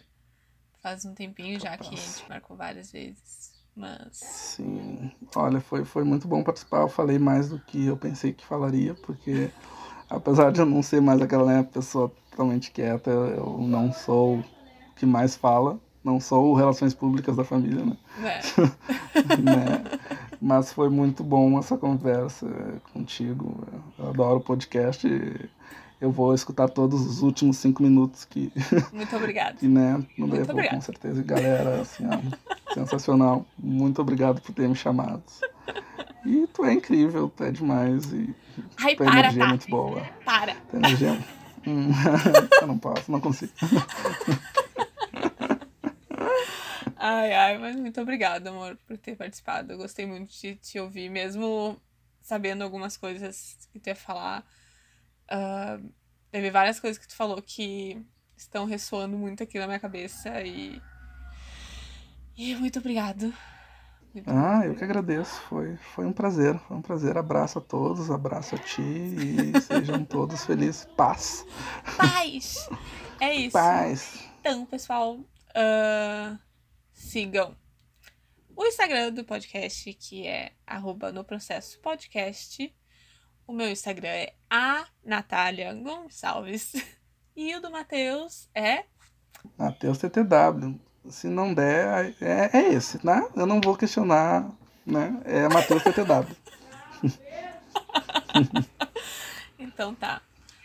Faz 0.81 1.03
um 1.03 1.13
tempinho 1.13 1.59
já 1.59 1.77
que 1.77 1.93
a 1.93 1.97
gente 1.97 2.29
marcou 2.29 2.55
várias 2.55 2.93
vezes. 2.93 3.51
Mas. 3.75 4.15
Sim, 4.15 5.11
olha, 5.35 5.59
foi, 5.59 5.83
foi 5.83 6.05
muito 6.05 6.25
bom 6.25 6.41
participar. 6.41 6.81
Eu 6.81 6.87
falei 6.87 7.19
mais 7.19 7.49
do 7.49 7.59
que 7.59 7.87
eu 7.87 7.97
pensei 7.97 8.31
que 8.31 8.45
falaria, 8.45 8.93
porque 8.93 9.51
apesar 10.09 10.51
de 10.51 10.61
eu 10.61 10.65
não 10.65 10.81
ser 10.81 11.01
mais 11.01 11.21
aquela 11.21 11.45
né, 11.45 11.63
pessoa 11.63 12.09
totalmente 12.31 12.71
quieta, 12.71 13.11
eu 13.11 13.57
não 13.59 13.91
sou 13.91 14.39
o 14.39 14.43
que 14.95 15.05
mais 15.05 15.35
fala. 15.35 15.77
Não 16.03 16.19
sou 16.19 16.53
relações 16.53 16.93
públicas 16.93 17.35
da 17.35 17.43
família, 17.43 17.83
né? 17.83 17.97
É. 18.23 18.39
né? 19.41 19.83
Mas 20.41 20.71
foi 20.71 20.89
muito 20.89 21.23
bom 21.23 21.59
essa 21.59 21.77
conversa 21.77 22.47
contigo. 22.93 23.67
Eu 23.97 24.09
adoro 24.09 24.37
o 24.37 24.41
podcast. 24.41 25.07
Eu 25.99 26.11
vou 26.11 26.33
escutar 26.33 26.69
todos 26.69 27.05
os 27.05 27.21
últimos 27.21 27.57
cinco 27.57 27.83
minutos 27.83 28.23
que. 28.23 28.51
Muito 28.93 29.13
obrigada. 29.17 29.55
que, 29.59 29.67
né, 29.67 30.01
no 30.17 30.27
Muito 30.27 30.49
obrigada. 30.49 30.75
com 30.75 30.81
certeza. 30.81 31.21
Galera, 31.21 31.81
assim, 31.81 32.05
ó, 32.07 32.73
sensacional. 32.73 33.45
Muito 33.57 34.01
obrigado 34.01 34.39
por 34.39 34.53
ter 34.53 34.69
me 34.69 34.75
chamado. 34.75 35.21
E 36.25 36.47
tu 36.53 36.63
é 36.63 36.73
incrível, 36.73 37.29
tu 37.35 37.43
é 37.43 37.51
demais. 37.51 38.13
E 38.13 38.33
Ai, 38.77 38.95
tua 38.95 39.07
para, 39.07 39.19
energia 39.19 39.41
é 39.41 39.45
tá? 39.45 39.49
muito 39.49 39.69
boa. 39.69 40.01
Para. 40.23 40.55
Tua 40.69 40.79
energia. 40.79 41.19
Hum, 41.67 41.89
eu 42.61 42.67
não 42.67 42.77
posso, 42.77 43.11
não 43.11 43.19
consigo. 43.19 43.51
Ai, 47.01 47.31
ai, 47.31 47.57
mas 47.57 47.77
muito 47.77 48.01
obrigada, 48.01 48.49
amor, 48.49 48.77
por 48.85 48.97
ter 48.97 49.15
participado. 49.15 49.71
Eu 49.71 49.77
gostei 49.77 50.05
muito 50.05 50.33
de 50.33 50.55
te 50.55 50.77
ouvir, 50.77 51.09
mesmo 51.09 51.81
sabendo 52.21 52.61
algumas 52.61 52.97
coisas 52.97 53.69
que 53.71 53.79
tu 53.79 53.87
ia 53.87 53.95
falar. 53.95 54.45
Ah, 55.29 55.79
teve 56.29 56.51
várias 56.51 56.77
coisas 56.77 56.97
que 56.97 57.07
tu 57.07 57.15
falou 57.15 57.41
que 57.41 58.05
estão 58.35 58.65
ressoando 58.65 59.17
muito 59.17 59.41
aqui 59.41 59.57
na 59.57 59.65
minha 59.65 59.79
cabeça 59.79 60.41
e. 60.41 60.81
E 62.35 62.53
muito 62.57 62.79
obrigado. 62.79 63.33
Muito 64.13 64.29
Ah, 64.29 64.65
eu 64.65 64.75
que 64.75 64.83
agradeço. 64.83 65.39
Foi, 65.43 65.77
foi 65.77 66.05
um 66.05 66.11
prazer. 66.11 66.59
Foi 66.67 66.75
um 66.75 66.81
prazer. 66.81 67.17
Abraço 67.17 67.59
a 67.59 67.61
todos, 67.61 68.11
abraço 68.11 68.55
a 68.55 68.57
ti 68.57 68.81
e 68.81 69.59
sejam 69.63 70.03
todos 70.03 70.43
felizes. 70.43 70.83
Paz. 70.97 71.45
Paz! 71.95 72.67
É 73.21 73.33
isso. 73.33 73.53
Paz. 73.53 74.19
Então, 74.41 74.65
pessoal, 74.65 75.17
ah, 75.55 76.37
sigam 76.99 77.55
o 78.55 78.65
Instagram 78.65 79.11
do 79.13 79.23
podcast, 79.23 79.93
que 79.93 80.27
é 80.27 80.51
arroba 80.67 81.11
no 81.11 81.23
processo 81.23 81.79
podcast. 81.79 82.75
O 83.47 83.53
meu 83.53 83.69
Instagram 83.69 84.09
é 84.09 84.33
a 84.49 84.85
Natália 85.03 85.73
Gonçalves. 85.73 86.73
E 87.35 87.55
o 87.55 87.61
do 87.61 87.71
Matheus 87.71 88.49
é. 88.53 88.83
Matheus 89.57 89.97
TTW. 89.97 90.77
Se 91.09 91.27
não 91.27 91.53
der, 91.53 92.13
é, 92.19 92.49
é 92.51 92.73
esse, 92.73 92.99
né? 93.05 93.25
Eu 93.33 93.45
não 93.45 93.61
vou 93.61 93.77
questionar, 93.77 94.51
né? 94.85 95.21
É 95.23 95.47
Matheus 95.47 95.81
TTW. 95.81 96.35
Então 99.57 99.95
tá. 99.95 100.21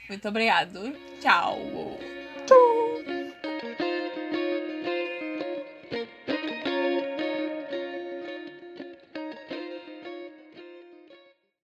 Muito 0.09 0.28
obrigado. 0.28 0.97
Tchau. 1.20 1.56